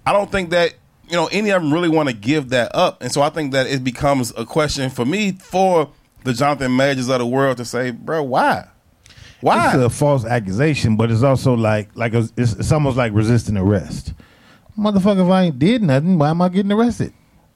I 0.06 0.12
don't 0.12 0.30
think 0.30 0.50
that 0.50 0.74
you 1.10 1.16
know 1.16 1.28
any 1.28 1.50
of 1.50 1.62
them 1.62 1.74
really 1.74 1.90
want 1.90 2.10
to 2.10 2.16
give 2.16 2.50
that 2.50 2.76
up. 2.76 3.02
And 3.02 3.12
so 3.12 3.22
I 3.22 3.30
think 3.30 3.54
that 3.54 3.68
it 3.68 3.84
becomes 3.84 4.34
a 4.38 4.46
question 4.46 4.90
for 4.90 5.06
me 5.06 5.34
for 5.34 5.90
the 6.24 6.34
Jonathan 6.34 6.76
Majors 6.76 7.10
of 7.10 7.20
the 7.20 7.26
world 7.26 7.58
to 7.58 7.66
say, 7.66 7.92
bro, 7.92 8.24
why? 8.24 8.68
Why? 9.42 9.68
It's 9.68 9.76
a 9.76 9.90
false 9.90 10.26
accusation, 10.26 10.96
but 10.98 11.12
it's 11.12 11.24
also 11.24 11.54
like 11.54 11.90
like 11.96 12.14
a, 12.14 12.28
it's, 12.36 12.54
it's 12.54 12.72
almost 12.72 12.98
like 12.98 13.14
resisting 13.14 13.58
arrest. 13.58 14.14
Motherfucker, 14.78 15.26
if 15.26 15.32
I 15.32 15.44
ain't 15.44 15.60
did 15.60 15.82
nothing, 15.82 16.18
why 16.20 16.30
am 16.30 16.42
I 16.42 16.50
getting 16.50 16.72
arrested? 16.72 17.14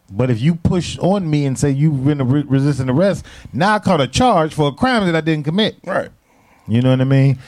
But 0.09 0.29
if 0.29 0.41
you 0.41 0.55
push 0.55 0.97
on 0.99 1.29
me 1.29 1.45
and 1.45 1.57
say 1.57 1.69
you've 1.71 2.03
been 2.03 2.19
a 2.19 2.25
re- 2.25 2.43
resisting 2.43 2.89
arrest, 2.89 3.25
now 3.53 3.75
I 3.75 3.79
caught 3.79 4.01
a 4.01 4.07
charge 4.07 4.53
for 4.53 4.67
a 4.67 4.71
crime 4.71 5.05
that 5.05 5.15
I 5.15 5.21
didn't 5.21 5.45
commit. 5.45 5.77
right. 5.85 6.09
You 6.67 6.81
know 6.81 6.91
what 6.91 7.01
I 7.01 7.05
mean? 7.05 7.39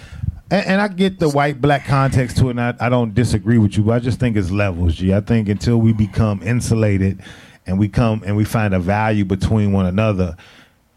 And, 0.51 0.65
and 0.65 0.81
I 0.81 0.87
get 0.87 1.19
the 1.19 1.29
white 1.29 1.61
black 1.61 1.85
context 1.85 2.37
to 2.37 2.47
it, 2.47 2.51
and 2.51 2.61
I, 2.61 2.73
I 2.79 2.89
don't 2.89 3.13
disagree 3.13 3.57
with 3.57 3.77
you, 3.77 3.83
but 3.83 3.93
I 3.93 3.99
just 3.99 4.19
think 4.19 4.37
it's 4.37 4.51
levels, 4.51 4.95
G. 4.95 5.13
I 5.13 5.21
think 5.21 5.49
until 5.49 5.77
we 5.77 5.93
become 5.93 6.41
insulated 6.43 7.21
and 7.65 7.79
we 7.79 7.87
come 7.87 8.23
and 8.25 8.35
we 8.35 8.43
find 8.43 8.73
a 8.73 8.79
value 8.79 9.25
between 9.25 9.71
one 9.71 9.85
another, 9.85 10.35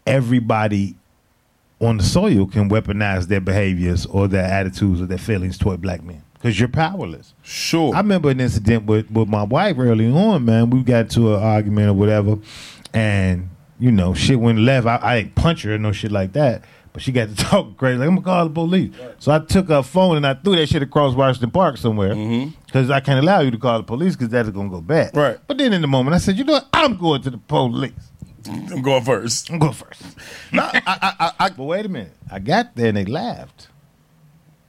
everybody 0.05 0.95
on 1.79 1.97
the 1.97 2.03
soil 2.03 2.45
can 2.47 2.69
weaponize 2.69 3.27
their 3.27 3.41
behaviors 3.41 4.05
or 4.07 4.27
their 4.27 4.45
attitudes 4.45 5.01
or 5.01 5.05
their 5.05 5.17
feelings 5.17 5.57
toward 5.57 5.81
black 5.81 6.03
men 6.03 6.23
because 6.33 6.59
you're 6.59 6.69
powerless. 6.69 7.33
Sure. 7.43 7.93
I 7.93 7.99
remember 7.99 8.29
an 8.29 8.39
incident 8.39 8.85
with, 8.85 9.09
with 9.11 9.27
my 9.27 9.43
wife 9.43 9.77
early 9.77 10.09
on, 10.11 10.45
man. 10.45 10.69
We 10.69 10.81
got 10.83 11.09
to 11.11 11.35
an 11.35 11.43
argument 11.43 11.89
or 11.89 11.93
whatever, 11.93 12.37
and 12.93 13.49
you 13.79 13.91
know, 13.91 14.13
shit 14.13 14.39
went 14.39 14.59
left. 14.59 14.87
I, 14.87 14.95
I 14.97 15.15
ain't 15.17 15.35
punch 15.35 15.63
her 15.63 15.75
or 15.75 15.77
no 15.77 15.91
shit 15.91 16.11
like 16.11 16.33
that, 16.33 16.63
but 16.97 17.03
she 17.03 17.11
got 17.11 17.29
to 17.29 17.35
talk 17.43 17.77
crazy. 17.77 17.99
Like 17.99 18.07
I'm 18.07 18.15
gonna 18.15 18.25
call 18.25 18.45
the 18.45 18.53
police. 18.55 18.91
So 19.19 19.31
I 19.31 19.37
took 19.37 19.67
her 19.67 19.83
phone 19.83 20.17
and 20.17 20.25
I 20.25 20.33
threw 20.33 20.55
that 20.55 20.65
shit 20.65 20.81
across 20.81 21.13
Washington 21.13 21.51
Park 21.51 21.77
somewhere 21.77 22.15
mm-hmm. 22.15 22.55
because 22.65 22.89
I 22.89 23.01
can't 23.01 23.19
allow 23.19 23.41
you 23.41 23.51
to 23.51 23.57
call 23.59 23.77
the 23.77 23.83
police 23.83 24.15
because 24.15 24.29
that's 24.29 24.49
gonna 24.49 24.67
go 24.67 24.81
bad. 24.81 25.15
Right. 25.15 25.37
But 25.45 25.59
then 25.59 25.73
in 25.73 25.81
the 25.81 25.87
moment, 25.87 26.15
I 26.15 26.17
said, 26.17 26.39
you 26.39 26.43
know 26.43 26.53
what? 26.53 26.67
I'm 26.73 26.97
going 26.97 27.21
to 27.21 27.29
the 27.29 27.37
police. 27.37 27.91
I'm 28.49 28.81
going 28.81 29.03
first. 29.03 29.51
I'm 29.51 29.59
going 29.59 29.73
first. 29.73 30.01
no, 30.51 30.63
I, 30.63 30.81
I, 30.87 31.13
I, 31.19 31.31
I, 31.39 31.49
But 31.55 31.65
wait 31.65 31.85
a 31.85 31.89
minute. 31.89 32.15
I 32.31 32.39
got 32.39 32.75
there 32.75 32.87
and 32.87 32.97
they 32.97 33.05
laughed. 33.05 33.67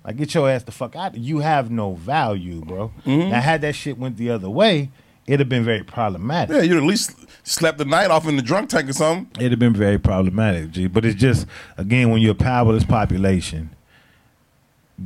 Like, 0.05 0.17
get 0.17 0.35
your 0.35 0.51
ass 0.51 0.64
the 0.64 0.73
fuck 0.73 0.97
out. 0.97 1.17
You 1.17 1.38
have 1.38 1.71
no 1.71 1.95
value, 1.95 2.61
bro. 2.61 2.93
Mm-hmm. 3.07 3.31
Now, 3.31 3.41
had 3.41 3.62
that 3.62 3.75
shit 3.75 3.97
went 3.97 4.19
the 4.19 4.29
other 4.29 4.51
way, 4.51 4.91
it'd 5.29 5.41
have 5.41 5.49
been 5.49 5.64
very 5.64 5.85
problematic. 5.85 6.57
yeah, 6.57 6.62
you'd 6.62 6.79
at 6.79 6.83
least 6.83 7.14
slept 7.47 7.79
the 7.79 7.85
night 7.85 8.11
off 8.11 8.27
in 8.27 8.37
the 8.37 8.43
drunk 8.43 8.71
tank 8.71 8.88
or 8.88 8.93
something. 8.95 9.29
It'd 9.38 9.53
have 9.53 9.59
been 9.59 9.75
very 9.75 9.99
problematic, 9.99 10.71
G. 10.71 10.87
But 10.87 11.05
it's 11.05 11.21
just, 11.21 11.47
again, 11.77 12.11
when 12.11 12.23
you're 12.23 12.33
a 12.33 12.35
powerless 12.35 12.85
population, 12.85 13.75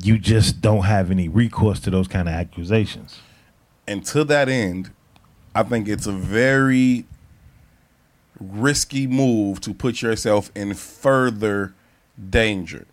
you 0.00 0.18
just 0.18 0.60
don't 0.60 0.84
have 0.84 1.10
any 1.10 1.28
recourse 1.28 1.80
to 1.80 1.90
those 1.90 2.08
kind 2.08 2.28
of 2.28 2.34
accusations. 2.34 3.20
And 3.86 4.04
to 4.06 4.24
that 4.24 4.48
end, 4.48 4.90
I 5.54 5.64
think 5.64 5.88
it's 5.88 6.06
a 6.06 6.12
very 6.12 7.04
risky 8.40 9.06
move 9.06 9.60
to 9.60 9.74
put 9.74 10.02
yourself 10.02 10.50
in 10.54 10.72
further 10.74 11.74
danger. 12.30 12.86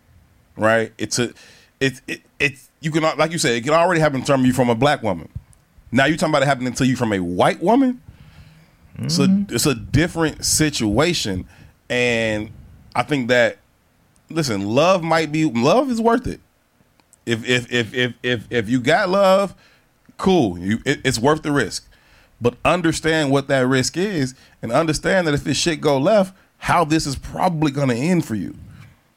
Right? 0.56 0.92
It's 0.98 1.18
a 1.18 1.32
it's 1.78 2.02
it, 2.06 2.22
it's 2.38 2.68
you 2.80 2.90
can 2.90 3.02
like 3.16 3.30
you 3.30 3.38
said, 3.38 3.54
it 3.54 3.62
can 3.62 3.72
already 3.72 4.00
happen 4.00 4.22
to 4.22 4.38
you 4.40 4.52
from 4.52 4.68
a 4.68 4.74
black 4.74 5.02
woman. 5.02 5.28
Now 5.92 6.04
you're 6.06 6.16
talking 6.16 6.32
about 6.32 6.42
it 6.42 6.46
happening 6.46 6.72
to 6.74 6.86
you 6.86 6.96
from 6.96 7.12
a 7.12 7.20
white 7.20 7.62
woman. 7.62 8.00
So 9.08 9.26
mm-hmm. 9.26 9.54
it's 9.54 9.66
a 9.66 9.74
different 9.74 10.44
situation. 10.44 11.46
And 11.88 12.50
I 12.94 13.02
think 13.02 13.28
that 13.28 13.58
listen, 14.28 14.66
love 14.66 15.02
might 15.02 15.32
be 15.32 15.44
love 15.44 15.90
is 15.90 16.00
worth 16.00 16.26
it. 16.26 16.40
If 17.26 17.48
if 17.48 17.72
if 17.72 17.94
if 17.94 18.14
if, 18.22 18.46
if 18.50 18.68
you 18.68 18.80
got 18.80 19.08
love, 19.08 19.54
cool. 20.16 20.58
You 20.58 20.80
it, 20.84 21.00
it's 21.04 21.18
worth 21.18 21.42
the 21.42 21.52
risk. 21.52 21.86
But 22.40 22.56
understand 22.64 23.30
what 23.30 23.48
that 23.48 23.66
risk 23.66 23.96
is 23.96 24.34
and 24.62 24.72
understand 24.72 25.26
that 25.26 25.34
if 25.34 25.44
this 25.44 25.56
shit 25.56 25.80
go 25.80 25.98
left, 25.98 26.34
how 26.58 26.84
this 26.84 27.06
is 27.06 27.16
probably 27.16 27.70
gonna 27.70 27.94
end 27.94 28.24
for 28.24 28.34
you. 28.34 28.54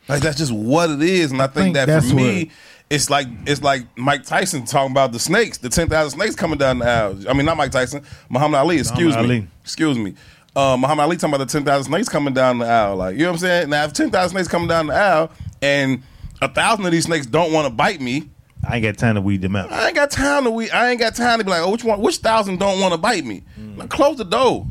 Like 0.08 0.22
that's 0.22 0.38
just 0.38 0.52
what 0.52 0.90
it 0.90 1.02
is. 1.02 1.32
And 1.32 1.42
I 1.42 1.48
think, 1.48 1.56
think 1.56 1.76
that 1.76 1.86
that's 1.88 2.10
for 2.10 2.16
me, 2.16 2.46
what- 2.46 2.54
it's 2.94 3.10
like 3.10 3.28
it's 3.48 3.64
like 3.64 3.86
Mike 3.98 4.24
Tyson 4.24 4.66
talking 4.66 4.92
about 4.92 5.12
the 5.12 5.20
snakes, 5.20 5.58
the 5.58 5.70
ten 5.70 5.90
thousand 5.90 6.20
snakes 6.20 6.36
coming 6.36 6.60
down 6.60 6.80
the 6.80 6.86
aisle. 6.86 7.18
I 7.28 7.34
mean, 7.34 7.46
not 7.46 7.58
Mike 7.58 7.72
Tyson, 7.72 8.04
Muhammad 8.30 8.60
Ali. 8.60 8.78
Excuse 8.78 9.16
Muhammad 9.16 9.30
me. 9.30 9.36
Ali. 9.38 9.48
Excuse 9.64 9.98
me. 9.98 10.14
Uh, 10.56 10.78
Muhammad 10.78 11.06
Ali 11.06 11.18
talking 11.18 11.34
about 11.34 11.48
the 11.48 11.52
ten 11.52 11.66
thousand 11.66 11.92
snakes 11.92 12.08
coming 12.08 12.36
down 12.36 12.60
the 12.60 12.66
aisle. 12.66 12.98
Like 12.98 13.16
you 13.16 13.24
know 13.24 13.30
what 13.30 13.34
I'm 13.34 13.40
saying? 13.40 13.70
Now, 13.72 13.86
if 13.86 13.94
ten 13.94 14.12
thousand 14.12 14.36
snakes 14.36 14.48
coming 14.48 14.68
down 14.68 14.88
the 14.88 14.94
aisle 14.94 15.32
and 15.62 16.04
a 16.42 16.48
thousand 16.48 16.86
of 16.86 16.92
these 16.92 17.06
snakes 17.06 17.26
don't 17.26 17.52
want 17.52 17.68
to 17.68 17.74
bite 17.74 18.00
me, 18.00 18.30
I 18.68 18.76
ain't 18.76 18.84
got 18.84 18.98
time 18.98 19.16
to 19.16 19.22
weed 19.22 19.42
them 19.42 19.56
out. 19.56 19.72
I 19.72 19.88
ain't 19.88 19.96
got 19.96 20.12
time 20.12 20.44
to 20.44 20.52
weed. 20.52 20.70
I 20.70 20.92
ain't 20.92 21.00
got 21.00 21.16
time 21.16 21.40
to 21.40 21.44
be 21.44 21.50
like, 21.50 21.62
oh, 21.62 21.72
which 21.72 21.84
one? 21.84 22.00
Which 22.00 22.18
thousand 22.18 22.60
don't 22.60 22.80
want 22.80 22.94
to 22.94 23.00
bite 23.00 23.26
me? 23.26 23.44
Like, 23.76 23.90
close 23.90 24.18
the 24.18 24.26
door. 24.26 24.68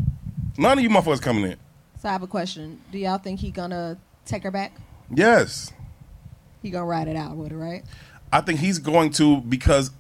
None 0.56 0.78
of 0.78 0.84
you 0.84 0.90
motherfuckers 0.90 1.20
coming 1.20 1.44
in. 1.44 1.56
So 1.98 2.08
I 2.08 2.12
have 2.12 2.22
a 2.22 2.28
question. 2.28 2.80
Do 2.92 2.98
y'all 2.98 3.18
think 3.18 3.40
he 3.40 3.50
gonna 3.50 3.98
take 4.24 4.44
her 4.44 4.50
back? 4.52 4.72
Yes. 5.12 5.72
He 6.62 6.70
gonna 6.70 6.86
ride 6.86 7.08
it 7.08 7.16
out 7.16 7.36
with 7.36 7.50
her, 7.50 7.58
right? 7.58 7.82
I 8.32 8.40
think 8.40 8.60
he's 8.60 8.78
going 8.78 9.10
to 9.12 9.42
because 9.42 9.90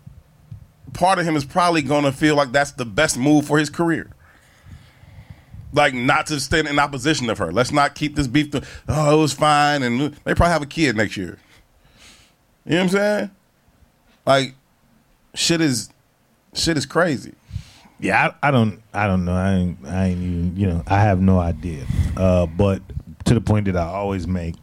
part 0.94 1.18
of 1.18 1.26
him 1.26 1.36
is 1.36 1.44
probably 1.44 1.82
going 1.82 2.04
to 2.04 2.12
feel 2.12 2.34
like 2.34 2.52
that's 2.52 2.72
the 2.72 2.84
best 2.84 3.18
move 3.18 3.46
for 3.46 3.58
his 3.58 3.70
career. 3.70 4.10
Like 5.74 5.94
not 5.94 6.26
to 6.26 6.40
stand 6.40 6.68
in 6.68 6.78
opposition 6.78 7.30
of 7.30 7.38
her. 7.38 7.52
Let's 7.52 7.72
not 7.72 7.94
keep 7.94 8.16
this 8.16 8.26
beef. 8.26 8.50
To, 8.50 8.62
oh, 8.88 9.18
it 9.18 9.20
was 9.20 9.32
fine, 9.32 9.82
and 9.82 10.14
they 10.24 10.34
probably 10.34 10.52
have 10.52 10.62
a 10.62 10.66
kid 10.66 10.96
next 10.96 11.16
year. 11.16 11.38
You 12.64 12.72
know 12.72 12.76
what 12.76 12.82
I'm 12.82 12.88
saying? 12.90 13.30
Like, 14.26 14.54
shit 15.34 15.60
is, 15.60 15.90
shit 16.54 16.76
is 16.76 16.86
crazy. 16.86 17.32
Yeah, 17.98 18.32
I, 18.42 18.48
I 18.48 18.50
don't, 18.50 18.82
I 18.92 19.06
don't 19.06 19.24
know. 19.24 19.34
I 19.34 19.54
ain't, 19.54 19.78
I 19.86 20.06
ain't 20.06 20.22
even, 20.22 20.56
you 20.56 20.66
know, 20.66 20.82
I 20.86 21.00
have 21.00 21.20
no 21.20 21.38
idea. 21.38 21.86
Uh, 22.16 22.46
but 22.46 22.82
to 23.24 23.34
the 23.34 23.40
point 23.40 23.66
that 23.66 23.76
I 23.76 23.84
always 23.84 24.26
make, 24.26 24.54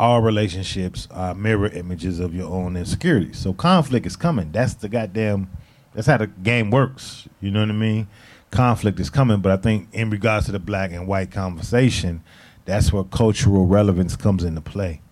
all 0.00 0.22
relationships 0.22 1.06
are 1.10 1.34
mirror 1.34 1.68
images 1.68 2.20
of 2.20 2.34
your 2.34 2.50
own 2.50 2.74
insecurities. 2.74 3.38
So 3.38 3.52
conflict 3.52 4.06
is 4.06 4.16
coming. 4.16 4.50
That's 4.50 4.72
the 4.72 4.88
goddamn. 4.88 5.50
That's 5.94 6.06
how 6.06 6.16
the 6.16 6.26
game 6.26 6.70
works. 6.70 7.28
You 7.42 7.50
know 7.50 7.60
what 7.60 7.68
I 7.68 7.72
mean? 7.72 8.08
Conflict 8.50 8.98
is 8.98 9.10
coming, 9.10 9.40
but 9.40 9.52
I 9.52 9.58
think 9.58 9.88
in 9.92 10.08
regards 10.08 10.46
to 10.46 10.52
the 10.52 10.58
black 10.58 10.90
and 10.92 11.06
white 11.06 11.30
conversation, 11.30 12.24
that's 12.64 12.90
where 12.92 13.04
cultural 13.04 13.66
relevance 13.66 14.16
comes 14.16 14.42
into 14.42 14.62
play, 14.62 15.02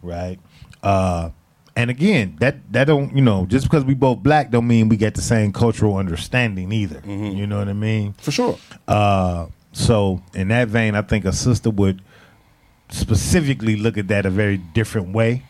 right? 0.00 0.38
Uh, 0.80 1.30
and 1.74 1.90
again, 1.90 2.36
that 2.38 2.72
that 2.72 2.84
don't 2.84 3.14
you 3.16 3.22
know 3.22 3.46
just 3.46 3.64
because 3.66 3.84
we 3.84 3.94
both 3.94 4.18
black 4.22 4.50
don't 4.50 4.66
mean 4.66 4.88
we 4.88 4.96
get 4.96 5.14
the 5.14 5.22
same 5.22 5.52
cultural 5.52 5.96
understanding 5.96 6.70
either. 6.72 7.02
You 7.04 7.46
know 7.46 7.58
what 7.58 7.68
I 7.68 7.72
mean? 7.72 8.12
For 8.14 8.30
sure. 8.30 8.58
Uh, 8.86 9.46
so 9.72 10.22
in 10.34 10.48
that 10.48 10.68
vein, 10.68 10.94
I 10.94 11.02
think 11.02 11.24
a 11.24 11.32
sister 11.32 11.70
would 11.70 12.02
specifically 12.90 13.76
look 13.76 13.96
at 13.98 14.08
that 14.08 14.26
a 14.26 14.30
very 14.30 14.56
different 14.56 15.12
way 15.14 15.42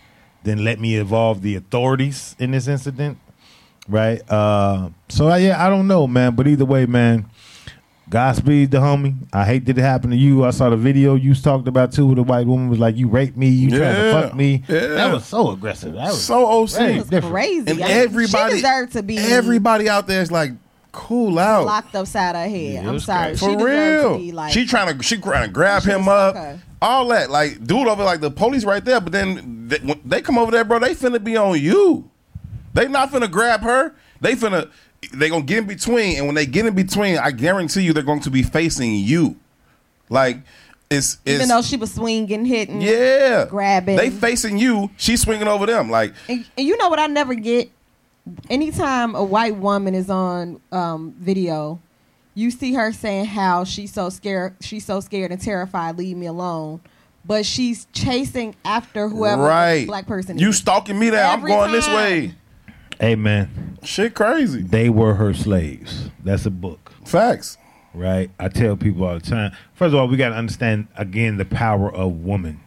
than 0.42 0.64
let 0.64 0.80
me 0.80 0.96
involve 0.96 1.42
the 1.42 1.54
authorities 1.56 2.34
in 2.38 2.52
this 2.52 2.66
incident, 2.68 3.18
right? 3.88 4.20
Uh, 4.30 4.90
so 5.08 5.28
I, 5.28 5.38
yeah, 5.38 5.64
I 5.64 5.68
don't 5.68 5.86
know, 5.86 6.06
man. 6.06 6.34
But 6.34 6.46
either 6.46 6.64
way, 6.64 6.86
man, 6.86 7.26
Godspeed 8.10 8.72
the 8.72 8.78
homie. 8.78 9.14
I 9.32 9.44
hate 9.44 9.66
that 9.66 9.78
it 9.78 9.80
happened 9.80 10.12
to 10.14 10.18
you. 10.18 10.44
I 10.44 10.50
saw 10.50 10.68
the 10.68 10.76
video 10.76 11.14
you 11.14 11.32
talked 11.32 11.68
about 11.68 11.92
too. 11.92 12.06
Where 12.06 12.16
the 12.16 12.24
white 12.24 12.44
woman 12.44 12.68
was 12.68 12.80
like, 12.80 12.96
"You 12.96 13.06
raped 13.06 13.36
me. 13.36 13.48
You 13.48 13.70
tried 13.70 13.94
to 13.94 14.12
fuck 14.12 14.34
me." 14.34 14.64
Yeah. 14.66 14.88
That 14.88 15.12
was 15.12 15.24
so 15.24 15.52
aggressive. 15.52 15.94
That 15.94 16.06
was 16.08 16.20
So 16.20 16.44
OC. 16.44 16.70
very 16.70 16.94
It 16.94 17.10
was 17.12 17.24
crazy. 17.30 17.70
And 17.70 17.80
I 17.80 17.86
mean, 17.86 17.96
everybody, 17.96 18.56
she 18.56 18.62
deserved 18.62 18.92
to 18.94 19.04
be 19.04 19.16
everybody 19.16 19.88
out 19.88 20.08
there 20.08 20.20
is 20.22 20.32
like, 20.32 20.50
cool 20.92 21.38
out. 21.38 21.66
locked 21.66 21.94
upside 21.94 22.34
her 22.34 22.48
head. 22.48 22.84
Yeah, 22.84 22.88
I'm 22.88 23.00
sorry. 23.00 23.36
crazy. 23.36 23.46
For 23.46 23.58
she 23.58 23.64
real. 23.64 24.12
to 24.12 24.18
be 24.18 24.32
like 24.32 24.52
she 24.52 24.66
trying 24.66 24.96
to 24.96 25.02
she 25.02 25.16
trying 25.16 25.46
to 25.46 25.52
grab 25.52 25.82
him 25.82 26.08
up. 26.08 26.34
stuck 26.34 26.44
her. 26.44 26.60
All 26.82 27.08
that. 27.08 27.30
Like, 27.30 27.64
dude 27.64 27.88
over 27.88 28.02
like 28.04 28.20
the 28.20 28.30
police 28.30 28.64
right 28.64 28.82
there, 28.82 29.00
but 29.00 29.12
then 29.12 29.68
they, 29.68 29.78
when 29.78 30.00
they 30.04 30.22
come 30.22 30.38
over 30.38 30.50
there, 30.50 30.64
bro, 30.64 30.78
they 30.78 30.94
finna 30.94 31.22
be 31.22 31.36
on 31.36 31.60
you. 31.60 32.10
They 32.72 32.88
not 32.88 33.10
finna 33.10 33.30
grab 33.30 33.60
her. 33.60 33.94
They 34.20 34.34
finna 34.34 34.70
they 35.12 35.28
gonna 35.28 35.44
get 35.44 35.58
in 35.58 35.66
between. 35.66 36.16
And 36.16 36.26
when 36.26 36.34
they 36.34 36.46
get 36.46 36.66
in 36.66 36.74
between, 36.74 37.18
I 37.18 37.30
guarantee 37.30 37.82
you 37.82 37.92
they're 37.92 38.02
going 38.02 38.20
to 38.20 38.30
be 38.30 38.42
facing 38.42 38.94
you. 38.94 39.36
Like 40.08 40.38
it's 40.90 41.18
it's 41.24 41.36
even 41.36 41.48
though 41.48 41.62
she 41.62 41.76
was 41.76 41.94
swinging, 41.94 42.44
hitting, 42.44 42.80
yeah. 42.80 43.46
grabbing. 43.48 43.96
They 43.96 44.10
facing 44.10 44.58
you, 44.58 44.90
she's 44.96 45.22
swinging 45.22 45.48
over 45.48 45.66
them. 45.66 45.90
Like 45.90 46.14
And, 46.28 46.44
and 46.56 46.66
you 46.66 46.76
know 46.76 46.88
what 46.88 46.98
I 46.98 47.06
never 47.06 47.34
get? 47.34 47.70
Anytime 48.48 49.14
a 49.14 49.24
white 49.24 49.56
woman 49.56 49.94
is 49.94 50.10
on 50.10 50.60
um, 50.72 51.14
video, 51.18 51.80
you 52.34 52.50
see 52.50 52.74
her 52.74 52.92
saying 52.92 53.26
how 53.26 53.64
she's 53.64 53.92
so 53.92 54.08
scared, 54.08 54.56
she's 54.60 54.84
so 54.84 55.00
scared 55.00 55.32
and 55.32 55.40
terrified, 55.40 55.98
leave 55.98 56.16
me 56.16 56.26
alone. 56.26 56.80
But 57.24 57.44
she's 57.44 57.86
chasing 57.92 58.54
after 58.64 59.08
whoever 59.08 59.42
right. 59.42 59.80
the 59.80 59.86
black 59.86 60.06
person 60.06 60.36
Is. 60.36 60.42
You 60.42 60.52
stalking 60.52 60.98
me 60.98 61.10
there. 61.10 61.24
I'm 61.24 61.40
Every 61.40 61.50
going 61.50 61.70
this 61.72 61.86
way. 61.86 62.34
Amen. 63.02 63.78
Shit 63.82 64.14
crazy. 64.14 64.62
they 64.62 64.88
were 64.90 65.14
her 65.14 65.34
slaves. 65.34 66.10
That's 66.22 66.46
a 66.46 66.50
book. 66.50 66.92
Facts. 67.04 67.58
right? 67.94 68.30
I 68.38 68.48
tell 68.48 68.76
people 68.76 69.04
all 69.04 69.14
the 69.14 69.20
time. 69.20 69.52
First 69.74 69.94
of 69.94 70.00
all, 70.00 70.08
we 70.08 70.16
got 70.16 70.30
to 70.30 70.34
understand 70.36 70.88
again 70.96 71.36
the 71.36 71.44
power 71.44 71.92
of 71.92 72.12
woman, 72.24 72.60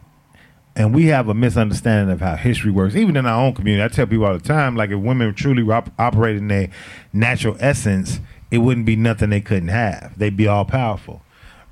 and 0.75 0.93
we 0.93 1.05
have 1.07 1.27
a 1.27 1.33
misunderstanding 1.33 2.11
of 2.11 2.21
how 2.21 2.35
history 2.35 2.71
works. 2.71 2.95
Even 2.95 3.15
in 3.15 3.25
our 3.25 3.43
own 3.43 3.53
community, 3.53 3.83
I 3.83 3.87
tell 3.89 4.07
people 4.07 4.25
all 4.25 4.33
the 4.33 4.43
time, 4.43 4.75
like 4.75 4.89
if 4.89 4.99
women 4.99 5.33
truly 5.33 5.61
op- 5.71 5.91
operated 5.99 6.41
in 6.41 6.47
their 6.47 6.69
natural 7.11 7.55
essence, 7.59 8.19
it 8.49 8.57
wouldn't 8.59 8.85
be 8.85 8.95
nothing 8.95 9.29
they 9.29 9.41
couldn't 9.41 9.69
have. 9.69 10.17
They'd 10.17 10.37
be 10.37 10.47
all 10.47 10.65
powerful. 10.65 11.21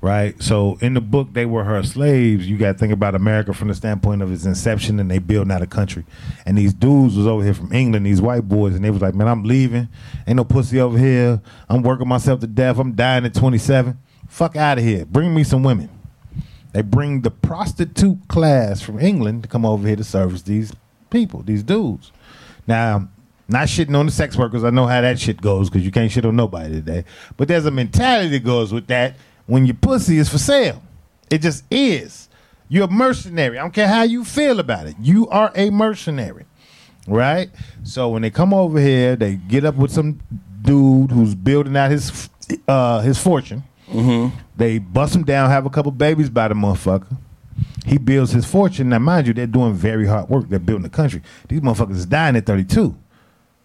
Right, 0.00 0.42
so 0.42 0.78
in 0.80 0.94
the 0.94 1.00
book, 1.00 1.28
they 1.32 1.46
were 1.46 1.62
her 1.62 1.80
slaves. 1.84 2.48
You 2.48 2.58
got 2.58 2.72
to 2.72 2.78
think 2.78 2.92
about 2.92 3.14
America 3.14 3.54
from 3.54 3.68
the 3.68 3.74
standpoint 3.74 4.20
of 4.20 4.32
its 4.32 4.44
inception, 4.44 4.98
and 4.98 5.08
they 5.08 5.20
building 5.20 5.52
out 5.52 5.62
a 5.62 5.66
country. 5.68 6.04
And 6.44 6.58
these 6.58 6.74
dudes 6.74 7.16
was 7.16 7.28
over 7.28 7.44
here 7.44 7.54
from 7.54 7.72
England, 7.72 8.04
these 8.04 8.20
white 8.20 8.48
boys, 8.48 8.74
and 8.74 8.84
they 8.84 8.90
was 8.90 9.00
like, 9.00 9.14
"Man, 9.14 9.28
I'm 9.28 9.44
leaving. 9.44 9.86
Ain't 10.26 10.38
no 10.38 10.42
pussy 10.42 10.80
over 10.80 10.98
here. 10.98 11.40
I'm 11.68 11.82
working 11.82 12.08
myself 12.08 12.40
to 12.40 12.48
death. 12.48 12.80
I'm 12.80 12.96
dying 12.96 13.24
at 13.24 13.32
27. 13.32 13.96
Fuck 14.26 14.56
out 14.56 14.78
of 14.78 14.82
here. 14.82 15.06
Bring 15.06 15.32
me 15.32 15.44
some 15.44 15.62
women." 15.62 15.88
They 16.72 16.82
bring 16.82 17.20
the 17.20 17.30
prostitute 17.30 18.28
class 18.28 18.80
from 18.80 18.98
England 18.98 19.42
to 19.42 19.48
come 19.48 19.64
over 19.64 19.86
here 19.86 19.96
to 19.96 20.04
service 20.04 20.42
these 20.42 20.72
people, 21.10 21.42
these 21.42 21.62
dudes. 21.62 22.12
Now, 22.66 23.08
not 23.48 23.68
shitting 23.68 23.96
on 23.96 24.06
the 24.06 24.12
sex 24.12 24.36
workers. 24.36 24.64
I 24.64 24.70
know 24.70 24.86
how 24.86 25.00
that 25.02 25.18
shit 25.18 25.40
goes 25.40 25.68
because 25.68 25.84
you 25.84 25.90
can't 25.90 26.10
shit 26.10 26.24
on 26.24 26.36
nobody 26.36 26.70
today. 26.70 27.04
But 27.36 27.48
there's 27.48 27.66
a 27.66 27.70
mentality 27.70 28.30
that 28.30 28.44
goes 28.44 28.72
with 28.72 28.86
that 28.86 29.16
when 29.46 29.66
your 29.66 29.74
pussy 29.74 30.16
is 30.18 30.28
for 30.28 30.38
sale. 30.38 30.82
It 31.30 31.42
just 31.42 31.64
is. 31.70 32.28
You're 32.68 32.86
a 32.86 32.90
mercenary. 32.90 33.58
I 33.58 33.62
don't 33.62 33.74
care 33.74 33.88
how 33.88 34.02
you 34.02 34.24
feel 34.24 34.58
about 34.58 34.86
it. 34.86 34.96
You 35.00 35.28
are 35.28 35.52
a 35.54 35.70
mercenary. 35.70 36.46
Right? 37.06 37.50
So 37.82 38.08
when 38.08 38.22
they 38.22 38.30
come 38.30 38.54
over 38.54 38.80
here, 38.80 39.16
they 39.16 39.34
get 39.34 39.64
up 39.64 39.74
with 39.74 39.90
some 39.90 40.20
dude 40.62 41.10
who's 41.10 41.34
building 41.34 41.76
out 41.76 41.90
his 41.90 42.30
uh, 42.68 43.00
his 43.00 43.18
fortune. 43.18 43.64
Mm-hmm. 43.92 44.36
They 44.56 44.78
bust 44.78 45.14
him 45.14 45.24
down, 45.24 45.50
have 45.50 45.66
a 45.66 45.70
couple 45.70 45.92
babies 45.92 46.30
by 46.30 46.48
the 46.48 46.54
motherfucker. 46.54 47.16
He 47.84 47.98
builds 47.98 48.32
his 48.32 48.44
fortune. 48.44 48.88
Now, 48.88 48.98
mind 48.98 49.26
you, 49.26 49.34
they're 49.34 49.46
doing 49.46 49.74
very 49.74 50.06
hard 50.06 50.28
work. 50.28 50.48
They're 50.48 50.58
building 50.58 50.84
the 50.84 50.88
country. 50.88 51.22
These 51.48 51.60
motherfuckers 51.60 51.96
is 51.96 52.06
dying 52.06 52.36
at 52.36 52.46
32. 52.46 52.96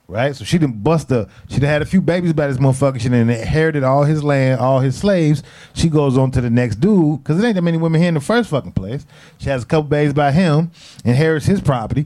Right? 0.09 0.33
So 0.33 0.45
she 0.45 0.57
didn't 0.57 0.83
bust 0.83 1.09
the 1.09 1.27
she 1.49 1.59
done 1.59 1.69
had 1.69 1.81
a 1.81 1.85
few 1.85 2.01
babies 2.01 2.31
by 2.31 2.47
this 2.47 2.57
motherfucker. 2.57 2.99
She 2.99 3.09
done 3.09 3.29
inherited 3.29 3.83
all 3.83 4.03
his 4.03 4.23
land, 4.23 4.61
all 4.61 4.79
his 4.79 4.97
slaves. 4.97 5.43
She 5.73 5.89
goes 5.89 6.17
on 6.17 6.31
to 6.31 6.41
the 6.41 6.49
next 6.49 6.77
dude, 6.77 7.23
because 7.23 7.37
there 7.37 7.47
ain't 7.47 7.55
that 7.55 7.61
many 7.61 7.77
women 7.77 7.99
here 7.99 8.07
in 8.07 8.13
the 8.13 8.21
first 8.21 8.49
fucking 8.49 8.71
place. 8.71 9.05
She 9.37 9.49
has 9.49 9.63
a 9.63 9.65
couple 9.65 9.89
babies 9.89 10.13
by 10.13 10.31
him, 10.31 10.71
inherits 11.03 11.45
his 11.45 11.59
property, 11.59 12.05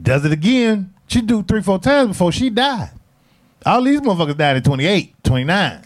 does 0.00 0.26
it 0.26 0.32
again. 0.32 0.92
She 1.06 1.22
do 1.22 1.42
three, 1.42 1.62
four 1.62 1.78
times 1.78 2.08
before 2.08 2.30
she 2.30 2.50
died. 2.50 2.90
All 3.64 3.82
these 3.82 4.00
motherfuckers 4.00 4.36
died 4.36 4.56
at 4.56 4.64
28, 4.64 5.24
29. 5.24 5.82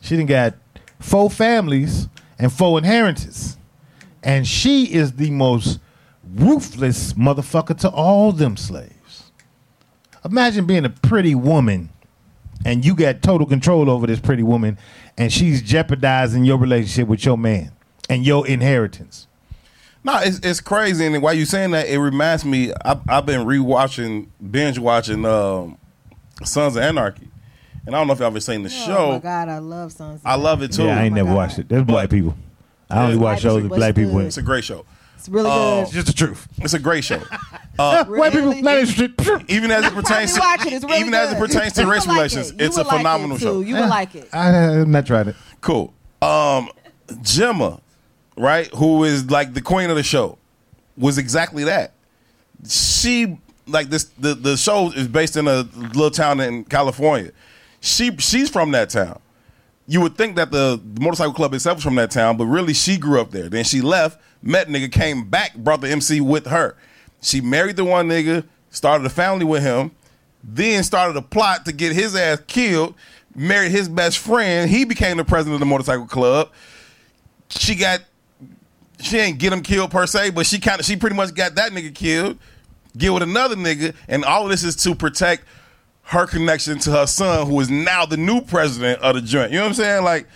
She 0.00 0.16
done 0.16 0.26
got 0.26 0.54
four 0.98 1.30
families 1.30 2.08
and 2.38 2.52
four 2.52 2.78
inheritances. 2.78 3.56
And 4.22 4.46
she 4.46 4.92
is 4.92 5.12
the 5.12 5.30
most 5.30 5.80
ruthless 6.34 7.14
motherfucker 7.14 7.78
to 7.80 7.88
all 7.90 8.32
them 8.32 8.56
slaves. 8.56 9.30
Imagine 10.24 10.66
being 10.66 10.84
a 10.84 10.90
pretty 10.90 11.34
woman 11.34 11.90
and 12.64 12.84
you 12.84 12.94
got 12.94 13.22
total 13.22 13.46
control 13.46 13.88
over 13.88 14.06
this 14.06 14.20
pretty 14.20 14.42
woman 14.42 14.78
and 15.16 15.32
she's 15.32 15.62
jeopardizing 15.62 16.44
your 16.44 16.58
relationship 16.58 17.08
with 17.08 17.24
your 17.24 17.38
man 17.38 17.72
and 18.08 18.24
your 18.24 18.46
inheritance. 18.46 19.26
No, 20.02 20.18
it's 20.18 20.38
it's 20.38 20.60
crazy. 20.60 21.04
And 21.06 21.22
while 21.22 21.34
you 21.34 21.44
saying 21.44 21.72
that, 21.72 21.86
it 21.88 21.98
reminds 21.98 22.44
me. 22.44 22.72
I, 22.84 22.98
I've 23.08 23.26
been 23.26 23.46
rewatching, 23.46 24.28
binge 24.50 24.78
watching 24.78 25.26
um, 25.26 25.76
Sons 26.42 26.76
of 26.76 26.82
Anarchy, 26.82 27.28
and 27.86 27.94
I 27.94 27.98
don't 27.98 28.06
know 28.06 28.12
if 28.12 28.18
y'all 28.18 28.28
ever 28.28 28.40
seen 28.40 28.62
the 28.62 28.68
Oh 28.68 28.86
show. 28.86 29.06
Oh 29.06 29.12
my 29.12 29.18
God, 29.18 29.48
I 29.48 29.58
love 29.58 29.92
Sons. 29.92 30.20
I 30.24 30.34
love 30.36 30.62
it 30.62 30.72
too. 30.72 30.84
yeah, 30.84 30.98
I 30.98 31.04
ain't 31.04 31.12
my 31.12 31.16
never 31.18 31.28
God. 31.30 31.36
watched 31.36 31.58
it. 31.58 31.68
There's 31.68 31.84
black 31.84 32.10
people. 32.10 32.36
I 32.88 33.04
only 33.04 33.16
watch 33.16 33.40
shows 33.42 33.62
with 33.62 33.70
White 33.70 33.76
black 33.78 33.94
people 33.94 34.18
in 34.18 34.26
It's 34.26 34.36
a 34.36 34.42
great 34.42 34.64
show. 34.64 34.84
It's 35.16 35.28
really 35.28 35.50
Oh. 35.52 35.82
It's 35.82 35.90
good. 35.92 36.04
just 36.04 36.06
the 36.08 36.12
truth. 36.26 36.48
It's 36.58 36.74
a 36.74 36.78
great 36.78 37.04
show. 37.04 37.18
White 37.76 38.32
people 38.32 38.54
not 38.62 38.78
interested. 38.78 39.14
Even 39.50 39.70
as 39.70 39.84
it 39.84 39.92
pertains 39.94 40.34
to 40.34 40.40
it. 40.42 40.82
Really 40.82 40.98
even 41.00 41.14
as 41.14 41.32
it 41.32 41.38
pertains 41.38 41.72
to 41.74 41.86
race 41.86 42.06
like 42.06 42.14
relations, 42.16 42.50
it. 42.50 42.60
It's 42.60 42.76
a 42.76 42.80
would 42.80 42.86
like 42.88 42.94
it, 42.94 42.98
phenomenal 42.98 43.38
too. 43.38 43.44
show. 43.44 43.60
You 43.60 43.74
would 43.76 43.88
like 43.88 44.14
it. 44.14 44.28
I, 44.32 44.48
I'm 44.80 44.90
not 44.90 45.06
tried 45.06 45.28
it. 45.28 45.36
Cool. 45.60 45.92
Um, 46.22 46.68
Gemma, 47.22 47.80
right, 48.36 48.66
who 48.74 49.04
is 49.04 49.30
like 49.30 49.54
the 49.54 49.62
queen 49.62 49.88
of 49.90 49.96
the 49.96 50.02
show, 50.02 50.36
was 50.96 51.16
exactly 51.18 51.64
that. 51.64 51.92
She 52.68 53.38
like 53.66 53.88
this. 53.88 54.04
The 54.18 54.34
the 54.34 54.56
show 54.56 54.90
is 54.90 55.08
based 55.08 55.36
in 55.36 55.46
a 55.48 55.62
little 55.74 56.10
town 56.10 56.40
in 56.40 56.64
California. 56.64 57.30
She 57.80 58.16
she's 58.18 58.50
from 58.50 58.72
that 58.72 58.90
town. 58.90 59.20
You 59.86 60.00
would 60.02 60.16
think 60.16 60.36
that 60.36 60.52
the 60.52 60.80
motorcycle 61.00 61.32
club 61.32 61.52
itself 61.54 61.78
was 61.78 61.84
from 61.84 61.96
that 61.96 62.10
town, 62.10 62.36
but 62.36 62.46
really 62.46 62.74
she 62.74 62.96
grew 62.96 63.20
up 63.20 63.30
there. 63.32 63.48
Then 63.48 63.64
she 63.64 63.80
left, 63.80 64.20
met 64.42 64.68
nigga, 64.68 64.92
came 64.92 65.28
back, 65.28 65.56
brought 65.56 65.80
the 65.80 65.88
MC 65.90 66.20
with 66.20 66.46
her. 66.46 66.76
She 67.22 67.40
married 67.40 67.76
the 67.76 67.84
one 67.84 68.08
nigga, 68.08 68.44
started 68.70 69.04
a 69.04 69.10
family 69.10 69.44
with 69.44 69.62
him, 69.62 69.90
then 70.44 70.84
started 70.84 71.16
a 71.16 71.22
plot 71.22 71.64
to 71.64 71.72
get 71.72 71.92
his 71.92 72.14
ass 72.14 72.40
killed. 72.46 72.94
married 73.34 73.72
his 73.72 73.88
best 73.88 74.18
friend. 74.18 74.70
He 74.70 74.84
became 74.84 75.16
the 75.16 75.24
president 75.24 75.54
of 75.54 75.60
the 75.60 75.66
motorcycle 75.66 76.06
club. 76.06 76.50
She 77.48 77.74
got 77.74 78.00
she 79.00 79.18
ain't 79.18 79.38
get 79.38 79.52
him 79.52 79.62
killed 79.62 79.90
per 79.90 80.06
se, 80.06 80.30
but 80.30 80.46
she 80.46 80.60
kind 80.60 80.80
of 80.80 80.86
she 80.86 80.96
pretty 80.96 81.16
much 81.16 81.34
got 81.34 81.54
that 81.56 81.72
nigga 81.72 81.94
killed. 81.94 82.38
Get 82.96 83.12
with 83.12 83.22
another 83.22 83.56
nigga, 83.56 83.94
and 84.08 84.24
all 84.24 84.44
of 84.44 84.50
this 84.50 84.64
is 84.64 84.76
to 84.76 84.94
protect 84.94 85.44
her 86.10 86.26
connection 86.26 86.78
to 86.80 86.90
her 86.90 87.06
son, 87.06 87.46
who 87.46 87.58
is 87.60 87.70
now 87.70 88.04
the 88.04 88.16
new 88.16 88.40
president 88.40 89.00
of 89.00 89.14
the 89.14 89.20
joint. 89.22 89.52
You 89.52 89.58
know 89.58 89.62
what 89.64 89.68
I'm 89.68 89.74
saying? 89.74 90.04
Like, 90.04 90.26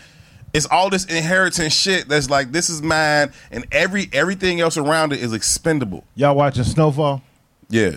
it's 0.52 0.66
all 0.66 0.88
this 0.88 1.04
inheritance 1.06 1.72
shit 1.74 2.08
that's 2.08 2.30
like 2.30 2.52
this 2.52 2.70
is 2.70 2.80
mine, 2.80 3.32
and 3.50 3.66
every 3.72 4.08
everything 4.12 4.60
else 4.60 4.76
around 4.76 5.12
it 5.12 5.20
is 5.20 5.32
expendable. 5.32 6.04
Y'all 6.14 6.36
watching 6.36 6.62
Snowfall? 6.64 7.22
Yeah, 7.70 7.96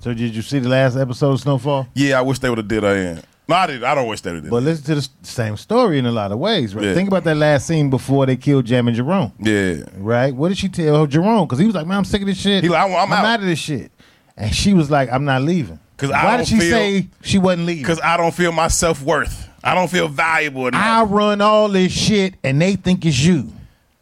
So 0.00 0.14
did 0.14 0.34
you 0.36 0.42
see 0.42 0.60
the 0.60 0.68
last 0.68 0.96
episode 0.96 1.32
of 1.32 1.40
Snowfall? 1.40 1.88
yeah. 1.94 2.18
I 2.18 2.22
wish 2.22 2.38
they 2.38 2.48
would 2.48 2.58
have 2.58 2.68
did 2.68 2.82
her 2.84 2.94
in. 2.94 3.22
No, 3.48 3.56
I 3.56 3.66
did. 3.66 3.82
I 3.82 3.94
don't 3.96 4.06
wish 4.06 4.20
they 4.20 4.32
would 4.32 4.42
have. 4.44 4.50
But 4.50 4.62
listen 4.62 4.84
to 4.84 4.94
the 4.96 5.08
same 5.22 5.56
story 5.56 5.98
in 5.98 6.04
a 6.06 6.12
lot 6.12 6.30
of 6.30 6.38
ways, 6.38 6.74
right? 6.74 6.84
Yeah. 6.84 6.94
Think 6.94 7.08
about 7.08 7.24
that 7.24 7.34
last 7.36 7.66
scene 7.66 7.88
before 7.90 8.26
they 8.26 8.36
killed 8.36 8.66
Jam 8.66 8.86
and 8.86 8.96
Jerome, 8.96 9.32
Yeah, 9.40 9.84
right? 9.96 10.32
What 10.34 10.50
did 10.50 10.58
she 10.58 10.68
tell 10.68 11.06
Jerome? 11.06 11.46
Because 11.46 11.58
he 11.58 11.64
was 11.66 11.74
like, 11.74 11.86
"Man, 11.86 11.96
I'm 11.98 12.04
sick 12.04 12.20
of 12.20 12.28
this 12.28 12.38
shit. 12.38 12.62
He 12.62 12.68
like, 12.68 12.88
I'm- 12.92 13.12
I'm 13.12 13.24
out." 13.24 13.40
of 13.40 13.46
this 13.46 13.58
shit." 13.58 13.90
And 14.36 14.54
she 14.54 14.72
was 14.74 14.88
like, 14.90 15.10
"I'm 15.10 15.24
not 15.24 15.42
leaving." 15.42 15.80
'Cause 15.98 16.10
I 16.10 16.24
why 16.24 16.36
did 16.38 16.48
she 16.48 16.58
feel- 16.60 16.70
say 16.70 17.06
she 17.22 17.38
wasn't 17.38 17.66
leaving? 17.66 17.82
because 17.82 18.00
I 18.00 18.16
don't 18.16 18.32
feel 18.34 18.52
my 18.52 18.68
self 18.68 19.02
worth. 19.02 19.48
I 19.62 19.74
don't 19.74 19.90
feel 19.90 20.08
valuable 20.08 20.66
enough. 20.68 20.80
I 20.82 21.02
run 21.02 21.40
all 21.42 21.68
this 21.68 21.92
shit, 21.92 22.34
and 22.42 22.62
they 22.62 22.76
think 22.76 23.04
it's 23.04 23.18
you. 23.22 23.52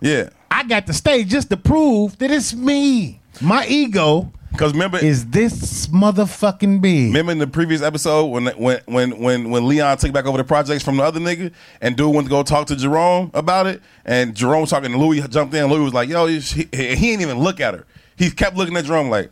yeah, 0.00 0.28
I 0.50 0.62
got 0.64 0.86
to 0.86 0.92
stay 0.92 1.24
just 1.24 1.48
to 1.50 1.56
prove 1.56 2.18
that 2.18 2.30
it's 2.30 2.54
me. 2.54 3.20
My 3.40 3.66
ego 3.66 4.30
because 4.52 4.72
remember, 4.72 4.96
is 4.98 5.26
this 5.26 5.86
motherfucking 5.88 6.80
big. 6.80 7.08
Remember 7.08 7.32
in 7.32 7.38
the 7.38 7.46
previous 7.46 7.82
episode 7.82 8.26
when 8.26 8.46
when 8.46 8.80
when 8.86 9.18
when 9.20 9.50
when 9.50 9.66
Leon 9.68 9.98
took 9.98 10.12
back 10.12 10.24
over 10.26 10.38
the 10.38 10.44
projects 10.44 10.82
from 10.84 10.96
the 10.98 11.02
other 11.02 11.20
nigga 11.20 11.52
and 11.82 11.96
dude 11.96 12.14
went 12.14 12.26
to 12.26 12.30
go 12.30 12.42
talk 12.42 12.66
to 12.68 12.76
Jerome 12.76 13.30
about 13.34 13.66
it 13.66 13.82
and 14.06 14.34
Jerome 14.34 14.62
was 14.62 14.70
talking 14.70 14.92
to 14.92 14.98
Louis 14.98 15.20
jumped 15.28 15.54
in 15.54 15.66
Louis 15.66 15.80
was 15.84 15.92
like 15.94 16.08
yo 16.08 16.26
he, 16.26 16.38
he 16.40 16.66
didn't 16.66 17.20
even 17.22 17.38
look 17.38 17.60
at 17.60 17.74
her 17.74 17.84
he 18.16 18.30
kept 18.30 18.56
looking 18.56 18.76
at 18.78 18.84
Jerome 18.86 19.10
like 19.10 19.30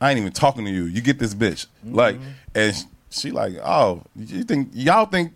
I 0.00 0.10
ain't 0.10 0.18
even 0.18 0.32
talking 0.32 0.64
to 0.64 0.70
you 0.70 0.84
you 0.84 1.00
get 1.00 1.18
this 1.18 1.34
bitch 1.34 1.66
like 1.84 2.16
mm-hmm. 2.16 2.28
and 2.54 2.86
she 3.10 3.30
like 3.30 3.54
oh 3.62 4.02
you 4.16 4.44
think 4.44 4.70
y'all 4.72 5.06
think 5.06 5.32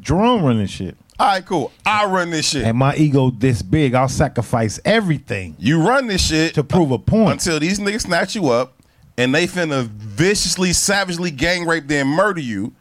Jerome 0.00 0.42
running 0.42 0.66
shit. 0.66 0.96
all 1.18 1.26
right 1.28 1.44
cool 1.44 1.72
I 1.86 2.06
run 2.06 2.30
this 2.30 2.48
shit 2.48 2.64
And 2.64 2.78
my 2.78 2.96
ego 2.96 3.30
this 3.30 3.62
big, 3.62 3.94
I'll 3.94 4.08
sacrifice 4.08 4.80
everything 4.84 5.56
you 5.58 5.86
run 5.86 6.06
this 6.06 6.26
shit 6.26 6.54
to 6.54 6.64
prove 6.64 6.90
a 6.90 6.98
point. 6.98 7.32
until 7.32 7.60
these 7.60 7.78
niggas 7.78 8.02
snatch 8.02 8.34
you 8.34 8.48
up 8.48 8.74
and 9.16 9.34
they 9.34 9.46
finna 9.46 9.86
viciously, 9.86 10.72
savagely 10.72 11.30
gang 11.30 11.66
rape 11.66 11.86
then 11.86 12.06
murder 12.06 12.40
you. 12.40 12.72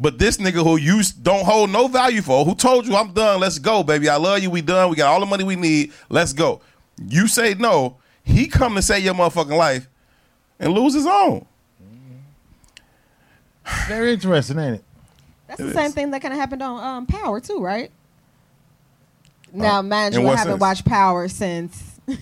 But 0.00 0.18
this 0.18 0.38
nigga 0.38 0.62
who 0.64 0.76
you 0.76 1.02
don't 1.22 1.44
hold 1.44 1.70
no 1.70 1.86
value 1.86 2.20
for, 2.20 2.44
who 2.44 2.54
told 2.54 2.86
you 2.86 2.96
I'm 2.96 3.12
done, 3.12 3.40
let's 3.40 3.58
go, 3.58 3.84
baby. 3.84 4.08
I 4.08 4.16
love 4.16 4.42
you, 4.42 4.50
we 4.50 4.60
done, 4.60 4.90
we 4.90 4.96
got 4.96 5.12
all 5.12 5.20
the 5.20 5.26
money 5.26 5.44
we 5.44 5.56
need, 5.56 5.92
let's 6.08 6.32
go. 6.32 6.60
You 7.06 7.28
say 7.28 7.54
no, 7.54 7.98
he 8.24 8.48
come 8.48 8.74
to 8.74 8.82
save 8.82 9.04
your 9.04 9.14
motherfucking 9.14 9.56
life 9.56 9.88
and 10.64 10.72
lose 10.74 10.94
his 10.94 11.06
own. 11.06 11.44
Very 13.88 14.12
interesting, 14.12 14.58
ain't 14.58 14.74
it? 14.76 14.84
That's 15.46 15.60
It 15.60 15.64
the 15.64 15.68
is. 15.70 15.74
same 15.74 15.92
thing 15.92 16.10
that 16.10 16.20
kind 16.22 16.32
of 16.34 16.40
happened 16.40 16.62
on 16.62 16.82
um, 16.96 17.06
Power 17.06 17.40
too, 17.40 17.58
right? 17.60 17.90
Now, 19.52 19.82
mind 19.82 20.14
in 20.14 20.20
you, 20.22 20.26
I 20.26 20.30
what 20.30 20.38
haven't 20.38 20.52
sense? 20.54 20.60
watched 20.60 20.84
Power 20.84 21.28
since. 21.28 21.90
I 22.08 22.16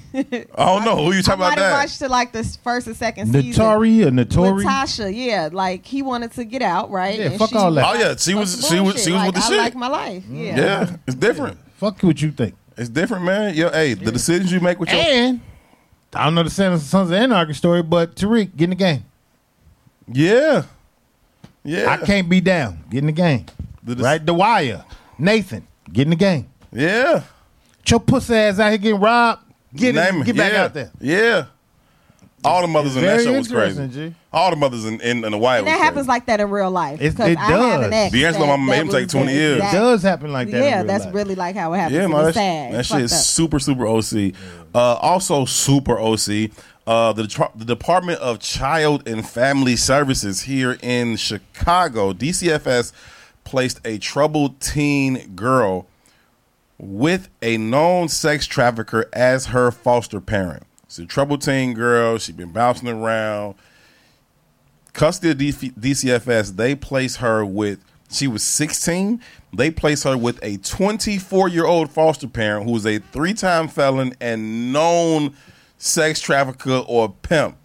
don't 0.56 0.84
know 0.84 0.96
who 1.04 1.12
you 1.12 1.18
I 1.20 1.22
talking 1.22 1.40
might 1.40 1.54
about 1.54 1.58
have 1.58 1.58
that. 1.58 1.72
watched 1.72 2.02
it 2.02 2.10
like 2.10 2.32
the 2.32 2.44
first 2.62 2.86
or 2.86 2.94
second 2.94 3.32
season. 3.32 3.52
Notori 3.64 4.02
or 4.02 4.04
With 4.14 4.28
Notori? 4.28 4.64
Tasha, 4.64 5.12
yeah, 5.14 5.48
like 5.50 5.84
he 5.86 6.02
wanted 6.02 6.32
to 6.32 6.44
get 6.44 6.62
out, 6.62 6.90
right? 6.90 7.18
Yeah, 7.18 7.36
fuck 7.36 7.52
all 7.54 7.72
that. 7.72 7.84
Oh, 7.96 7.98
yeah, 7.98 8.14
she 8.16 8.34
was- 8.34 8.68
she 8.68 8.78
was- 8.78 9.02
she 9.02 9.10
was 9.10 9.18
like, 9.18 9.26
with 9.26 9.34
the 9.36 9.40
I 9.46 9.48
shit. 9.48 9.58
like 9.58 9.74
my 9.74 9.88
life. 9.88 10.24
Yeah. 10.28 10.56
yeah, 10.56 10.96
it's 11.06 11.16
different. 11.16 11.58
Fuck 11.78 12.00
what 12.02 12.20
you 12.22 12.30
think. 12.30 12.54
It's 12.76 12.88
different, 12.88 13.24
man. 13.24 13.54
Yo, 13.54 13.70
hey, 13.70 13.94
the 13.94 14.12
decisions 14.12 14.52
you 14.52 14.60
make 14.60 14.78
with 14.78 14.90
your 14.90 15.00
And 15.00 15.40
I 16.14 16.24
don't 16.24 16.34
know 16.34 16.42
the 16.42 16.50
Sons 16.50 16.82
Sons 16.84 17.10
of 17.10 17.14
Anarchy 17.16 17.54
story, 17.54 17.82
but 17.82 18.14
Tariq, 18.16 18.54
get 18.56 18.64
in 18.64 18.70
the 18.70 18.76
game. 18.76 19.04
yeah, 20.12 20.64
yeah. 21.64 21.90
I 21.90 21.96
can't 21.98 22.28
be 22.28 22.40
down. 22.40 22.84
Get 22.90 22.98
in 22.98 23.06
the 23.06 23.12
game. 23.12 23.46
The 23.82 23.94
dec- 23.94 24.02
right? 24.02 24.24
The 24.26 24.34
Wire. 24.34 24.84
Nathan, 25.18 25.66
get 25.92 26.02
in 26.02 26.10
the 26.10 26.16
game. 26.16 26.48
Yeah, 26.72 27.22
Get 27.84 27.90
your 27.90 28.00
pussy 28.00 28.34
ass 28.34 28.58
out 28.58 28.68
here 28.70 28.78
getting 28.78 29.00
robbed. 29.00 29.42
Get 29.74 29.96
it. 29.96 30.24
Get 30.24 30.36
back 30.36 30.52
Yeah. 30.52 30.64
out 30.64 30.74
there. 30.74 30.90
Yeah. 31.00 31.44
All 32.44 32.62
the 32.62 32.66
mothers 32.68 32.96
in 32.96 33.02
that 33.02 33.08
Very 33.20 33.24
show 33.24 33.32
was 33.38 33.46
interesting, 33.46 33.88
crazy. 33.90 34.08
G. 34.10 34.14
All 34.32 34.50
the 34.50 34.56
mothers 34.56 34.84
in, 34.84 35.00
in, 35.00 35.24
in 35.24 35.30
the 35.32 35.38
Wire 35.38 35.58
And 35.58 35.66
was 35.66 35.72
that 35.74 35.78
happens 35.78 35.94
crazy. 36.06 36.08
like 36.08 36.26
that 36.26 36.40
in 36.40 36.50
real 36.50 36.70
life. 36.70 37.00
It- 37.00 37.16
'Cause 37.16 37.28
it 37.28 37.38
I 37.38 37.42
have 37.42 37.82
an 37.82 37.90
does. 37.90 37.92
ex 37.92 38.12
D'Angelo 38.12 38.46
that- 38.46 38.52
mama 38.52 38.66
made 38.66 38.78
that 38.78 38.82
him 38.82 38.88
take 38.88 39.08
20 39.08 39.26
the 39.26 39.32
years. 39.32 39.56
exact- 39.58 39.74
It 39.74 39.78
does 39.78 40.02
happen 40.02 40.32
like 40.32 40.50
that. 40.50 40.56
in 40.56 40.62
Yeah, 40.64 40.76
real 40.78 40.86
that's 40.86 41.04
life. 41.04 41.14
really 41.14 41.34
like 41.34 41.54
how 41.56 41.72
it 41.72 41.76
happens. 41.78 41.96
Yeah, 41.96 42.02
and 42.04 42.12
man, 42.12 42.24
that's, 42.24 42.36
sad. 42.36 42.72
that 42.74 42.78
It's 42.80 42.88
shit 42.88 43.00
is 43.02 43.12
up. 43.12 43.18
super, 43.20 43.58
super 43.60 43.86
OC. 43.86 44.32
Uh, 44.74 44.78
also, 44.94 45.44
super 45.44 45.98
OC. 45.98 46.50
Uh, 46.84 47.12
the, 47.12 47.22
Detro- 47.22 47.56
the 47.56 47.64
Department 47.64 48.18
of 48.18 48.40
Child 48.40 49.06
and 49.06 49.24
Family 49.28 49.76
Services 49.76 50.40
here 50.42 50.76
in 50.82 51.14
Chicago, 51.16 52.12
DCFS, 52.12 52.92
placed 53.44 53.80
a 53.84 53.98
troubled 53.98 54.60
teen 54.60 55.32
girl 55.36 55.86
with 56.78 57.28
a 57.40 57.56
known 57.56 58.08
sex 58.08 58.46
trafficker 58.46 59.08
as 59.12 59.46
her 59.46 59.70
foster 59.70 60.20
parent. 60.20 60.64
It's 60.92 60.98
a 60.98 61.06
troubled 61.06 61.40
teen 61.40 61.72
girl. 61.72 62.18
She's 62.18 62.36
been 62.36 62.52
bouncing 62.52 62.86
around. 62.86 63.54
Custody 64.92 65.48
of 65.48 65.56
DF- 65.56 65.72
DCFS, 65.72 66.56
they 66.56 66.74
place 66.74 67.16
her 67.16 67.46
with, 67.46 67.82
she 68.10 68.28
was 68.28 68.42
16. 68.42 69.18
They 69.56 69.70
place 69.70 70.02
her 70.02 70.18
with 70.18 70.38
a 70.42 70.58
24 70.58 71.48
year 71.48 71.64
old 71.64 71.90
foster 71.90 72.28
parent 72.28 72.66
who 72.66 72.76
is 72.76 72.84
a 72.84 72.98
three 72.98 73.32
time 73.32 73.68
felon 73.68 74.14
and 74.20 74.70
known 74.74 75.34
sex 75.78 76.20
trafficker 76.20 76.84
or 76.86 77.08
pimp. 77.22 77.56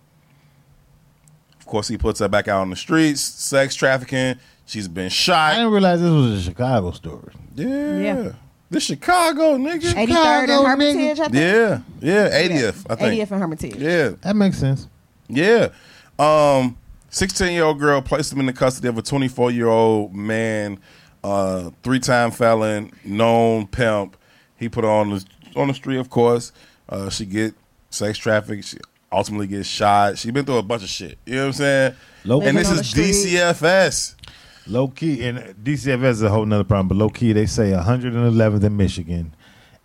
Of 1.60 1.66
course, 1.66 1.90
he 1.90 1.98
puts 1.98 2.22
her 2.22 2.30
back 2.30 2.48
out 2.48 2.62
on 2.62 2.70
the 2.70 2.78
streets, 2.78 3.20
sex 3.20 3.76
trafficking. 3.76 4.36
She's 4.66 4.88
been 4.88 5.10
shot. 5.10 5.52
I 5.52 5.56
didn't 5.58 5.74
realize 5.74 6.00
this 6.00 6.10
was 6.10 6.40
a 6.40 6.42
Chicago 6.50 6.92
story. 6.92 7.34
Yeah. 7.56 7.98
Yeah. 8.00 8.32
The 8.70 8.80
Chicago, 8.80 9.58
nigga. 9.58 9.94
83rd 9.94 9.98
and 9.98 10.10
Chicago, 10.10 10.64
Hermitage, 10.66 11.20
I 11.20 11.28
think. 11.30 11.34
Yeah. 11.36 11.80
Yeah. 12.02 12.30
80th, 12.48 12.86
I 12.90 12.96
think. 12.96 13.22
80th 13.22 13.32
and 13.32 13.42
Hermitage. 13.42 13.76
Yeah. 13.76 14.10
That 14.22 14.36
makes 14.36 14.58
sense. 14.58 14.88
Yeah. 15.30 15.70
Um, 16.20 16.78
16 17.10 17.54
year 17.54 17.64
old 17.64 17.80
girl 17.80 18.02
placed 18.02 18.34
him 18.34 18.40
in 18.40 18.46
the 18.46 18.54
custody 18.54 18.88
of 18.90 18.98
a 18.98 19.02
24 19.02 19.52
year 19.52 19.68
old 19.68 20.14
man, 20.14 20.80
uh, 21.24 21.70
three 21.84 22.00
time 22.00 22.32
felon, 22.32 22.92
known 23.06 23.68
pimp. 23.68 24.18
He 24.58 24.68
put 24.68 24.84
her 24.84 24.90
on 24.90 25.12
the 25.12 25.26
on 25.56 25.68
the 25.70 25.74
street, 25.74 25.98
of 25.98 26.10
course. 26.10 26.52
Uh, 26.90 27.10
she 27.10 27.26
get 27.26 27.54
sex 27.90 28.18
trafficked. 28.18 28.66
She 28.66 28.78
ultimately 29.12 29.48
gets 29.48 29.68
shot. 29.68 30.18
She 30.18 30.32
been 30.32 30.46
through 30.46 30.58
a 30.58 30.64
bunch 30.64 30.84
of 30.84 30.90
shit. 30.90 31.18
You 31.26 31.36
know 31.36 31.42
what 31.42 31.48
I'm 31.48 31.54
saying? 31.54 31.96
Low- 32.26 32.42
and 32.42 32.58
this 32.58 32.68
Living 32.70 32.80
on 32.80 32.86
is 32.86 32.94
the 32.96 33.14
street. 33.14 33.34
DCFS. 33.36 34.16
Low 34.68 34.88
key, 34.90 35.24
and 35.26 35.38
DCFS 35.64 36.10
is 36.12 36.22
a 36.24 36.30
whole 36.30 36.46
nother 36.46 36.64
problem, 36.64 36.88
but 36.90 36.96
low 36.98 37.10
key, 37.10 37.32
they 37.34 37.46
say 37.46 37.72
111th 37.72 38.64
in 38.64 38.76
Michigan, 38.78 39.36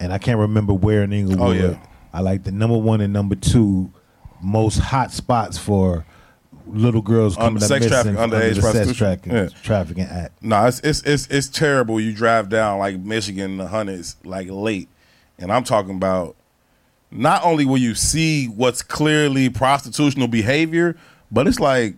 and 0.00 0.12
I 0.12 0.18
can't 0.18 0.38
remember 0.38 0.72
where 0.74 1.02
in 1.04 1.12
Englewood. 1.12 1.40
Oh, 1.40 1.52
yeah. 1.52 1.78
I 2.12 2.20
like 2.20 2.44
the 2.44 2.52
number 2.52 2.76
one 2.76 3.00
and 3.00 3.12
number 3.12 3.34
two 3.34 3.92
most 4.42 4.78
hot 4.78 5.12
spots 5.12 5.56
for 5.56 6.04
little 6.66 7.00
girls 7.02 7.36
Under 7.36 7.46
coming 7.46 7.62
up 7.62 7.68
sex 7.68 7.86
trafficking, 7.86 8.18
under 8.18 8.36
underage 8.38 8.60
prostitution. 8.60 8.94
trafficking, 8.94 9.32
Yeah. 9.32 9.48
trafficking 9.62 10.04
act. 10.04 10.42
No, 10.42 10.66
it's, 10.66 10.80
it's 10.80 11.02
it's 11.04 11.26
it's 11.28 11.48
terrible. 11.48 12.00
You 12.00 12.12
drive 12.12 12.48
down 12.48 12.78
like 12.78 12.98
Michigan, 12.98 13.56
the 13.56 13.68
hundreds, 13.68 14.16
like 14.24 14.48
late, 14.50 14.88
and 15.38 15.52
I'm 15.52 15.64
talking 15.64 15.94
about. 15.96 16.36
Not 17.14 17.44
only 17.44 17.66
will 17.66 17.76
you 17.78 17.94
see 17.94 18.46
what's 18.46 18.80
clearly 18.82 19.50
prostitutional 19.50 20.28
behavior, 20.28 20.96
but 21.30 21.46
it's 21.46 21.60
like 21.60 21.96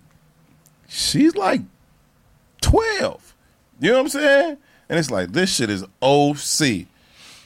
she's 0.89 1.37
like 1.37 1.61
twelve. 2.65 3.35
You 3.81 3.91
know 3.91 3.97
what 3.97 4.01
I'm 4.05 4.09
saying? 4.09 4.57
And 4.89 4.99
it's 4.99 5.11
like 5.11 5.33
this 5.33 5.55
shit 5.55 5.71
is 5.71 5.83
OC, 6.03 6.87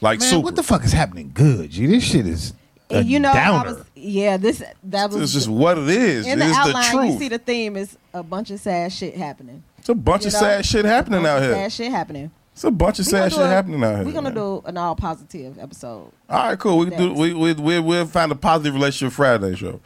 like 0.01 0.21
Man, 0.21 0.29
super. 0.29 0.41
what 0.45 0.57
the 0.57 0.63
fuck 0.63 0.85
is 0.85 0.93
happening? 0.93 1.31
Good, 1.35 1.71
G. 1.71 1.87
This 1.87 2.05
shit 2.05 2.27
is 2.27 2.53
a 2.91 3.03
you 3.03 3.19
know, 3.21 3.33
downer. 3.33 3.69
I 3.69 3.73
was 3.73 3.85
yeah. 3.95 4.37
This 4.37 4.63
that 4.85 5.11
was 5.11 5.21
it's 5.23 5.33
just 5.33 5.49
what 5.49 5.79
it 5.79 5.89
is. 5.89 6.27
in 6.27 6.39
the 6.39 6.47
it's 6.47 6.55
the 6.57 6.61
outline. 6.63 6.85
you 7.07 7.11
truth. 7.11 7.19
see 7.19 7.29
the 7.29 7.39
theme 7.39 7.77
is 7.77 7.97
a 8.15 8.23
bunch 8.23 8.51
of 8.51 8.61
sad 8.61 8.93
shit 8.93 9.15
happening. 9.17 9.63
it's 9.79 9.89
a 9.89 9.95
bunch 9.95 10.23
You 10.23 10.29
of 10.29 10.33
know? 10.35 10.39
sad 10.41 10.67
shit 10.67 10.85
happening 10.85 11.21
A 11.21 11.23
bunch 11.23 11.31
out 11.31 11.39
of 11.39 11.45
here. 11.45 11.55
Sad 11.55 11.73
shit 11.73 11.91
happening. 11.91 12.31
It's 12.59 12.65
a 12.65 12.73
bunch 12.73 12.99
of 12.99 13.07
We 13.07 13.11
sad 13.13 13.31
shit 13.33 13.41
a- 13.41 13.47
happening 13.47 13.85
out 13.85 13.95
here. 13.99 14.05
We're 14.05 14.11
gonna 14.11 14.31
man. 14.31 14.35
do 14.35 14.63
an 14.67 14.77
all 14.77 14.97
positive 14.97 15.61
episode. 15.61 16.11
All 16.29 16.45
right, 16.49 16.59
cool. 16.59 16.79
We 16.79 16.87
can 16.91 16.99
do 16.99 17.13
we 17.15 17.33
we 17.33 17.53
we 17.53 17.79
we'll 17.79 18.05
find 18.05 18.33
a 18.33 18.35
positive 18.35 18.75
relationship 18.75 19.13
Friday 19.15 19.55
show. 19.55 19.81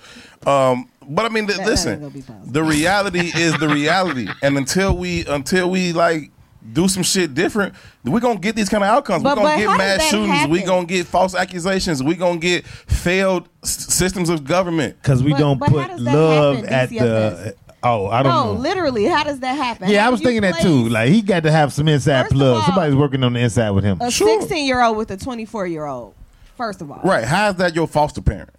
Um, 0.47 0.89
but 1.07 1.27
I 1.27 1.29
mean, 1.29 1.47
th- 1.47 1.59
That- 1.59 1.67
that 1.67 1.71
ain't 1.71 1.71
listen, 1.71 2.01
gonna 2.01 2.11
be 2.15 2.23
positive. 2.23 2.51
the 2.51 2.63
reality 2.63 3.31
is 3.35 3.53
the 3.59 3.69
reality, 3.69 4.27
and 4.41 4.57
until 4.57 4.97
we 4.97 5.27
until 5.27 5.69
we 5.69 5.93
like 5.93 6.31
do 6.73 6.89
some 6.89 7.03
shit 7.03 7.35
different, 7.35 7.75
we're 8.05 8.21
gonna 8.21 8.39
get 8.39 8.57
these 8.57 8.71
kind 8.71 8.83
of 8.85 8.89
outcomes. 8.89 9.23
But- 9.23 9.37
we're 9.37 9.43
gonna 9.43 9.67
but 9.67 9.73
get 9.73 9.77
mass 9.79 9.99
that 9.99 10.11
shootings. 10.11 10.49
We 10.49 10.61
happen? 10.61 10.67
gonna 10.75 10.87
get 10.87 11.07
false 11.07 11.35
accusations. 11.35 12.03
We're 12.03 12.17
gonna 12.17 12.39
get 12.39 12.65
failed 12.67 13.51
s- 13.63 13.93
systems 13.93 14.31
of 14.31 14.45
government. 14.45 14.97
Because 15.03 15.23
we 15.23 15.33
But- 15.33 15.39
don't 15.41 15.59
but 15.59 15.69
put 15.69 15.99
love 16.01 16.55
happen, 16.57 16.71
at 16.73 16.89
the 16.89 16.95
DCFS? 17.01 17.55
Oh, 17.85 18.07
I 18.09 18.23
don't 18.23 18.33
no, 18.33 18.55
know. 18.55 18.61
literally, 18.61 19.05
how 19.07 19.25
does 19.25 19.41
that 19.41 19.55
happen? 19.57 19.89
Yeah, 19.91 20.01
How 20.03 20.07
I 20.07 20.09
do 20.09 20.13
was 20.13 20.21
you 20.21 20.27
thinking 20.27 20.43
that 20.43 20.53
place 20.55 20.65
too. 20.65 20.89
Like 20.89 21.09
he 21.09 21.21
got 21.23 21.43
to 21.43 21.51
have 21.51 21.73
some 21.73 21.89
inside 21.89 22.23
First 22.23 22.33
of 22.33 22.39
plug. 22.39 22.57
all- 22.57 22.63
Somebody's 22.63 22.95
working 22.97 23.25
on 23.25 23.33
the 23.33 23.41
inside 23.41 23.71
with 23.71 23.85
him. 23.85 23.99
a 24.01 24.11
Sure. 24.11 24.41
16 24.41 24.67
year 24.67 24.83
old 24.83 24.97
with 24.97 25.11
a 25.11 25.17
24 25.17 25.67
year 25.67 25.87
old. 25.87 26.15
First 26.57 26.81
of 26.81 26.91
all, 26.91 27.01
Right. 27.03 27.25
How's 27.25 27.57
that 27.57 27.75
your 27.75 27.87
foster 27.89 28.21
parent? 28.21 28.51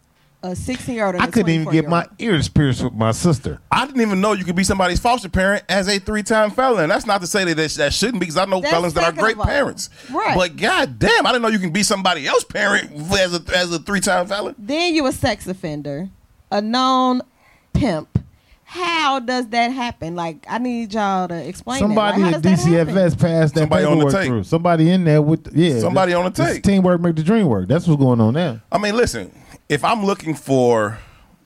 a 0.45 0.53
16 0.57 0.93
year 0.95 1.05
old. 1.05 1.15
I 1.15 1.27
couldn't 1.27 1.51
even 1.51 1.71
get 1.71 1.87
my 1.87 2.05
ears 2.19 2.49
pierced 2.49 2.83
with 2.83 2.91
my 2.91 3.11
sister. 3.13 3.59
I 3.71 3.85
didn't 3.85 4.01
even 4.01 4.19
know 4.19 4.33
you 4.33 4.43
could 4.43 4.57
be 4.57 4.65
somebody's 4.65 4.99
foster 4.99 5.29
parent 5.29 5.63
as 5.69 5.87
a 5.87 5.99
three-time 5.99 6.51
felon. 6.51 6.89
That's 6.89 7.05
not 7.05 7.21
to 7.21 7.27
say 7.27 7.45
that 7.45 7.55
that, 7.55 7.71
that 7.75 7.93
shouldn't 7.93 8.15
be, 8.19 8.25
because 8.25 8.35
I 8.35 8.43
know 8.43 8.59
That's 8.59 8.73
felons 8.73 8.93
that 8.95 9.03
are 9.03 9.05
second 9.05 9.19
great 9.21 9.33
of 9.35 9.39
all. 9.39 9.45
parents. 9.45 9.89
Right. 10.11 10.35
But 10.35 10.57
god 10.57 10.99
damn, 10.99 11.25
I 11.25 11.31
didn't 11.31 11.43
know 11.43 11.47
you 11.47 11.59
can 11.59 11.71
be 11.71 11.81
somebody 11.81 12.27
else's 12.27 12.43
parent 12.43 12.91
as 13.13 13.33
a 13.33 13.57
as 13.57 13.71
a 13.71 13.79
three-time 13.79 14.27
felon. 14.27 14.53
Then 14.57 14.93
you 14.93 15.05
a 15.07 15.13
sex 15.13 15.47
offender, 15.47 16.09
a 16.51 16.59
known 16.61 17.21
pimp. 17.71 18.09
How 18.73 19.19
does 19.19 19.47
that 19.49 19.67
happen? 19.71 20.15
Like, 20.15 20.45
I 20.49 20.57
need 20.57 20.93
y'all 20.93 21.27
to 21.27 21.47
explain. 21.47 21.79
Somebody 21.79 22.21
that. 22.21 22.23
Like, 22.23 22.31
how 22.31 22.37
at 22.37 22.41
does 22.43 22.65
that? 22.65 22.87
DCFS 22.87 23.19
passed 23.19 23.53
that 23.53 23.59
Somebody 23.61 23.85
on 23.85 23.99
the 23.99 24.05
paperwork 24.05 24.13
tape. 24.21 24.27
through. 24.29 24.43
Somebody 24.45 24.89
in 24.89 25.03
there 25.03 25.21
with 25.21 25.55
yeah. 25.55 25.79
Somebody 25.79 26.13
on 26.15 26.23
the 26.25 26.29
this 26.31 26.55
tape. 26.55 26.63
Teamwork 26.63 26.99
make 27.01 27.15
the 27.15 27.23
dream 27.23 27.45
work. 27.47 27.67
That's 27.67 27.87
what's 27.87 28.01
going 28.01 28.19
on 28.19 28.33
now. 28.33 28.61
I 28.71 28.79
mean, 28.79 28.95
listen, 28.95 29.31
if 29.69 29.83
I'm 29.83 30.03
looking 30.03 30.33
for 30.33 30.97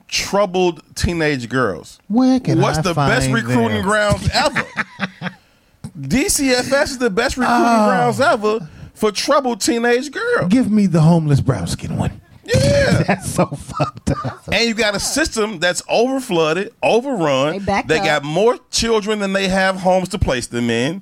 troubled 0.08 0.82
teenage 0.96 1.50
girls, 1.50 2.00
Where 2.08 2.40
can 2.40 2.62
what's 2.62 2.78
I 2.78 2.82
the 2.84 2.94
best 2.94 3.30
recruiting 3.30 3.70
them? 3.80 3.84
grounds 3.84 4.30
ever? 4.34 4.64
DCFS 6.00 6.84
is 6.84 6.98
the 6.98 7.10
best 7.10 7.38
recruiting 7.38 7.64
Oh. 7.66 7.88
grounds 7.88 8.20
ever 8.22 8.70
for 8.94 9.12
troubled 9.12 9.62
teenage 9.62 10.12
girls. 10.12 10.48
Give 10.50 10.72
me 10.72 10.86
the 10.86 11.02
homeless 11.02 11.42
brown 11.42 11.68
skin 11.68 11.98
one. 11.98 12.22
Yeah. 12.48 13.04
That's 13.08 13.30
so 13.34 13.45
fucked 13.48 14.12
up. 14.12 14.43
And 14.52 14.68
you 14.68 14.74
got 14.74 14.95
a 14.95 15.00
system 15.00 15.60
that's 15.60 15.84
over 15.89 16.20
flooded, 16.20 16.74
overrun. 16.82 17.52
They 17.54 17.60
backed 17.60 17.88
They 17.89 18.00
up. 18.00 18.06
got 18.06 18.24
more 18.24 18.58
children 18.72 19.20
than 19.20 19.34
they 19.34 19.48
have 19.50 19.76
homes 19.78 20.10
to 20.10 20.20
place 20.20 20.48
them 20.48 20.70
in. 20.70 21.02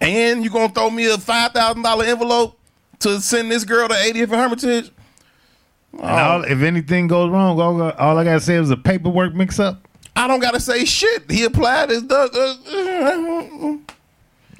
And 0.00 0.42
you 0.42 0.50
gonna 0.50 0.70
throw 0.72 0.88
me 0.90 1.06
a 1.10 1.18
five 1.18 1.52
thousand 1.52 1.82
dollar 1.82 2.04
envelope 2.06 2.58
to 3.00 3.20
send 3.20 3.50
this 3.52 3.64
girl 3.64 3.88
to 3.88 3.94
80th 3.94 4.22
and 4.24 4.32
Hermitage? 4.32 4.90
And 5.92 6.02
all, 6.02 6.44
if 6.44 6.62
anything 6.62 7.06
goes 7.08 7.30
wrong, 7.30 7.60
all, 7.60 7.82
I- 7.82 7.90
all 7.92 8.16
I 8.16 8.24
gotta 8.24 8.40
say 8.40 8.54
is 8.54 8.70
a 8.70 8.76
paperwork 8.76 9.34
mix 9.34 9.58
up. 9.58 9.86
I 10.16 10.26
don't 10.26 10.40
gotta 10.40 10.60
say 10.60 10.84
shit. 10.86 11.30
He 11.30 11.44
applied 11.44 11.90
his. 11.90 12.04
Uh, 12.10 12.28
uh, 12.34 13.76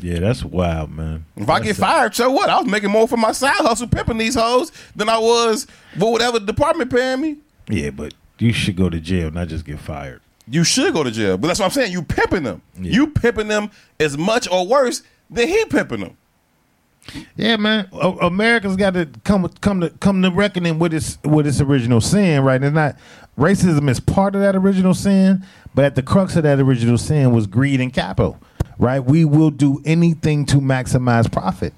Yeah, 0.01 0.21
that's 0.21 0.45
wild, 0.45 0.91
man. 0.91 1.25
if 1.37 1.49
I 1.49 1.61
get 1.61 1.77
fired, 1.77 2.15
so 2.15 2.31
what? 2.31 2.49
I 2.51 2.59
was 2.59 2.67
making 2.71 2.91
more 2.91 3.07
for 3.07 3.17
my 3.17 3.33
side 3.33 3.57
hustle 3.57 3.87
pimping 3.89 4.19
these 4.19 4.35
hoes 4.35 4.73
than 4.97 5.09
I 5.09 5.19
was 5.19 5.67
for 5.99 6.11
whatever 6.13 6.41
department 6.41 6.91
paying 6.91 7.21
me. 7.21 7.37
Yeah, 7.69 7.91
but 7.91 8.15
you 8.39 8.53
should 8.53 8.77
go 8.77 8.89
to 8.91 8.99
jail, 9.01 9.31
not 9.31 9.49
just 9.49 9.65
get 9.65 9.79
fired. 9.79 10.21
You 10.49 10.65
should 10.65 10.93
go 10.95 11.05
to 11.05 11.11
jail. 11.11 11.37
But 11.39 11.49
that's 11.49 11.61
what 11.61 11.67
I'm 11.67 11.71
saying. 11.73 11.93
You 11.93 12.03
pimping 12.03 12.43
them. 12.43 12.63
Yeah. 12.81 12.91
You 12.93 13.07
pimping 13.09 13.49
them 13.49 13.71
as 14.01 14.19
much 14.19 14.49
or 14.51 14.67
worse 14.67 15.03
than 15.31 15.47
he 15.47 15.65
pimping 15.67 16.01
them. 16.01 16.17
Yeah, 17.37 17.57
man. 17.57 17.89
A- 17.93 18.09
America's 18.27 18.77
got 18.77 18.95
to 18.95 19.07
come 19.25 19.49
come 19.61 19.81
to 19.81 19.91
come 19.91 20.23
to 20.23 20.31
reckoning 20.31 20.79
with 20.79 20.93
its 20.93 21.19
with 21.25 21.47
its 21.47 21.61
original 21.61 22.01
sin, 22.01 22.43
right? 22.43 22.63
It's 22.63 22.75
not 22.75 22.97
racism 23.39 23.89
is 23.89 24.01
part 24.01 24.35
of 24.35 24.41
that 24.41 24.55
original 24.57 24.95
sin, 24.95 25.45
but 25.75 25.85
at 25.85 25.95
the 25.95 26.03
crux 26.03 26.37
of 26.37 26.43
that 26.43 26.61
original 26.61 26.99
sin 26.99 27.33
was 27.33 27.47
greed 27.47 27.81
and 27.81 27.93
capital, 27.93 28.39
right? 28.81 28.99
We 28.99 29.25
will 29.25 29.51
do 29.51 29.81
anything 29.85 30.47
to 30.47 30.57
maximize 30.57 31.31
profit, 31.31 31.73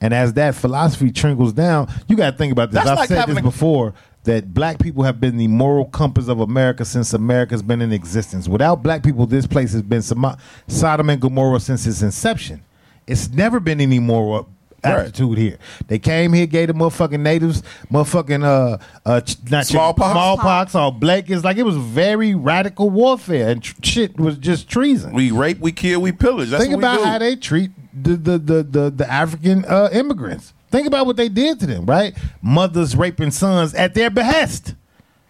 and 0.00 0.12
as 0.12 0.32
that 0.34 0.54
philosophy 0.54 1.12
trickles 1.12 1.52
down, 1.52 1.88
you 2.08 2.16
got 2.16 2.32
to 2.32 2.36
think 2.36 2.52
about 2.52 2.70
this. 2.70 2.84
That's 2.84 2.90
I've 2.90 2.98
like 2.98 3.08
said 3.08 3.26
this 3.26 3.40
before 3.40 3.94
that 4.24 4.52
black 4.52 4.80
people 4.80 5.04
have 5.04 5.20
been 5.20 5.36
the 5.36 5.46
moral 5.46 5.84
compass 5.84 6.26
of 6.26 6.40
America 6.40 6.84
since 6.84 7.12
America's 7.12 7.62
been 7.62 7.80
in 7.80 7.92
existence. 7.92 8.48
Without 8.48 8.82
black 8.82 9.04
people, 9.04 9.24
this 9.24 9.46
place 9.46 9.72
has 9.72 9.82
been 9.82 10.02
Sodom 10.02 11.10
and 11.10 11.20
Gomorrah 11.20 11.60
since 11.60 11.86
its 11.86 12.02
inception. 12.02 12.62
It's 13.06 13.28
never 13.30 13.60
been 13.60 13.80
any 13.80 14.00
moral 14.00 14.48
Right. 14.84 14.98
aptitude 15.06 15.38
here. 15.38 15.58
They 15.88 15.98
came 15.98 16.32
here, 16.32 16.46
gave 16.46 16.68
the 16.68 16.74
motherfucking 16.74 17.20
natives 17.20 17.62
motherfucking 17.90 18.44
uh 18.44 18.78
uh 19.04 19.20
ch- 19.20 19.36
not 19.50 19.66
Smallpox? 19.66 20.12
smallpox 20.12 20.74
or 20.74 20.92
blankets. 20.92 21.42
Like 21.44 21.56
it 21.56 21.64
was 21.64 21.76
very 21.76 22.34
radical 22.34 22.90
warfare 22.90 23.48
and 23.48 23.62
tr- 23.62 23.74
shit 23.82 24.18
was 24.18 24.38
just 24.38 24.68
treason. 24.68 25.12
We 25.12 25.30
rape, 25.32 25.58
we 25.58 25.72
kill, 25.72 26.00
we 26.02 26.12
pillage. 26.12 26.50
That's 26.50 26.62
Think 26.64 26.74
what 26.76 26.80
about 26.80 26.98
we 26.98 27.04
do. 27.04 27.10
how 27.10 27.18
they 27.18 27.36
treat 27.36 27.70
the 28.00 28.16
the 28.16 28.38
the 28.38 28.62
the, 28.62 28.90
the 28.90 29.10
African 29.10 29.64
uh, 29.64 29.88
immigrants. 29.92 30.52
Think 30.70 30.86
about 30.86 31.06
what 31.06 31.16
they 31.16 31.28
did 31.28 31.58
to 31.60 31.66
them, 31.66 31.86
right? 31.86 32.14
Mothers 32.42 32.94
raping 32.96 33.30
sons 33.30 33.72
at 33.74 33.94
their 33.94 34.10
behest, 34.10 34.74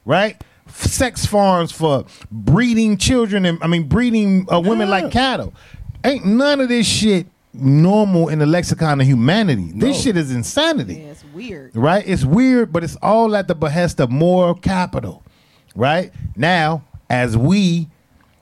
right? 0.05 0.43
F- 0.67 0.87
Sex 0.87 1.25
farms 1.25 1.71
for 1.73 2.05
breeding 2.31 2.97
children 2.97 3.45
and 3.47 3.59
I 3.63 3.69
mean 3.69 3.85
breeding 3.89 4.47
uh, 4.53 4.61
women 4.61 4.91
like 4.91 5.11
cattle. 5.13 5.55
Ain't 6.05 6.27
none 6.27 6.61
of 6.61 6.69
this 6.69 6.87
shit 6.87 7.27
normal 7.59 8.29
in 8.29 8.39
the 8.39 8.47
lexicon 8.47 9.01
of 9.01 9.07
humanity. 9.07 9.73
This 9.75 10.03
shit 10.03 10.17
is 10.17 10.31
insanity 10.31 10.95
Yeah, 10.95 11.11
it's 11.11 11.25
weird. 11.35 11.75
right? 11.77 12.05
It's 12.07 12.25
weird, 12.25 12.73
but 12.73 12.85
it's 12.85 12.97
all 12.97 13.35
at 13.37 13.49
the 13.49 13.55
behest 13.55 14.01
of 14.01 14.11
moral 14.11 14.55
capital, 14.55 15.23
right? 15.75 16.13
Now, 16.37 16.85
as 17.11 17.37
we 17.37 17.89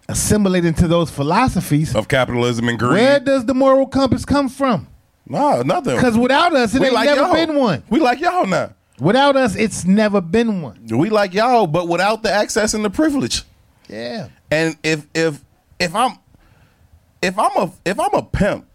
assimilate 0.09 0.65
into 0.65 0.87
those 0.89 1.11
philosophies, 1.11 1.95
of 1.95 2.09
capitalism 2.09 2.69
and 2.69 2.79
greed. 2.79 2.93
where 2.93 3.21
does 3.21 3.47
the 3.47 3.55
moral 3.55 3.87
compass 3.87 4.25
come 4.25 4.49
from? 4.49 4.89
no, 5.27 5.63
nothing. 5.63 5.95
Because 5.97 6.19
without 6.19 6.55
us, 6.55 6.75
it 6.75 6.81
we 6.81 6.87
ain't 6.87 6.95
like 6.95 7.07
never 7.07 7.21
y'all. 7.23 7.33
been 7.33 7.55
one. 7.57 7.83
We 7.89 8.01
like 8.01 8.21
y'all 8.21 8.47
now. 8.47 8.75
Without 9.01 9.35
us, 9.37 9.57
it's 9.57 9.85
never 9.85 10.21
been 10.21 10.61
one. 10.63 10.87
We 10.89 11.11
like 11.11 11.35
y'all, 11.35 11.67
but 11.67 11.89
without 11.89 12.23
the 12.23 12.31
access 12.31 12.75
and 12.75 12.85
the 12.85 12.91
privilege. 12.91 13.43
Yeah. 13.89 14.29
And 14.51 14.77
if 14.85 15.07
if 15.15 15.43
if 15.81 15.95
I'm 15.95 16.19
if 17.23 17.39
I'm 17.39 17.51
a 17.57 17.73
if 17.85 17.99
I'm 17.99 18.13
a 18.15 18.23
pimp, 18.23 18.67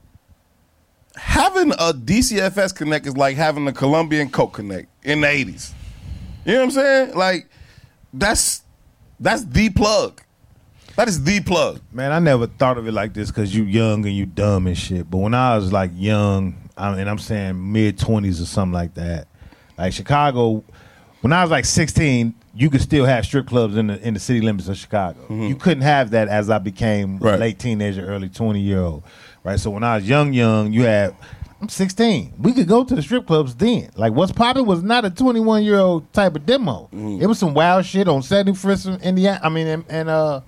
having 1.20 1.72
a 1.74 1.93
DCFS 1.93 2.76
connect 2.76 3.05
is 3.07 3.15
like 3.17 3.36
having 3.38 3.67
a 3.67 3.74
Colombian 3.74 4.30
Coke 4.30 4.53
connect 4.53 4.88
in 5.05 5.22
the 5.22 5.28
eighties. 5.30 5.74
You 6.45 6.53
know 6.53 6.59
what 6.59 6.65
I'm 6.65 6.72
saying? 6.72 7.15
Like 7.15 7.47
that's 8.13 8.63
that's 9.20 9.43
the 9.45 9.70
plug. 9.70 10.22
That 10.95 11.07
is 11.07 11.24
the 11.24 11.39
plug. 11.41 11.82
Man, 11.93 12.11
I 12.11 12.20
never 12.20 12.47
thought 12.47 12.78
of 12.78 12.88
it 12.88 12.91
like 12.91 13.13
this 13.13 13.30
because 13.32 13.55
you 13.55 13.63
young 13.63 14.05
and 14.05 14.15
you 14.15 14.26
dumb 14.26 14.67
and 14.67 14.78
shit. 14.78 15.09
But 15.09 15.17
when 15.20 15.34
I 15.34 15.55
was 15.55 15.72
like 15.72 15.91
young, 15.95 16.55
I 16.78 16.95
mean, 16.95 17.07
I'm 17.07 17.20
saying 17.20 17.72
mid 17.72 17.97
twenties 17.97 18.41
or 18.41 18.45
something 18.45 18.74
like 18.74 18.95
that. 18.95 19.28
Like 19.78 19.93
Chicago, 19.93 20.63
when 21.22 21.32
I 21.32 21.41
was 21.41 21.51
like 21.51 21.63
16, 21.63 22.34
you 22.53 22.70
could 22.70 22.82
still 22.82 23.05
have 23.05 23.26
strip 23.26 23.47
clubs 23.47 23.78
in 23.78 23.88
the 23.88 24.05
in 24.05 24.13
the 24.13 24.20
city 24.20 24.41
limits 24.41 24.67
of 24.67 24.76
Chicago. 24.78 25.22
Mm-hmm. 25.24 25.43
You 25.43 25.55
couldn't 25.55 25.84
have 25.84 26.09
that 26.11 26.28
as 26.28 26.49
I 26.49 26.57
became 26.57 27.17
Right. 27.20 27.39
late 27.39 27.59
teenager, 27.59 28.05
early 28.05 28.28
20 28.28 28.59
year 28.59 28.82
old. 28.82 29.03
Right. 29.44 29.60
So 29.60 29.70
when 29.72 29.84
I 29.84 29.96
was 29.98 30.08
young, 30.08 30.34
young, 30.34 30.74
you 30.74 30.84
had. 30.84 31.16
I'm 31.62 31.68
16. 31.68 32.36
We 32.40 32.54
could 32.54 32.70
go 32.70 32.86
to 32.86 32.96
the 32.96 33.02
strip 33.02 33.28
clubs 33.28 33.54
then. 33.56 33.90
Like, 33.98 34.14
what's 34.14 34.32
popping 34.32 34.66
was 34.66 34.82
not 34.82 35.04
a 35.04 35.10
21 35.10 35.64
year 35.64 35.78
old 35.80 36.12
type 36.14 36.36
of 36.38 36.46
demo. 36.46 36.88
It 36.94 37.28
was 37.28 37.38
some 37.38 37.54
wild 37.54 37.86
shit 37.86 38.08
on 38.08 38.22
71st, 38.22 39.02
Indiana. 39.04 39.42
I 39.44 39.50
mean, 39.50 39.68
and, 39.68 39.84
and 39.90 40.08
uh, 40.10 40.40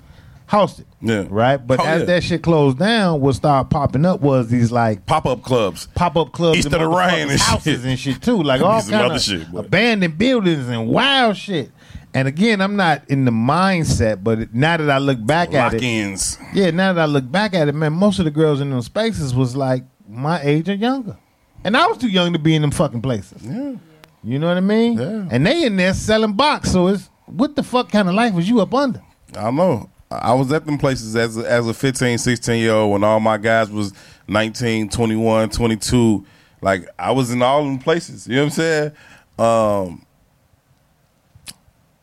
Houston. 0.52 0.86
Yeah. 1.02 1.26
Right. 1.30 1.58
But 1.58 1.82
Oh, 1.82 1.84
as 1.84 2.00
yeah. 2.02 2.06
that 2.06 2.24
shit 2.24 2.42
closed 2.44 2.80
down, 2.80 3.20
what 3.20 3.34
started 3.36 3.70
popping 3.70 4.06
up 4.06 4.22
was 4.22 4.48
these 4.48 4.72
like 4.72 5.06
Pop 5.06 5.26
up 5.26 5.42
clubs. 5.44 5.88
pop 5.96 6.16
up 6.16 6.32
clubs, 6.32 6.60
East 6.60 6.68
of 6.68 6.72
the 6.74 6.78
motherfuckers' 6.80 7.30
and 7.32 7.40
houses 7.42 7.82
shit. 7.82 7.86
and 7.90 8.00
shit 8.00 8.22
too, 8.22 8.42
like 8.42 8.62
all 8.66 8.82
kind 8.82 9.12
of 9.14 9.22
shit, 9.22 9.48
abandoned 9.54 10.18
buildings 10.18 10.70
and 10.70 10.88
wild 10.88 11.36
shit. 11.36 11.72
And 12.14 12.28
again, 12.28 12.60
I'm 12.62 12.76
not 12.76 13.10
in 13.10 13.24
the 13.26 13.32
mindset, 13.32 14.24
but 14.24 14.54
now 14.54 14.78
that 14.78 14.90
I 14.90 14.98
look 14.98 15.26
back 15.26 15.54
at 15.54 15.74
Lock 15.74 15.74
it, 15.76 15.84
ins. 15.84 16.38
yeah, 16.54 16.70
now 16.72 16.92
that 16.94 17.02
I 17.02 17.06
look 17.06 17.32
back 17.32 17.54
at 17.54 17.68
it, 17.70 17.76
man, 17.76 17.94
most 17.94 18.20
of 18.20 18.26
the 18.26 18.32
girls 18.32 18.60
in 18.60 18.70
those 18.70 18.86
spaces 18.88 19.34
was 19.34 19.56
like 19.56 19.84
my 20.10 20.42
age 20.42 20.68
or 20.68 20.74
younger, 20.74 21.18
and 21.64 21.78
I 21.78 21.88
was 21.88 21.98
too 22.00 22.10
young 22.10 22.34
to 22.34 22.40
be 22.40 22.54
in 22.56 22.62
them 22.62 22.72
fucking 22.72 23.02
places. 23.02 23.42
Yeah. 23.46 23.76
You 24.24 24.38
know 24.40 24.48
what 24.48 24.58
I 24.58 24.62
mean? 24.62 24.98
Yeah. 25.00 25.28
And 25.32 25.46
they 25.48 25.64
in 25.66 25.78
there 25.78 25.94
selling 25.94 26.34
box, 26.34 26.72
so 26.72 26.88
it's 26.88 27.10
what 27.28 27.56
the 27.56 27.64
fuck 27.64 27.90
kind 27.92 28.10
of 28.10 28.14
life 28.14 28.34
was 28.34 28.48
you 28.48 28.60
up 28.60 28.74
under? 28.74 29.02
I 29.36 29.44
don't 29.44 29.56
know. 29.56 29.90
I 30.12 30.34
was 30.34 30.52
at 30.52 30.66
them 30.66 30.78
places 30.78 31.16
as 31.16 31.38
a, 31.38 31.50
as 31.50 31.66
a 31.68 31.74
15, 31.74 32.18
16 32.18 32.60
year 32.62 32.74
old 32.74 32.92
when 32.92 33.04
all 33.06 33.22
my 33.22 33.38
guys 33.38 33.72
was 33.72 33.94
19, 34.28 34.90
21, 34.90 35.50
22. 35.50 36.26
Like 36.62 36.88
I 37.00 37.12
was 37.12 37.32
in 37.32 37.42
all 37.42 37.64
them 37.64 37.80
places. 37.80 38.28
You 38.28 38.36
know 38.36 38.42
what 38.44 38.46
I'm 38.46 38.52
saying? 38.52 38.92
Um, 39.40 40.06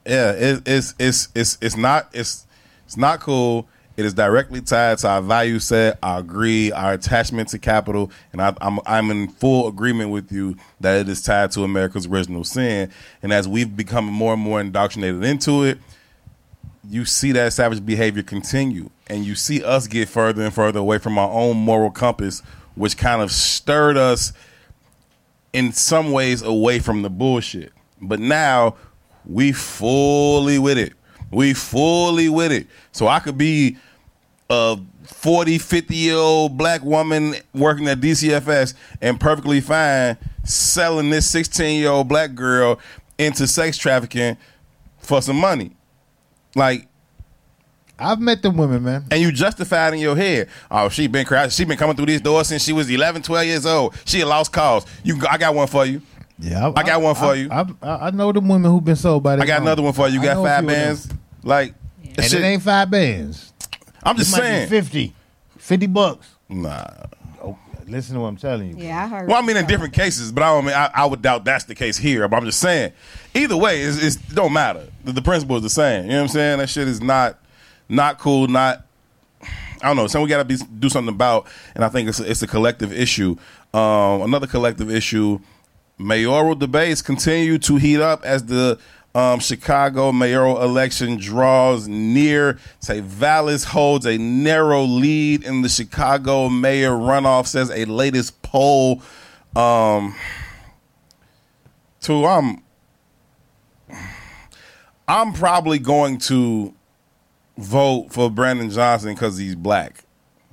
yeah, 0.09 0.33
it, 0.33 0.63
it's 0.67 0.95
it's 0.99 1.29
it's 1.35 1.59
it's 1.61 1.77
not 1.77 2.09
it's 2.13 2.47
it's 2.87 2.97
not 2.97 3.21
cool. 3.21 3.69
It 3.99 4.05
is 4.05 4.15
directly 4.15 4.61
tied 4.61 4.99
to 4.99 5.09
our 5.09 5.21
value 5.21 5.59
set, 5.59 5.99
our 6.03 6.23
greed, 6.23 6.73
our 6.73 6.93
attachment 6.95 7.49
to 7.49 7.59
capital, 7.59 8.11
and 8.33 8.41
I, 8.41 8.55
I'm 8.61 8.81
I'm 8.87 9.11
in 9.11 9.29
full 9.29 9.69
agreement 9.69 10.11
with 10.11 10.33
you 10.33 10.57
that 10.81 11.01
it 11.01 11.09
is 11.09 11.21
tied 11.21 11.51
to 11.53 11.63
America's 11.63 12.07
original 12.07 12.43
sin. 12.43 12.91
And 13.23 13.33
as 13.33 13.47
we've 13.47 13.77
become 13.77 14.07
more 14.07 14.33
and 14.33 14.41
more 14.41 14.61
indoctrinated 14.61 15.23
into 15.25 15.65
it, 15.65 15.79
you 16.89 17.05
see 17.05 17.33
that 17.33 17.53
savage 17.53 17.85
behavior 17.85 18.23
continue 18.23 18.89
and 19.09 19.27
you 19.27 19.35
see 19.35 19.63
us 19.63 19.87
get 19.87 20.09
further 20.09 20.43
and 20.43 20.55
further 20.55 20.79
away 20.79 20.97
from 20.99 21.19
our 21.19 21.31
own 21.31 21.57
moral 21.57 21.91
compass 21.91 22.41
which 22.77 22.97
kind 22.97 23.21
of 23.21 23.31
stirred 23.31 23.97
us 23.97 24.33
in 25.53 25.73
some 25.73 26.13
ways 26.13 26.41
away 26.41 26.79
from 26.79 27.03
the 27.03 27.11
bullshit 27.11 27.73
but 28.01 28.21
now 28.21 28.75
we 29.29 29.53
fully 29.53 30.59
with 30.59 30.79
it 30.79 30.93
we 31.31 31.53
fully 31.55 32.29
with 32.29 32.51
it 32.53 32.67
so 32.93 33.07
i 33.07 33.19
could 33.21 33.39
be 33.39 33.77
a 34.51 34.79
40, 35.05 35.59
50 35.59 35.95
year 35.95 36.17
old 36.17 36.57
black 36.57 36.83
woman 36.83 37.35
working 37.55 37.89
at 37.89 38.01
DCFS 38.01 38.75
and 39.01 39.19
perfectly 39.19 39.61
fine 39.61 40.17
selling 40.45 41.11
this 41.11 41.29
16 41.31 41.81
year 41.81 41.91
old 41.91 42.09
black 42.09 42.35
girl 42.35 42.79
into 43.19 43.47
sex 43.47 43.77
trafficking 43.77 44.37
for 44.99 45.21
some 45.23 45.37
money. 45.37 45.73
Like, 46.55 46.87
I've 47.99 48.21
met 48.21 48.43
them 48.43 48.57
women, 48.57 48.85
man. 48.85 49.07
and 49.11 49.21
you 49.21 49.33
justified 49.33 49.93
in 49.95 49.99
your 49.99 50.15
head. 50.15 50.49
Oh, 50.71 50.89
she 50.89 51.09
been 51.09 51.27
cra- 51.27 51.51
she 51.51 51.65
been 51.65 51.77
coming 51.77 51.97
through 51.97 52.07
these 52.07 52.21
doors 52.21 52.47
since 52.47 52.63
she 52.63 52.73
was 52.73 52.89
11, 52.89 53.23
12 53.23 53.47
years 53.47 53.67
old. 53.67 53.97
She 54.05 54.21
a 54.21 54.27
lost 54.27 54.53
cause. 54.53 54.87
You, 55.03 55.21
I 55.29 55.37
got 55.37 55.55
one 55.55 55.67
for 55.67 55.85
you. 55.85 56.01
Yeah, 56.39 56.73
I 56.77 56.83
got 56.85 57.01
one 57.03 57.15
for 57.15 57.35
you. 57.35 57.49
I, 57.51 57.67
I, 57.83 58.07
I 58.07 58.11
know 58.11 58.31
the 58.33 58.41
women 58.41 58.71
who've 58.71 58.85
been 58.85 58.97
sold 58.97 59.23
by 59.23 59.37
that. 59.37 59.43
I 59.43 59.47
got 59.47 59.61
another 59.63 59.83
one 59.83 59.93
for 59.93 60.07
you. 60.09 60.15
You 60.21 60.23
got 60.23 60.37
five 60.45 60.61
few 60.61 60.69
of 60.69 60.75
them. 60.75 60.87
bands. 60.87 61.09
Like, 61.43 61.75
that 62.15 62.19
And 62.19 62.25
shit- 62.27 62.41
it 62.41 62.45
ain't 62.45 62.63
five 62.63 62.91
bands. 62.91 63.53
I'm 64.05 64.17
just 64.17 64.33
It 64.33 64.41
might 64.41 64.49
be 64.49 64.55
saying. 64.55 64.69
50. 64.69 65.15
50 65.59 65.87
bucks. 65.89 66.29
Nah. 66.49 66.85
Oh, 67.43 67.59
listen 67.89 68.15
to 68.15 68.21
what 68.21 68.29
I'm 68.29 68.37
telling 68.37 68.69
you. 68.79 68.85
Yeah, 68.87 69.05
I 69.05 69.09
heard. 69.09 69.29
Well, 69.29 69.43
I 69.43 69.45
mean, 69.45 69.57
in 69.57 69.67
different 69.67 69.93
cases, 69.93 70.31
but 70.31 70.43
I 70.45 70.47
don't 70.55 70.65
mean 70.65 70.75
I, 70.75 70.91
I 70.95 71.07
would 71.07 71.21
doubt 71.23 71.45
that's 71.45 71.65
the 71.65 71.75
case 71.75 71.97
here. 71.99 72.27
But 72.29 72.37
I'm 72.37 72.45
just 72.45 72.61
saying, 72.61 72.93
either 73.35 73.57
way, 73.57 73.83
it's, 73.83 74.01
it's, 74.03 74.17
it 74.17 74.35
don't 74.35 74.53
matter. 74.53 74.87
The, 75.05 75.13
the 75.13 75.23
principle 75.23 75.57
is 75.57 75.63
the 75.65 75.69
same. 75.71 76.05
You 76.05 76.11
know 76.11 76.17
what 76.19 76.23
I'm 76.23 76.29
saying? 76.29 76.59
That 76.59 76.69
shit 76.69 76.87
is 76.89 77.01
not 77.03 77.39
not 77.89 78.19
cool. 78.19 78.47
Not 78.47 78.87
I 79.43 79.89
don't 79.89 79.97
know. 79.97 80.07
Something 80.07 80.25
we 80.25 80.29
got 80.31 80.39
to 80.39 80.45
be 80.45 80.57
do 80.79 80.89
something 80.89 81.13
about, 81.15 81.47
and 81.75 81.85
I 81.85 81.89
think 81.89 82.09
it's 82.09 82.21
a, 82.21 82.31
it's 82.31 82.43
a 82.43 82.47
collective 82.47 82.93
issue. 82.93 83.37
Um, 83.75 84.23
another 84.23 84.47
collective 84.47 84.91
issue: 84.91 85.39
mayoral 85.99 86.55
debates 86.55 87.03
continue 87.03 87.59
to 87.59 87.77
heat 87.77 88.01
up 88.01 88.25
as 88.25 88.47
the 88.47 88.79
um, 89.15 89.41
Chicago 89.41 90.13
mayoral 90.13 90.63
election 90.63 91.17
draws 91.17 91.89
near. 91.89 92.59
Say 92.81 93.01
Vallas 93.01 93.65
holds 93.65 94.07
a 94.07 94.17
narrow 94.19 94.83
lead 94.83 95.45
in 95.45 95.63
the 95.63 95.69
Chicago 95.69 96.49
mayor 96.49 96.93
runoff, 96.93 97.47
says 97.47 97.71
a 97.71 97.85
latest 97.87 98.41
poll. 98.43 99.03
Um, 99.57 100.15
to 102.03 102.25
I'm, 102.27 102.63
I'm 105.09 105.33
probably 105.33 105.79
going 105.79 106.19
to 106.19 106.75
vote 107.57 108.13
for 108.13 108.31
Brandon 108.31 108.71
Johnson 108.71 109.15
because 109.15 109.37
he's 109.37 109.57
black. 109.57 110.05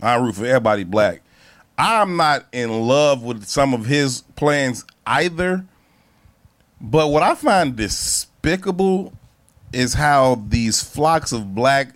I 0.01 0.15
root 0.15 0.35
for 0.35 0.45
everybody 0.45 0.83
black. 0.83 1.21
I'm 1.77 2.15
not 2.17 2.45
in 2.51 2.87
love 2.87 3.23
with 3.23 3.45
some 3.45 3.73
of 3.73 3.85
his 3.85 4.21
plans 4.35 4.85
either. 5.05 5.65
But 6.79 7.09
what 7.09 7.23
I 7.23 7.35
find 7.35 7.75
despicable 7.75 9.13
is 9.73 9.93
how 9.93 10.43
these 10.47 10.81
flocks 10.81 11.31
of 11.31 11.53
black 11.53 11.95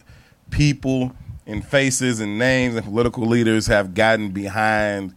people 0.50 1.16
and 1.46 1.66
faces 1.66 2.20
and 2.20 2.38
names 2.38 2.76
and 2.76 2.86
political 2.86 3.26
leaders 3.26 3.68
have 3.68 3.94
gotten 3.94 4.32
behind 4.32 5.16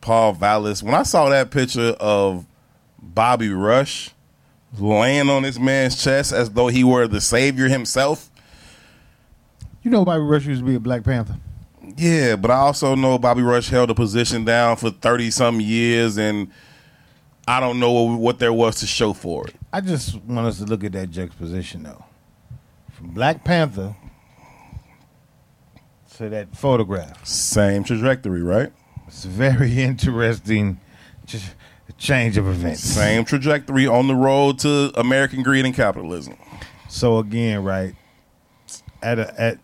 Paul 0.00 0.32
Vallas. 0.32 0.82
When 0.82 0.94
I 0.94 1.02
saw 1.02 1.28
that 1.28 1.50
picture 1.50 1.94
of 2.00 2.46
Bobby 2.98 3.50
Rush 3.50 4.10
laying 4.78 5.30
on 5.30 5.42
this 5.42 5.58
man's 5.58 6.02
chest 6.02 6.32
as 6.32 6.50
though 6.50 6.68
he 6.68 6.84
were 6.84 7.06
the 7.06 7.20
savior 7.20 7.68
himself, 7.68 8.30
You 9.82 9.90
know 9.90 10.04
Bobby 10.04 10.22
Rush 10.22 10.46
used 10.46 10.60
to 10.60 10.66
be 10.66 10.74
a 10.74 10.80
Black 10.80 11.04
Panther. 11.04 11.36
Yeah, 11.96 12.36
but 12.36 12.50
I 12.50 12.56
also 12.56 12.94
know 12.94 13.18
Bobby 13.18 13.42
Rush 13.42 13.68
held 13.68 13.90
a 13.90 13.94
position 13.94 14.44
down 14.44 14.76
for 14.76 14.90
30 14.90 15.30
some 15.30 15.60
years, 15.60 16.16
and 16.18 16.50
I 17.46 17.60
don't 17.60 17.78
know 17.78 17.92
what, 17.92 18.18
what 18.18 18.38
there 18.38 18.52
was 18.52 18.76
to 18.80 18.86
show 18.86 19.12
for 19.12 19.46
it. 19.46 19.54
I 19.72 19.80
just 19.80 20.16
want 20.22 20.46
us 20.46 20.58
to 20.58 20.64
look 20.64 20.82
at 20.84 20.92
that 20.92 21.10
juxtaposition 21.10 21.84
though. 21.84 22.04
From 22.90 23.10
Black 23.10 23.44
Panther 23.44 23.94
to 26.16 26.28
that 26.30 26.56
photograph. 26.56 27.24
Same 27.26 27.84
trajectory, 27.84 28.42
right? 28.42 28.72
It's 29.06 29.24
a 29.24 29.28
very 29.28 29.82
interesting 29.82 30.80
ch- 31.26 31.36
change 31.98 32.36
of 32.36 32.48
events. 32.48 32.80
Same 32.82 33.24
trajectory 33.24 33.86
on 33.86 34.08
the 34.08 34.14
road 34.14 34.58
to 34.60 34.90
American 34.98 35.42
greed 35.42 35.64
and 35.66 35.74
capitalism. 35.74 36.36
So 36.88 37.18
again, 37.18 37.62
right 37.62 37.94
at 39.02 39.18
a, 39.18 39.40
at 39.40 39.58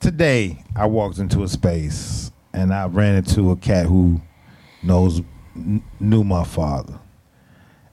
today, 0.00 0.62
I 0.76 0.86
walked 0.86 1.18
into 1.18 1.42
a 1.42 1.48
space 1.48 2.30
and 2.52 2.72
I 2.72 2.86
ran 2.86 3.16
into 3.16 3.50
a 3.50 3.56
cat 3.56 3.86
who 3.86 4.20
knows 4.82 5.20
kn- 5.54 5.82
knew 6.00 6.24
my 6.24 6.44
father, 6.44 6.98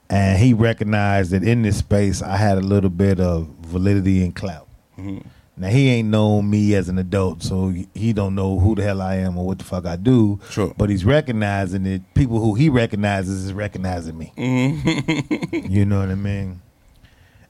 and 0.08 0.38
he 0.38 0.54
recognized 0.54 1.32
that 1.32 1.42
in 1.42 1.62
this 1.62 1.78
space 1.78 2.22
I 2.22 2.36
had 2.36 2.58
a 2.58 2.62
little 2.62 2.90
bit 2.90 3.20
of 3.20 3.46
validity 3.60 4.22
and 4.24 4.34
clout. 4.34 4.68
Mm-hmm. 4.98 5.26
Now 5.58 5.68
he 5.68 5.88
ain't 5.88 6.08
known 6.08 6.50
me 6.50 6.74
as 6.74 6.88
an 6.88 6.98
adult, 6.98 7.42
so 7.42 7.72
he- 7.94 8.12
don't 8.12 8.34
know 8.34 8.58
who 8.58 8.74
the 8.74 8.82
hell 8.82 9.00
I 9.02 9.16
am 9.16 9.36
or 9.38 9.46
what 9.46 9.58
the 9.58 9.64
fuck 9.64 9.86
I 9.86 9.96
do. 9.96 10.38
Sure. 10.50 10.74
But 10.76 10.90
he's 10.90 11.04
recognizing 11.04 11.86
it. 11.86 12.02
People 12.14 12.40
who 12.40 12.54
he 12.54 12.68
recognizes 12.68 13.44
is 13.46 13.52
recognizing 13.52 14.16
me. 14.16 14.32
Mm-hmm. 14.36 15.66
you 15.72 15.84
know 15.84 16.00
what 16.00 16.10
I 16.10 16.14
mean? 16.14 16.60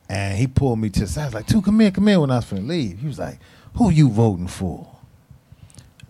And 0.09 0.39
he 0.39 0.47
pulled 0.47 0.79
me 0.79 0.89
to 0.91 1.01
the 1.01 1.07
side. 1.09 1.23
I 1.23 1.27
was 1.27 1.35
like, 1.35 1.47
two, 1.47 1.61
come 1.63 1.81
here, 1.81 1.91
come 1.91 2.07
here 2.07 2.21
when 2.21 2.31
I 2.31 2.37
was 2.37 2.45
finna 2.45 2.67
leave. 2.67 3.01
He 3.01 3.07
was 3.09 3.19
like, 3.19 3.39
who 3.77 3.91
you 3.91 4.11
voting 4.11 4.49
for? 4.49 4.89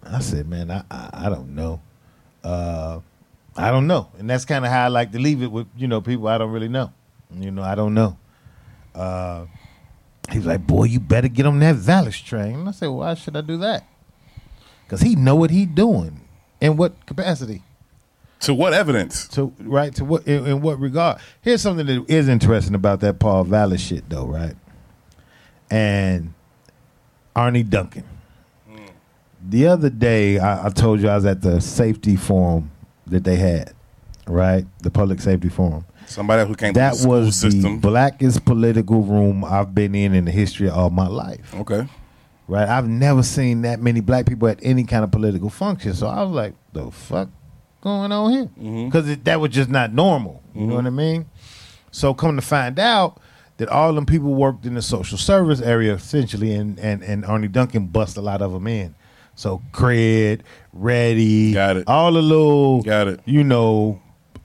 I 0.05 0.21
said, 0.21 0.49
man, 0.49 0.71
I 0.71 0.85
I, 0.91 1.11
I 1.13 1.29
don't 1.29 1.55
know. 1.55 1.81
Uh, 2.43 3.01
I 3.57 3.71
don't 3.71 3.87
know. 3.87 4.09
And 4.19 4.29
that's 4.29 4.45
kind 4.45 4.65
of 4.65 4.71
how 4.71 4.85
I 4.85 4.89
like 4.89 5.13
to 5.13 5.19
leave 5.19 5.43
it 5.43 5.51
with, 5.51 5.67
you 5.77 5.89
know, 5.89 6.01
people 6.01 6.29
I 6.29 6.39
don't 6.39 6.53
really 6.53 6.69
know. 6.69 6.93
You 7.35 7.51
know, 7.51 7.63
I 7.63 7.75
don't 7.75 7.95
know. 7.95 8.19
Uh, 8.95 9.47
he 10.31 10.39
was 10.39 10.47
like, 10.47 10.67
boy, 10.67 10.85
you 10.85 11.01
better 11.01 11.29
get 11.29 11.47
on 11.47 11.59
that 11.61 11.77
Vallas 11.77 12.19
train. 12.19 12.55
And 12.55 12.69
I 12.69 12.73
said, 12.73 12.89
why 12.89 13.15
should 13.15 13.37
I 13.37 13.41
do 13.41 13.57
that? 13.59 13.87
Because 14.85 15.01
he 15.01 15.17
know 15.17 15.35
what 15.35 15.51
he 15.51 15.67
doing. 15.67 16.23
In 16.61 16.77
what 16.77 17.05
capacity? 17.07 17.63
To 18.41 18.55
what 18.55 18.73
evidence? 18.73 19.29
to 19.29 19.53
right 19.61 19.95
to 19.97 20.05
what 20.05 20.27
in, 20.27 20.47
in 20.47 20.61
what 20.63 20.79
regard? 20.79 21.19
Here's 21.43 21.61
something 21.61 21.87
that 21.87 22.05
is 22.09 22.29
interesting 22.29 22.75
about 22.75 23.01
that 23.01 23.19
Paul 23.19 23.45
Vallas 23.45 23.81
shit, 23.81 24.09
though, 24.09 24.27
right? 24.27 24.55
And 25.71 26.33
Arne 27.37 27.69
Duncan. 27.69 28.05
The 29.49 29.67
other 29.69 29.91
day, 29.91 30.39
I, 30.39 30.67
I 30.67 30.71
told 30.71 31.01
you 31.01 31.09
I 31.09 31.15
was 31.15 31.25
at 31.25 31.43
the 31.43 31.61
safety 31.61 32.17
forum 32.17 32.71
that 33.07 33.23
they 33.23 33.37
had, 33.37 33.75
right? 34.27 34.67
The 34.83 34.91
public 34.91 35.21
safety 35.21 35.49
forum. 35.49 35.85
Somebody 36.07 36.49
who 36.49 36.57
came 36.57 36.73
That 36.73 36.97
the 36.97 37.09
was 37.09 37.41
the 37.41 37.51
system. 37.51 37.79
blackest 37.79 38.45
political 38.45 39.03
room 39.03 39.45
I've 39.45 39.75
been 39.75 39.95
in 39.95 40.15
in 40.15 40.25
the 40.25 40.31
history 40.33 40.69
of 40.69 40.93
my 40.93 41.07
life 41.07 41.53
okay. 41.55 41.87
right? 42.49 42.69
I've 42.69 42.89
never 42.89 43.23
seen 43.23 43.63
that 43.63 43.81
many 43.81 44.01
black 44.01 44.27
people 44.27 44.49
at 44.49 44.59
any 44.63 44.85
kind 44.85 45.05
of 45.05 45.11
political 45.11 45.51
function. 45.51 45.95
So 45.95 46.07
I 46.07 46.23
was 46.23 46.31
like, 46.33 46.55
the 46.73 46.91
fuck 46.91 47.29
going 47.81 48.13
on 48.13 48.33
here? 48.33 48.45
Mm-hmm. 48.45 48.87
Because 48.87 49.17
that 49.19 49.41
was 49.41 49.51
just 49.53 49.69
not 49.69 49.93
normal. 49.93 50.43
You 50.55 50.63
know 50.63 50.67
mm-hmm. 50.67 50.77
what 50.77 50.87
I 50.87 50.91
mean? 50.91 51.27
So 51.91 52.15
come 52.15 52.37
to 52.37 52.43
find 52.43 52.79
out 52.79 53.21
that 53.59 53.69
all 53.69 53.93
them 53.95 54.07
people 54.07 54.35
worked 54.35 54.67
in 54.67 54.75
the 54.75 54.83
social 54.83 55.19
service 55.19 55.61
area 55.61 55.95
essentially, 55.95 56.53
and 56.55 56.79
and 56.79 57.03
and 57.03 57.25
Arne 57.25 57.51
Duncan 57.51 57.87
bust 57.87 58.17
a 58.17 58.21
lot 58.23 58.43
of 58.43 58.53
them 58.53 58.67
in. 58.67 58.95
So 59.35 59.61
cred, 59.73 60.41
ready, 60.73 61.53
Got 61.53 61.77
it. 61.79 61.85
all 61.87 62.13
the 62.13 62.23
little, 62.23 62.83
Got 62.83 63.09
it. 63.09 63.21
you 63.27 63.45
know, 63.45 64.01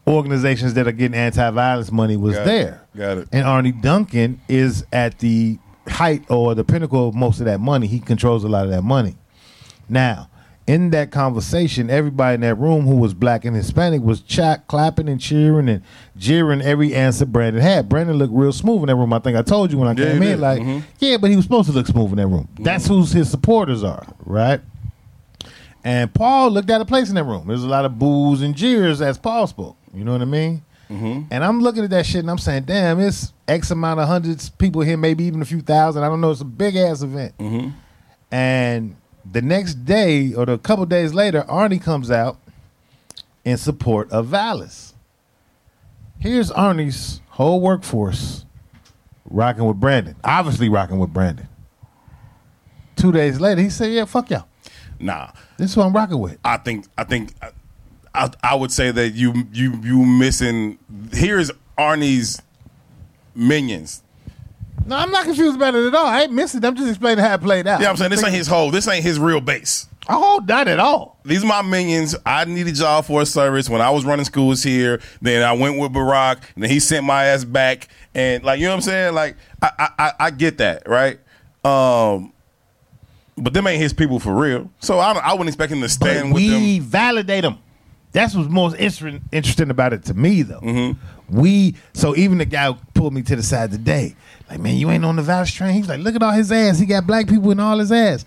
organizations 0.07 0.73
that 0.73 0.87
are 0.87 0.91
getting 0.91 1.17
anti-violence 1.17 1.91
money 1.91 2.17
was 2.17 2.35
Got 2.35 2.41
it. 2.41 2.45
there. 2.45 2.81
Got 2.97 3.17
it. 3.19 3.29
And 3.31 3.45
Arne 3.47 3.79
Duncan 3.81 4.41
is 4.49 4.85
at 4.91 5.19
the 5.19 5.59
height 5.87 6.25
or 6.29 6.55
the 6.55 6.63
pinnacle 6.65 7.07
of 7.09 7.15
most 7.15 7.39
of 7.39 7.45
that 7.45 7.59
money. 7.59 7.87
He 7.87 7.99
controls 7.99 8.43
a 8.43 8.49
lot 8.49 8.65
of 8.65 8.71
that 8.71 8.81
money. 8.83 9.15
Now, 9.87 10.29
in 10.67 10.89
that 10.91 11.11
conversation, 11.11 11.89
everybody 11.89 12.35
in 12.35 12.41
that 12.41 12.55
room 12.55 12.85
who 12.85 12.95
was 12.97 13.13
black 13.13 13.45
and 13.45 13.55
Hispanic 13.55 14.01
was 14.01 14.21
chat, 14.21 14.67
clapping 14.67 15.09
and 15.09 15.19
cheering 15.19 15.67
and 15.69 15.81
jeering 16.21 16.61
every 16.61 16.93
answer 16.93 17.25
Brandon 17.25 17.61
had. 17.61 17.89
Brandon 17.89 18.15
looked 18.15 18.31
real 18.33 18.53
smooth 18.53 18.81
in 18.81 18.87
that 18.87 18.95
room. 18.95 19.11
I 19.11 19.17
think 19.19 19.35
I 19.35 19.41
told 19.41 19.71
you 19.71 19.79
when 19.79 19.87
I 19.87 19.99
Yeah, 19.99 20.11
came 20.13 20.21
in, 20.21 20.29
did. 20.29 20.39
like, 20.39 20.61
Mhm. 20.61 20.83
yeah, 20.99 21.17
but 21.17 21.31
he 21.31 21.35
was 21.35 21.45
supposed 21.45 21.67
to 21.69 21.73
look 21.75 21.87
smooth 21.87 22.11
in 22.11 22.17
that 22.17 22.27
room. 22.27 22.47
Mm-hmm. 22.53 22.63
That's 22.63 22.85
who 22.87 23.03
his 23.03 23.29
supporters 23.29 23.83
are, 23.83 24.05
right? 24.23 24.61
And 25.83 26.13
Paul 26.13 26.51
looked 26.51 26.69
out 26.69 26.79
of 26.79 26.87
place 26.87 27.09
in 27.09 27.15
that 27.15 27.23
room. 27.23 27.47
There 27.47 27.55
was 27.55 27.63
a 27.63 27.67
lot 27.67 27.85
of 27.85 27.97
boos 27.97 28.43
and 28.43 28.55
jeers 28.55 29.01
as 29.01 29.17
Paul 29.17 29.47
spoke. 29.47 29.75
You 29.95 30.03
know 30.05 30.11
what 30.11 30.21
I 30.21 30.25
mean? 30.25 30.61
Mm-hmm. 30.91 31.21
And 31.31 31.43
I'm 31.43 31.59
looking 31.61 31.83
at 31.83 31.89
that 31.89 32.05
shit 32.05 32.19
and 32.19 32.29
I'm 32.29 32.37
saying, 32.37 32.63
damn, 32.63 32.99
it's 32.99 33.33
X 33.47 33.71
amount 33.71 33.99
of 33.99 34.07
hundreds 34.07 34.49
people 34.49 34.81
here, 34.81 34.97
maybe 34.97 35.23
even 35.23 35.41
a 35.41 35.45
few 35.45 35.61
thousand. 35.61 36.03
I 36.03 36.07
don't 36.07 36.21
know. 36.21 36.29
It's 36.29 36.41
a 36.41 36.45
big 36.45 36.75
ass 36.75 37.01
event. 37.01 37.33
Mm-hmm. 37.39 37.69
And 38.31 38.95
the 39.29 39.41
next 39.41 39.85
day 39.85 40.33
or 40.35 40.45
the 40.45 40.59
couple 40.59 40.85
days 40.85 41.13
later, 41.15 41.45
Arne 41.49 41.79
comes 41.79 42.11
out 42.11 42.37
in 43.43 43.57
support 43.57 44.11
of 44.11 44.27
Vallas. 44.27 44.93
Here's 46.21 46.51
Arne's 46.51 47.19
whole 47.29 47.59
workforce 47.61 48.45
rocking 49.25 49.65
with 49.65 49.79
Brandon. 49.79 50.15
Obviously 50.23 50.69
rocking 50.69 50.99
with 50.99 51.11
Brandon. 51.11 51.47
Two 52.95 53.11
days 53.11 53.41
later, 53.41 53.59
he 53.59 53.71
said, 53.71 53.91
yeah, 53.91 54.05
fuck 54.05 54.29
y'all. 54.29 54.47
Nah. 54.99 55.31
This 55.57 55.71
is 55.71 55.77
what 55.77 55.87
I'm 55.87 55.93
rocking 55.93 56.19
with. 56.19 56.37
I 56.45 56.57
think 56.57 56.85
I 56.95 57.05
think 57.05 57.33
I, 58.13 58.29
I 58.43 58.53
would 58.53 58.71
say 58.71 58.91
that 58.91 59.09
you 59.09 59.33
you 59.51 59.79
you 59.81 60.05
missing 60.05 60.77
here's 61.11 61.49
Arne's 61.75 62.39
minions. 63.33 64.03
No, 64.85 64.97
I'm 64.97 65.09
not 65.09 65.25
confused 65.25 65.55
about 65.55 65.73
it 65.73 65.87
at 65.87 65.95
all. 65.95 66.05
I 66.05 66.21
ain't 66.23 66.33
missing. 66.33 66.63
I'm 66.63 66.75
just 66.75 66.89
explaining 66.89 67.23
how 67.23 67.33
it 67.33 67.41
played 67.41 67.65
out. 67.65 67.81
Yeah, 67.81 67.89
I'm 67.89 67.97
saying 67.97 68.11
this 68.11 68.23
ain't 68.23 68.33
his 68.33 68.47
whole. 68.47 68.69
This 68.69 68.87
ain't 68.87 69.03
his 69.03 69.19
real 69.19 69.41
base. 69.41 69.87
Oh, 70.09 70.43
not 70.47 70.67
at 70.67 70.79
all. 70.79 71.19
These 71.23 71.43
are 71.43 71.47
my 71.47 71.61
minions. 71.61 72.15
I 72.25 72.45
needed 72.45 72.77
y'all 72.77 73.01
for 73.03 73.21
a 73.21 73.25
service 73.25 73.69
when 73.69 73.81
I 73.81 73.91
was 73.91 74.03
running 74.03 74.25
schools 74.25 74.63
here. 74.63 74.99
Then 75.21 75.43
I 75.43 75.53
went 75.53 75.77
with 75.79 75.93
Barack, 75.93 76.41
and 76.55 76.63
then 76.63 76.69
he 76.71 76.79
sent 76.79 77.05
my 77.05 77.25
ass 77.25 77.43
back. 77.43 77.87
And 78.15 78.43
like 78.43 78.59
you 78.59 78.65
know 78.65 78.71
what 78.71 78.75
I'm 78.77 78.81
saying? 78.81 79.13
Like 79.13 79.37
I 79.61 79.69
I, 79.77 79.89
I, 79.99 80.11
I 80.19 80.31
get 80.31 80.57
that 80.57 80.87
right. 80.87 81.19
Um, 81.63 82.33
but 83.37 83.53
them 83.53 83.67
ain't 83.67 83.81
his 83.81 83.93
people 83.93 84.19
for 84.19 84.33
real. 84.33 84.69
So 84.79 84.99
I 84.99 85.13
don't- 85.13 85.23
I 85.25 85.31
wouldn't 85.33 85.49
expect 85.49 85.71
him 85.71 85.81
to 85.81 85.89
stand 85.89 86.29
But 86.29 86.33
with 86.35 86.43
we 86.43 86.49
them. 86.49 86.61
We 86.61 86.79
validate 86.79 87.43
them. 87.43 87.59
That's 88.11 88.35
what's 88.35 88.49
most 88.49 88.75
inter- 88.75 89.21
interesting 89.31 89.69
about 89.69 89.93
it 89.93 90.03
to 90.05 90.13
me, 90.13 90.41
though. 90.41 90.59
Mm-hmm. 90.59 91.37
We 91.37 91.75
so 91.93 92.13
even 92.17 92.39
the 92.39 92.45
guy 92.45 92.75
pulled 92.93 93.13
me 93.13 93.21
to 93.21 93.35
the 93.37 93.43
side 93.43 93.71
today, 93.71 94.15
like, 94.49 94.59
man, 94.59 94.75
you 94.75 94.91
ain't 94.91 95.05
on 95.05 95.15
the 95.15 95.21
voucher 95.21 95.55
train. 95.55 95.75
He's 95.75 95.87
like, 95.87 96.01
look 96.01 96.15
at 96.15 96.21
all 96.21 96.33
his 96.33 96.51
ass. 96.51 96.77
He 96.77 96.85
got 96.85 97.07
black 97.07 97.29
people 97.29 97.51
in 97.51 97.59
all 97.61 97.77
his 97.79 97.91
ass, 97.91 98.25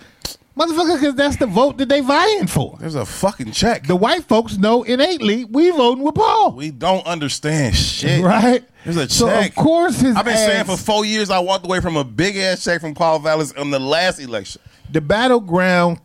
motherfucker. 0.57 1.01
Because 1.01 1.15
that's 1.15 1.37
the 1.37 1.47
vote 1.47 1.79
that 1.79 1.89
they 1.89 2.01
vying 2.01 2.47
for. 2.47 2.77
There's 2.81 2.95
a 2.95 3.05
fucking 3.07 3.53
check. 3.53 3.87
The 3.87 3.97
white 3.97 4.25
folks 4.25 4.57
know 4.57 4.83
innately 4.83 5.45
we 5.45 5.71
voting 5.71 6.03
with 6.05 6.15
Paul, 6.15 6.53
we 6.53 6.71
don't 6.71 7.07
understand 7.07 7.75
shit. 7.77 8.23
right? 8.23 8.65
There's 8.85 8.97
a 8.97 9.09
So 9.09 9.27
check. 9.29 9.51
of 9.51 9.55
course 9.57 10.01
his 10.01 10.15
I've 10.17 10.25
been 10.25 10.37
saying 10.37 10.65
for 10.65 10.77
four 10.77 11.05
years 11.05 11.31
I 11.31 11.39
walked 11.39 11.65
away 11.65 11.81
from 11.81 11.97
a 11.97 12.05
big 12.05 12.37
ass 12.37 12.63
check 12.65 12.81
from 12.81 12.95
Paul 12.95 13.19
Vallas 13.21 13.53
on 13.55 13.71
the 13.71 13.79
last 13.81 14.19
election. 14.19 14.61
the 14.91 15.01
battleground 15.01 16.01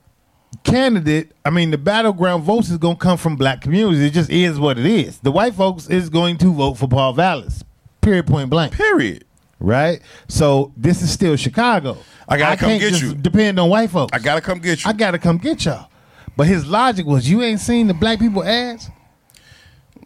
candidate, 0.63 1.31
I 1.45 1.49
mean, 1.51 1.71
the 1.71 1.77
battleground 1.77 2.43
votes 2.43 2.69
is 2.69 2.77
going 2.77 2.95
to 2.95 2.99
come 3.01 3.17
from 3.17 3.35
black 3.35 3.61
communities. 3.61 4.01
It 4.01 4.13
just 4.13 4.29
is 4.29 4.59
what 4.59 4.77
it 4.79 4.85
is. 4.85 5.19
The 5.19 5.31
white 5.31 5.53
folks 5.53 5.87
is 5.87 6.09
going 6.09 6.37
to 6.39 6.51
vote 6.53 6.73
for 6.75 6.87
Paul 6.87 7.13
Vallas, 7.13 7.63
period, 8.01 8.27
point 8.27 8.49
blank. 8.49 8.73
Period. 8.73 9.25
Right? 9.59 10.01
So 10.27 10.71
this 10.77 11.01
is 11.01 11.11
still 11.11 11.35
Chicago. 11.35 11.97
I 12.27 12.37
gotta 12.37 12.57
come 12.57 12.69
can't 12.69 12.81
get 12.81 12.89
just 12.91 13.01
you. 13.03 13.13
Depend 13.15 13.59
on 13.59 13.69
white 13.69 13.89
folks. 13.89 14.11
I 14.13 14.19
gotta 14.19 14.41
come 14.41 14.59
get 14.59 14.83
you. 14.83 14.89
I 14.89 14.93
got 14.93 15.11
to 15.11 15.19
come 15.19 15.37
get 15.37 15.65
y'all. 15.65 15.89
But 16.37 16.47
his 16.47 16.65
logic 16.65 17.05
was, 17.05 17.29
you 17.29 17.41
ain't 17.41 17.59
seen 17.59 17.87
the 17.87 17.93
black 17.93 18.19
people 18.19 18.43
ads. 18.43 18.89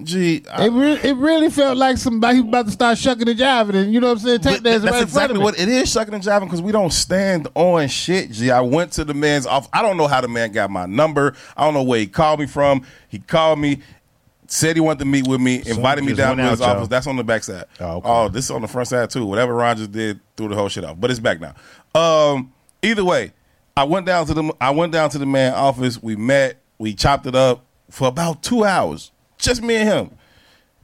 Gee, 0.02 0.44
I- 0.52 0.66
It, 0.66 0.70
re- 0.72 1.00
it 1.04 1.16
really 1.18 1.50
felt 1.52 1.78
like 1.78 1.98
somebody 1.98 2.40
was 2.42 2.48
about 2.50 2.66
to 2.66 2.72
start 2.72 2.98
shucking 2.98 3.30
and 3.30 3.38
jiving, 3.40 3.76
and 3.76 3.94
you 3.94 4.00
know 4.00 4.08
what 4.08 4.14
I'm 4.14 4.20
saying? 4.26 4.40
Take 4.40 4.56
But 4.58 4.64
that 4.64 4.82
that's 4.82 4.92
right 4.92 5.02
in 5.04 5.08
front 5.08 5.32
exactly 5.32 5.36
of 5.38 5.44
what 5.44 5.60
it 5.60 5.68
is, 5.70 5.92
shucking 5.92 6.14
and 6.16 6.24
jiving, 6.24 6.46
because 6.46 6.62
we 6.64 6.72
don't 6.72 6.92
stand 6.92 7.48
on 7.54 7.88
shit. 7.90 8.32
G, 8.32 8.50
I 8.50 8.62
went 8.62 8.92
to 8.94 9.06
the 9.06 9.14
man's 9.14 9.46
office. 9.46 9.70
I 9.72 9.84
don't 9.84 9.98
know 9.98 10.08
how 10.08 10.20
the 10.22 10.28
man 10.28 10.52
got 10.52 10.72
my 10.72 10.88
number. 10.88 11.36
I 11.56 11.64
don't 11.64 11.76
know 11.76 11.84
where 11.84 12.00
he 12.00 12.08
called 12.08 12.40
me 12.40 12.48
from. 12.48 12.84
He 13.08 13.20
called 13.20 13.60
me, 13.60 13.82
said 14.54 14.76
he 14.76 14.82
wanted 14.82 15.00
to 15.00 15.06
meet 15.06 15.28
with 15.28 15.42
me, 15.42 15.64
invited 15.66 16.04
me 16.04 16.14
down 16.14 16.38
to 16.38 16.44
his 16.44 16.62
office. 16.62 16.88
That's 16.88 17.08
on 17.08 17.16
the 17.16 17.24
back 17.24 17.44
side. 17.44 17.66
Oh, 17.80 17.98
okay. 18.04 18.34
this 18.34 18.46
is 18.46 18.52
on 18.52 18.62
the 18.62 18.68
front 18.68 18.88
side 18.88 19.10
too. 19.10 19.26
Whatever 19.26 19.56
Rogers 19.56 19.88
did 19.88 20.20
threw 20.38 20.48
the 20.48 20.56
whole 20.56 20.70
shit 20.70 20.84
off, 20.84 21.00
but 21.00 21.10
it's 21.10 21.20
back 21.20 21.40
now. 21.42 21.56
Um, 22.00 22.54
either 22.84 23.04
way, 23.04 23.34
I 23.76 23.86
went 23.86 24.06
down 24.06 24.28
to 24.28 24.34
the 24.36 24.54
I 24.62 24.70
went 24.70 24.94
down 24.94 25.10
to 25.10 25.18
the 25.18 25.26
man 25.26 25.54
office. 25.54 26.02
We 26.02 26.16
met. 26.16 26.62
We 26.78 26.94
chopped 26.94 27.26
it 27.26 27.36
up 27.36 27.66
for 27.90 28.08
about 28.08 28.44
two 28.44 28.64
hours, 28.64 29.12
just 29.38 29.64
me 29.64 29.76
and 29.76 29.90
him. 29.90 30.18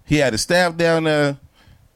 He 0.03 0.17
had 0.17 0.34
his 0.34 0.41
staff 0.41 0.76
down 0.76 1.03
there, 1.03 1.38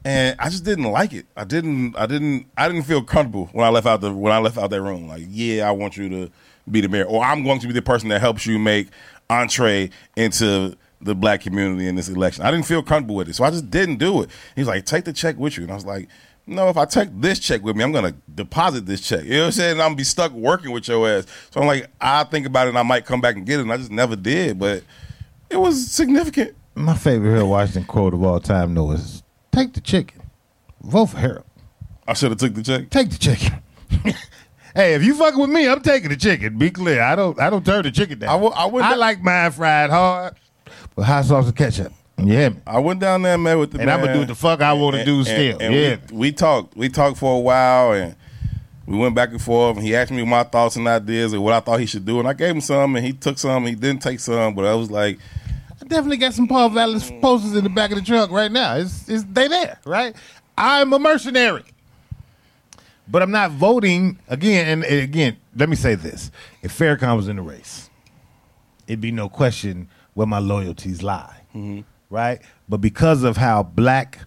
and 0.04 0.36
I 0.38 0.50
just 0.50 0.64
didn't 0.64 0.84
like 0.84 1.12
it. 1.12 1.26
I 1.36 1.42
didn't. 1.42 1.96
I 1.96 2.06
didn't. 2.06 2.46
I 2.56 2.68
didn't 2.68 2.84
feel 2.84 3.02
comfortable 3.02 3.46
when 3.52 3.66
I 3.66 3.70
left 3.70 3.88
out 3.88 4.00
the 4.00 4.12
when 4.12 4.32
I 4.32 4.38
left 4.38 4.58
out 4.58 4.70
that 4.70 4.80
room. 4.80 5.08
Like, 5.08 5.24
yeah, 5.28 5.68
I 5.68 5.72
want 5.72 5.96
you 5.96 6.08
to 6.08 6.30
be 6.70 6.82
the 6.82 6.88
mayor, 6.88 7.04
or 7.04 7.24
I'm 7.24 7.42
going 7.42 7.58
to 7.58 7.66
be 7.66 7.72
the 7.72 7.82
person 7.82 8.10
that 8.10 8.20
helps 8.20 8.46
you 8.46 8.60
make 8.60 8.88
entree 9.28 9.90
into 10.16 10.76
the 11.04 11.14
black 11.14 11.40
community 11.42 11.86
in 11.86 11.94
this 11.94 12.08
election. 12.08 12.44
I 12.44 12.50
didn't 12.50 12.66
feel 12.66 12.82
comfortable 12.82 13.14
with 13.16 13.28
it, 13.28 13.34
so 13.34 13.44
I 13.44 13.50
just 13.50 13.70
didn't 13.70 13.96
do 13.96 14.22
it. 14.22 14.30
He's 14.56 14.66
like, 14.66 14.84
take 14.86 15.04
the 15.04 15.12
check 15.12 15.36
with 15.38 15.56
you, 15.56 15.62
and 15.64 15.72
I 15.72 15.74
was 15.76 15.84
like. 15.86 16.08
No, 16.46 16.68
if 16.68 16.76
I 16.76 16.84
take 16.84 17.08
this 17.22 17.38
check 17.38 17.62
with 17.62 17.74
me, 17.74 17.82
I'm 17.82 17.90
gonna 17.90 18.14
deposit 18.34 18.84
this 18.84 19.00
check. 19.00 19.24
You 19.24 19.30
know 19.30 19.38
what 19.38 19.46
I'm 19.46 19.52
saying? 19.52 19.72
And 19.72 19.80
I'm 19.80 19.86
gonna 19.86 19.96
be 19.96 20.04
stuck 20.04 20.30
working 20.32 20.72
with 20.72 20.86
your 20.88 21.08
ass. 21.08 21.24
So 21.50 21.58
I'm 21.58 21.66
like, 21.66 21.88
I 22.02 22.22
think 22.24 22.44
about 22.46 22.66
it 22.66 22.68
and 22.68 22.78
I 22.78 22.82
might 22.82 23.06
come 23.06 23.22
back 23.22 23.36
and 23.36 23.46
get 23.46 23.60
it. 23.60 23.62
And 23.62 23.72
I 23.72 23.78
just 23.78 23.90
never 23.90 24.14
did, 24.14 24.58
but 24.58 24.82
it 25.48 25.56
was 25.56 25.90
significant. 25.90 26.54
My 26.74 26.96
favorite 26.96 27.30
Harold 27.30 27.48
Washington 27.48 27.84
quote 27.84 28.12
of 28.12 28.22
all 28.22 28.40
time, 28.40 28.74
though, 28.74 28.90
is 28.90 29.22
take 29.52 29.72
the 29.72 29.80
chicken, 29.80 30.20
vote 30.82 31.06
for 31.06 31.16
Harold. 31.16 31.46
I 32.06 32.12
should 32.12 32.30
have 32.30 32.38
took 32.38 32.52
the 32.52 32.62
check. 32.62 32.90
Take 32.90 33.08
the 33.08 33.16
chicken. 33.16 33.62
hey, 34.74 34.92
if 34.92 35.02
you 35.02 35.14
fucking 35.14 35.40
with 35.40 35.48
me, 35.48 35.66
I'm 35.66 35.80
taking 35.80 36.10
the 36.10 36.16
chicken. 36.16 36.58
Be 36.58 36.70
clear. 36.70 37.00
I 37.00 37.16
don't 37.16 37.40
I 37.40 37.48
don't 37.48 37.64
turn 37.64 37.84
the 37.84 37.90
chicken 37.90 38.18
down. 38.18 38.28
I 38.28 38.34
will- 38.34 38.52
I 38.52 38.66
would- 38.66 38.98
like 38.98 39.22
mine 39.22 39.50
fried 39.50 39.88
hard 39.88 40.34
with 40.96 41.06
hot 41.06 41.24
sauce 41.24 41.46
and 41.46 41.56
ketchup. 41.56 41.92
Me? 42.16 42.48
I 42.66 42.78
went 42.78 43.00
down 43.00 43.22
there 43.22 43.36
man, 43.36 43.58
with 43.58 43.72
the 43.72 43.80
And 43.80 43.90
I'ma 43.90 44.12
do 44.12 44.20
what 44.20 44.28
the 44.28 44.34
fuck 44.36 44.60
I 44.62 44.72
wanna 44.72 44.98
And- 44.98 45.06
do 45.06 45.16
and- 45.18 45.26
still. 45.26 45.58
and 45.60 45.74
Yeah. 45.74 45.96
we, 46.10 46.16
we 46.16 46.32
talked. 46.32 46.76
We 46.76 46.88
talked 46.88 47.16
for 47.18 47.36
a 47.36 47.40
while, 47.40 47.92
and 47.92 48.14
we 48.86 48.96
went 48.96 49.14
back 49.16 49.30
and 49.30 49.42
forth. 49.42 49.76
And 49.76 49.84
he 49.84 49.96
asked 49.96 50.12
me 50.12 50.24
my 50.24 50.44
thoughts 50.44 50.76
and 50.76 50.86
ideas 50.86 51.32
and 51.32 51.42
what 51.42 51.52
I 51.54 51.60
thought 51.60 51.80
he 51.80 51.86
should 51.86 52.04
do, 52.06 52.20
and 52.20 52.28
I 52.28 52.32
gave 52.32 52.54
him 52.54 52.60
some, 52.60 52.94
and 52.96 53.04
he 53.04 53.12
took 53.12 53.38
some. 53.38 53.66
He 53.66 53.74
didn't 53.74 54.00
take 54.02 54.20
some, 54.20 54.54
but 54.54 54.64
I 54.64 54.74
was 54.74 54.90
like, 54.92 55.18
I 55.82 55.86
definitely 55.86 56.18
got 56.18 56.34
some 56.34 56.46
Paul 56.46 56.70
Vallas 56.70 57.10
posters 57.20 57.56
in 57.56 57.64
the 57.64 57.70
back 57.70 57.90
of 57.90 57.96
the 57.98 58.04
truck 58.04 58.30
right 58.30 58.50
now. 58.50 58.76
It's, 58.76 59.08
it's 59.08 59.24
they 59.24 59.48
there, 59.48 59.78
right? 59.84 60.14
I'm 60.56 60.92
a 60.92 60.98
mercenary. 61.00 61.64
But 63.08 63.22
I'm 63.22 63.32
not 63.32 63.50
voting 63.50 64.18
again. 64.28 64.66
And, 64.68 64.84
and 64.84 65.00
again, 65.02 65.36
let 65.56 65.68
me 65.68 65.76
say 65.76 65.94
this: 65.94 66.30
if 66.62 66.78
Farrakhan 66.78 67.16
was 67.16 67.28
in 67.28 67.36
the 67.36 67.42
race, 67.42 67.90
it'd 68.86 69.00
be 69.00 69.10
no 69.10 69.28
question 69.28 69.88
where 70.14 70.26
my 70.26 70.38
loyalties 70.38 71.02
lie, 71.02 71.42
right? 72.10 72.40
But 72.68 72.78
because 72.80 73.22
of 73.22 73.36
how 73.36 73.62
black 73.62 74.18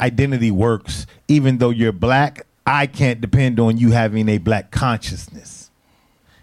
identity 0.00 0.50
works, 0.50 1.06
even 1.28 1.58
though 1.58 1.70
you're 1.70 1.92
black, 1.92 2.46
I 2.66 2.86
can't 2.86 3.20
depend 3.20 3.58
on 3.58 3.78
you 3.78 3.90
having 3.92 4.28
a 4.28 4.38
black 4.38 4.70
consciousness 4.70 5.70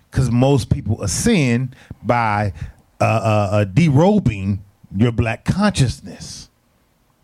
because 0.10 0.32
most 0.32 0.70
people 0.70 1.02
ascend 1.04 1.76
by 2.04 2.54
uh, 3.00 3.04
uh, 3.04 3.50
uh, 3.52 3.66
derobing 3.66 4.60
your 4.96 5.12
black 5.12 5.46
consciousness. 5.46 6.50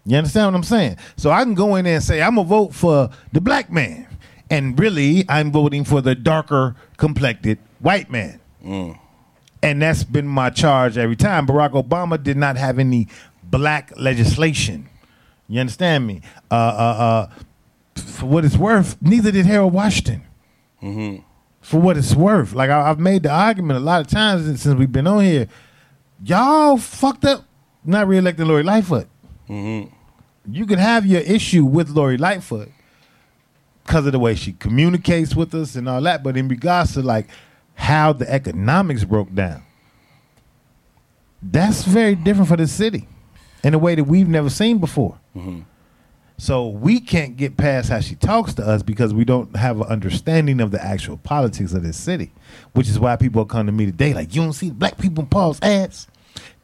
You 0.06 0.18
understand 0.18 0.48
what 0.48 0.56
I'm 0.58 0.64
saying? 0.64 0.98
So 1.16 1.32
I 1.32 1.44
can 1.44 1.54
go 1.54 1.76
in 1.76 1.86
there 1.86 1.96
and 1.96 2.04
say 2.04 2.22
I'm 2.22 2.36
gonna 2.36 2.48
vote 2.48 2.74
for 2.74 3.10
the 3.32 3.40
black 3.42 3.72
man, 3.72 4.06
and 4.50 4.78
really 4.80 5.24
I'm 5.30 5.52
voting 5.52 5.84
for 5.86 6.02
the 6.02 6.14
darker 6.14 6.76
complected 6.98 7.58
white 7.80 8.10
man. 8.12 8.40
And 9.64 9.82
that's 9.82 10.04
been 10.04 10.28
my 10.28 10.50
charge 10.50 10.98
every 10.98 11.16
time. 11.16 11.48
Barack 11.48 11.72
Obama 11.72 12.22
did 12.22 12.38
not 12.38 12.58
have 12.58 12.78
any 12.80 13.08
black 13.44 13.92
legislation. 13.98 14.90
You 15.48 15.60
understand 15.62 16.06
me? 16.06 16.22
Uh, 16.52 16.56
uh, 16.56 17.28
uh, 17.98 18.02
for 18.02 18.26
what 18.26 18.46
it's 18.46 18.58
worth, 18.58 19.02
neither 19.02 19.32
did 19.32 19.46
Harold 19.46 19.74
Washington 19.74 20.24
for 21.62 21.80
what 21.80 21.98
it's 21.98 22.14
worth. 22.14 22.54
Like 22.54 22.70
I, 22.70 22.90
I've 22.90 23.00
made 23.00 23.24
the 23.24 23.32
argument 23.32 23.78
a 23.78 23.84
lot 23.84 24.02
of 24.02 24.08
times 24.08 24.46
since 24.46 24.62
since 24.64 24.76
we've 24.78 24.92
been 24.92 25.08
on 25.08 25.24
here. 25.24 25.48
Y'all 26.24 26.78
fucked 26.78 27.26
up 27.26 27.46
not 27.86 28.08
reelecting 28.08 28.48
Lori 28.48 28.64
Lightfoot. 28.64 29.08
You 30.50 30.66
can 30.66 30.80
have 30.80 31.06
your 31.06 31.22
issue 31.22 31.64
with 31.66 31.90
Lori 31.90 32.18
Lightfoot 32.18 32.70
because 33.84 34.06
of 34.06 34.12
the 34.12 34.20
way 34.20 34.36
she 34.36 34.54
communicates 34.54 35.36
with 35.36 35.54
us 35.56 35.76
and 35.76 35.88
all 35.88 36.02
that, 36.02 36.24
but 36.24 36.36
in 36.38 36.48
regards 36.48 36.94
to 36.94 37.02
like 37.02 37.28
how 37.76 38.14
the 38.14 38.32
economics 38.32 39.04
broke 39.04 39.34
down, 39.34 39.64
that's 41.42 41.84
very 41.84 42.16
different 42.16 42.48
for 42.50 42.58
the 42.58 42.68
city 42.68 43.08
in 43.64 43.74
a 43.74 43.78
way 43.78 43.96
that 43.96 44.04
we've 44.06 44.28
never 44.28 44.50
seen 44.50 44.78
before. 44.78 45.20
Mm-hmm. 45.36 45.62
So 46.38 46.68
we 46.68 47.00
can't 47.00 47.38
get 47.38 47.58
past 47.58 47.90
how 47.90 48.00
she 48.00 48.16
talks 48.16 48.54
to 48.56 48.68
us 48.68 48.82
because 48.84 49.14
we 49.14 49.24
don't 49.24 49.56
have 49.56 49.80
an 49.80 49.88
understanding 49.88 50.60
of 50.62 50.72
the 50.72 50.84
actual 50.84 51.18
politics 51.18 51.74
of 51.74 51.84
this 51.84 51.98
city, 51.98 52.32
which 52.74 52.90
is 52.90 53.00
why 53.00 53.16
people 53.16 53.46
come 53.46 53.66
to 53.68 53.72
me 53.72 53.86
today 53.86 54.14
like 54.14 54.34
you 54.36 54.42
don't 54.42 54.54
see 54.54 54.70
the 54.70 54.76
black 54.76 54.98
people 54.98 55.24
in 55.24 55.30
Paul's 55.30 55.62
ads, 55.62 56.08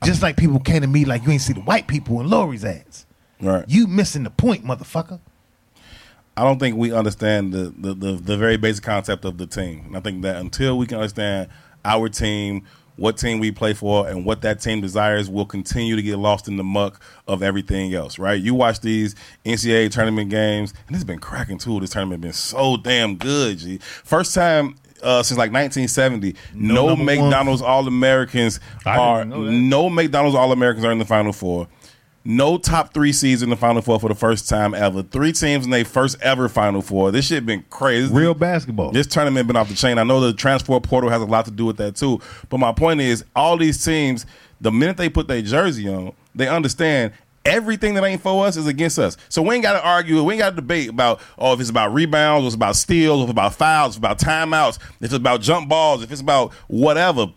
just 0.03 0.21
like 0.21 0.37
people 0.37 0.59
came 0.59 0.81
to 0.81 0.87
me 0.87 1.05
like 1.05 1.23
you 1.23 1.31
ain't 1.31 1.41
see 1.41 1.53
the 1.53 1.61
white 1.61 1.87
people 1.87 2.19
in 2.19 2.29
Lori's 2.29 2.65
ads. 2.65 3.05
right. 3.41 3.63
You 3.67 3.87
missing 3.87 4.23
the 4.23 4.31
point, 4.31 4.65
motherfucker. 4.65 5.19
I 6.39 6.43
don't 6.43 6.57
think 6.57 6.77
we 6.77 6.93
understand 6.93 7.51
the, 7.51 7.73
the, 7.77 7.93
the, 7.93 8.11
the 8.13 8.37
very 8.37 8.55
basic 8.55 8.81
concept 8.81 9.25
of 9.25 9.37
the 9.37 9.45
team. 9.45 9.83
And 9.87 9.97
I 9.97 9.99
think 9.99 10.21
that 10.21 10.37
until 10.37 10.77
we 10.77 10.85
can 10.85 10.97
understand 10.97 11.49
our 11.83 12.07
team, 12.07 12.63
what 12.95 13.17
team 13.17 13.39
we 13.39 13.51
play 13.51 13.73
for, 13.73 14.07
and 14.07 14.23
what 14.23 14.41
that 14.43 14.61
team 14.61 14.79
desires, 14.79 15.29
we'll 15.29 15.45
continue 15.45 15.97
to 15.97 16.01
get 16.01 16.17
lost 16.17 16.47
in 16.47 16.55
the 16.55 16.63
muck 16.63 17.01
of 17.27 17.43
everything 17.43 17.93
else, 17.93 18.17
right? 18.17 18.41
You 18.41 18.53
watch 18.53 18.79
these 18.79 19.15
NCAA 19.43 19.91
tournament 19.91 20.29
games, 20.29 20.73
and 20.87 20.95
it's 20.95 21.03
been 21.03 21.19
cracking 21.19 21.57
too. 21.57 21.77
This 21.81 21.89
tournament 21.89 22.21
been 22.21 22.31
so 22.31 22.77
damn 22.77 23.17
good, 23.17 23.57
G. 23.57 23.79
First 24.05 24.33
time 24.33 24.75
uh, 25.03 25.21
since 25.23 25.37
like 25.37 25.51
1970, 25.51 26.35
No 26.53 26.87
no. 26.87 26.95
McDonald's 26.95 27.61
All 27.61 27.85
Americans 27.85 28.61
are 28.85 29.25
no 29.25 29.89
McDonald's 29.89 30.37
All 30.37 30.53
Americans 30.53 30.85
are 30.85 30.91
in 30.93 30.99
the 30.99 31.05
Final 31.05 31.33
Four. 31.33 31.67
No 32.25 32.57
top 32.57 32.93
three 32.93 33.13
seeds 33.13 33.41
in 33.41 33.49
the 33.49 33.55
Final 33.55 33.81
Four 33.81 33.99
for 33.99 34.09
the 34.09 34.15
first 34.15 34.49
time 34.49 34.73
ever. 34.73 35.03
Three 35.03 35.31
teams 35.31 35.65
in 35.65 35.71
their 35.71 35.85
first 35.85 36.21
ever 36.21 36.49
Final 36.49 36.81
Four. 36.81 37.11
This 37.11 37.27
shit 37.27 37.45
been 37.45 37.63
crazy. 37.69 38.13
Real 38.13 38.33
basketball. 38.33 38.91
This 38.91 39.07
tournament 39.07 39.47
been 39.47 39.55
off 39.55 39.69
the 39.69 39.75
chain. 39.75 39.97
I 39.97 40.03
know 40.03 40.19
the 40.19 40.33
transfer 40.33 40.79
portal 40.79 41.09
has 41.09 41.21
a 41.21 41.25
lot 41.25 41.45
to 41.45 41.51
do 41.51 41.65
with 41.65 41.77
that 41.77 41.95
too. 41.95 42.19
But 42.49 42.59
my 42.59 42.71
point 42.73 43.01
is, 43.01 43.23
all 43.35 43.57
these 43.57 43.83
teams, 43.83 44.25
the 44.59 44.71
minute 44.71 44.97
they 44.97 45.09
put 45.09 45.27
their 45.27 45.41
jersey 45.41 45.87
on, 45.87 46.13
they 46.35 46.47
understand 46.47 47.13
Everything 47.45 47.93
that 47.93 48.03
ain't 48.03 48.21
for 48.21 48.45
us 48.45 48.57
is 48.57 48.67
against 48.67 48.99
us. 48.99 49.15
So 49.29 49.41
we 49.41 49.55
ain't 49.55 49.63
got 49.63 49.73
to 49.73 49.83
argue. 49.83 50.21
We 50.23 50.33
ain't 50.33 50.39
got 50.39 50.49
to 50.51 50.55
debate 50.57 50.89
about 50.89 51.21
oh 51.37 51.53
if 51.53 51.59
it's 51.61 51.69
about 51.69 51.93
rebounds, 51.93 52.45
it's 52.45 52.55
about 52.55 52.75
steals, 52.75 53.21
if 53.21 53.23
it's 53.23 53.31
about 53.31 53.55
fouls, 53.55 53.95
if 53.95 53.97
it's 53.97 53.97
about 53.97 54.19
timeouts, 54.19 54.77
if 54.77 55.05
it's 55.05 55.13
about 55.13 55.41
jump 55.41 55.69
balls, 55.69 56.03
if 56.03 56.11
it's 56.11 56.21
about 56.21 56.53
whatever 56.67 57.27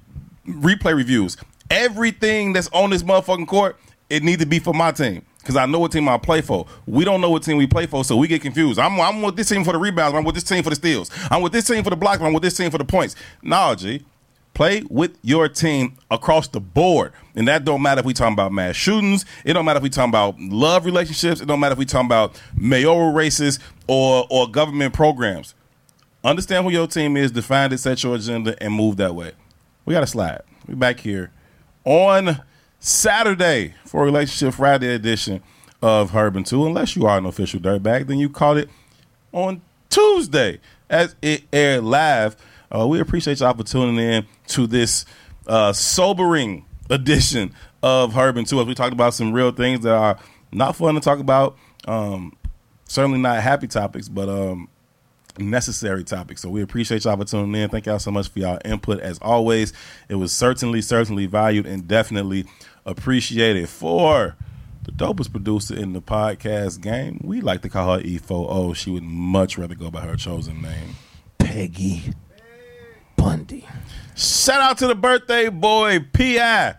replay 0.46 0.94
reviews. 0.94 1.36
Everything 1.70 2.52
that's 2.52 2.68
on 2.72 2.90
this 2.90 3.04
motherfucking 3.04 3.46
court, 3.46 3.78
it 4.12 4.22
need 4.22 4.40
to 4.40 4.46
be 4.46 4.58
for 4.58 4.74
my 4.74 4.92
team. 4.92 5.24
Because 5.38 5.56
I 5.56 5.66
know 5.66 5.80
what 5.80 5.90
team 5.90 6.08
I 6.08 6.18
play 6.18 6.40
for. 6.40 6.66
We 6.86 7.04
don't 7.04 7.20
know 7.20 7.30
what 7.30 7.42
team 7.42 7.56
we 7.56 7.66
play 7.66 7.86
for, 7.86 8.04
so 8.04 8.16
we 8.16 8.28
get 8.28 8.42
confused. 8.42 8.78
I'm, 8.78 9.00
I'm 9.00 9.22
with 9.22 9.34
this 9.34 9.48
team 9.48 9.64
for 9.64 9.72
the 9.72 9.78
rebounds. 9.78 10.14
I'm 10.14 10.22
with 10.22 10.36
this 10.36 10.44
team 10.44 10.62
for 10.62 10.70
the 10.70 10.76
steals. 10.76 11.10
I'm 11.30 11.42
with 11.42 11.52
this 11.52 11.66
team 11.66 11.82
for 11.82 11.90
the 11.90 11.96
blocks. 11.96 12.20
I'm 12.20 12.32
with 12.32 12.44
this 12.44 12.56
team 12.56 12.70
for 12.70 12.78
the 12.78 12.84
points. 12.84 13.16
Nah, 13.42 13.74
G. 13.74 14.04
Play 14.54 14.82
with 14.90 15.18
your 15.22 15.48
team 15.48 15.96
across 16.10 16.46
the 16.46 16.60
board. 16.60 17.12
And 17.34 17.48
that 17.48 17.64
don't 17.64 17.80
matter 17.80 18.00
if 18.00 18.04
we 18.04 18.12
talking 18.12 18.34
about 18.34 18.52
mass 18.52 18.76
shootings. 18.76 19.24
It 19.44 19.54
don't 19.54 19.64
matter 19.64 19.78
if 19.78 19.82
we 19.82 19.88
talking 19.88 20.10
about 20.10 20.38
love 20.38 20.84
relationships. 20.84 21.40
It 21.40 21.46
don't 21.46 21.58
matter 21.58 21.72
if 21.72 21.78
we 21.78 21.86
talking 21.86 22.06
about 22.06 22.40
mayoral 22.54 23.12
races 23.12 23.58
or 23.88 24.26
or 24.28 24.48
government 24.48 24.92
programs. 24.92 25.54
Understand 26.22 26.64
who 26.66 26.70
your 26.70 26.86
team 26.86 27.16
is, 27.16 27.32
define 27.32 27.72
it, 27.72 27.78
set 27.78 28.02
your 28.02 28.14
agenda, 28.14 28.54
and 28.62 28.74
move 28.74 28.98
that 28.98 29.14
way. 29.14 29.32
We 29.86 29.94
got 29.94 30.02
a 30.02 30.06
slide. 30.06 30.42
We 30.68 30.74
back 30.74 31.00
here 31.00 31.32
on 31.84 32.40
Saturday 32.84 33.74
for 33.86 34.04
Relationship 34.04 34.54
Friday 34.54 34.92
edition 34.92 35.40
of 35.80 36.10
and 36.10 36.44
Tou. 36.44 36.66
Unless 36.66 36.96
you 36.96 37.06
are 37.06 37.16
an 37.16 37.26
official 37.26 37.60
dirtbag, 37.60 38.08
then 38.08 38.18
you 38.18 38.28
caught 38.28 38.56
it 38.56 38.68
on 39.30 39.62
Tuesday 39.88 40.58
as 40.90 41.14
it 41.22 41.44
aired 41.52 41.84
live. 41.84 42.34
Uh, 42.74 42.88
we 42.88 42.98
appreciate 42.98 43.38
y'all 43.38 43.54
for 43.54 43.62
tuning 43.62 43.98
in 43.98 44.26
to 44.48 44.66
this 44.66 45.04
uh, 45.46 45.72
sobering 45.72 46.64
edition 46.90 47.54
of 47.84 48.14
and 48.14 48.48
Tou 48.48 48.60
as 48.60 48.66
we 48.66 48.74
talked 48.74 48.92
about 48.92 49.14
some 49.14 49.32
real 49.32 49.52
things 49.52 49.84
that 49.84 49.94
are 49.94 50.18
not 50.50 50.74
fun 50.74 50.96
to 50.96 51.00
talk 51.00 51.20
about. 51.20 51.56
Um, 51.86 52.36
certainly 52.88 53.20
not 53.20 53.40
happy 53.44 53.68
topics, 53.68 54.08
but 54.08 54.28
um, 54.28 54.68
necessary 55.38 56.02
topics. 56.02 56.42
So 56.42 56.50
we 56.50 56.62
appreciate 56.62 57.04
y'all 57.04 57.16
for 57.16 57.24
tuning 57.24 57.54
in. 57.62 57.68
Thank 57.70 57.86
y'all 57.86 58.00
so 58.00 58.10
much 58.10 58.28
for 58.28 58.40
y'all 58.40 58.58
input 58.64 58.98
as 59.00 59.18
always. 59.20 59.72
It 60.08 60.16
was 60.16 60.32
certainly, 60.32 60.82
certainly 60.82 61.26
valued 61.26 61.66
and 61.66 61.86
definitely 61.86 62.46
appreciated. 62.84 63.68
For 63.68 64.36
the 64.84 64.92
dopest 64.92 65.30
producer 65.30 65.74
in 65.76 65.92
the 65.92 66.02
podcast 66.02 66.80
game, 66.80 67.20
we 67.22 67.40
like 67.40 67.62
to 67.62 67.68
call 67.68 67.98
her 67.98 68.04
E4O. 68.04 68.74
She 68.74 68.90
would 68.90 69.04
much 69.04 69.58
rather 69.58 69.74
go 69.74 69.90
by 69.90 70.00
her 70.00 70.16
chosen 70.16 70.60
name. 70.62 70.96
Peggy 71.38 72.12
Bundy. 73.16 73.66
Shout 74.16 74.60
out 74.60 74.78
to 74.78 74.86
the 74.86 74.94
birthday 74.94 75.48
boy, 75.48 76.04
P.I. 76.12 76.74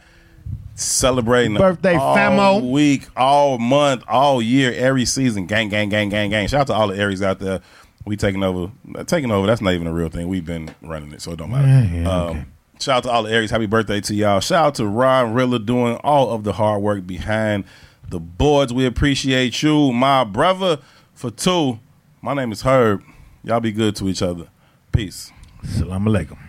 Celebrating 0.76 1.54
Birthday, 1.56 1.96
all 1.96 2.18
famo. 2.18 2.72
week, 2.72 3.08
all 3.16 3.60
month, 3.60 4.04
all 4.08 4.42
year, 4.42 4.74
every 4.74 5.06
season. 5.06 5.46
Gang, 5.46 5.70
gang, 5.70 5.88
gang, 5.90 6.10
gang, 6.10 6.32
gang. 6.32 6.48
Shout 6.48 6.62
out 6.62 6.68
to 6.68 6.74
all 6.74 6.88
the 6.88 6.98
Aries 6.98 7.22
out 7.22 7.40
there. 7.40 7.62
We 8.06 8.18
taking 8.18 8.44
over. 8.44 8.72
Taking 9.06 9.32
over. 9.32 9.46
That's 9.46 9.62
not 9.62 9.74
even 9.74 9.86
a 9.88 9.94
real 9.94 10.10
thing. 10.10 10.28
We've 10.28 10.46
been 10.46 10.74
running 10.82 11.14
it, 11.14 11.22
so 11.22 11.32
it 11.32 11.38
don't 11.38 11.52
matter. 11.52 11.68
Yeah, 11.68 12.02
yeah, 12.02 12.10
um, 12.10 12.30
okay. 12.30 12.46
Shout 12.84 12.98
out 12.98 13.04
to 13.04 13.12
all 13.12 13.24
the 13.24 13.32
Aries. 13.32 13.50
Happy 13.50 13.66
birthday 13.66 14.02
to 14.02 14.14
y'all. 14.14 14.42
Shout 14.42 14.66
out 14.66 14.76
to 14.76 14.86
Ron 14.86 15.34
Rilla 15.34 15.58
doing 15.58 15.96
all 16.04 16.32
of 16.32 16.44
the 16.44 16.52
hard 16.52 16.82
work 16.82 17.08
behind 17.08 17.64
the 18.10 18.20
boards. 18.20 18.74
We 18.74 18.86
appreciate 18.86 19.64
you, 19.64 19.94
my 19.94 20.26
brother. 20.26 20.80
For 21.14 21.32
Tou, 21.32 21.80
my 22.22 22.34
name 22.34 22.52
is 22.52 22.64
Herb. 22.64 23.02
Y'all 23.42 23.62
be 23.62 23.72
good 23.72 23.96
to 23.96 24.10
each 24.10 24.22
other. 24.22 24.50
Peace. 24.92 25.32
Salam 25.64 26.04
alaikum. 26.04 26.43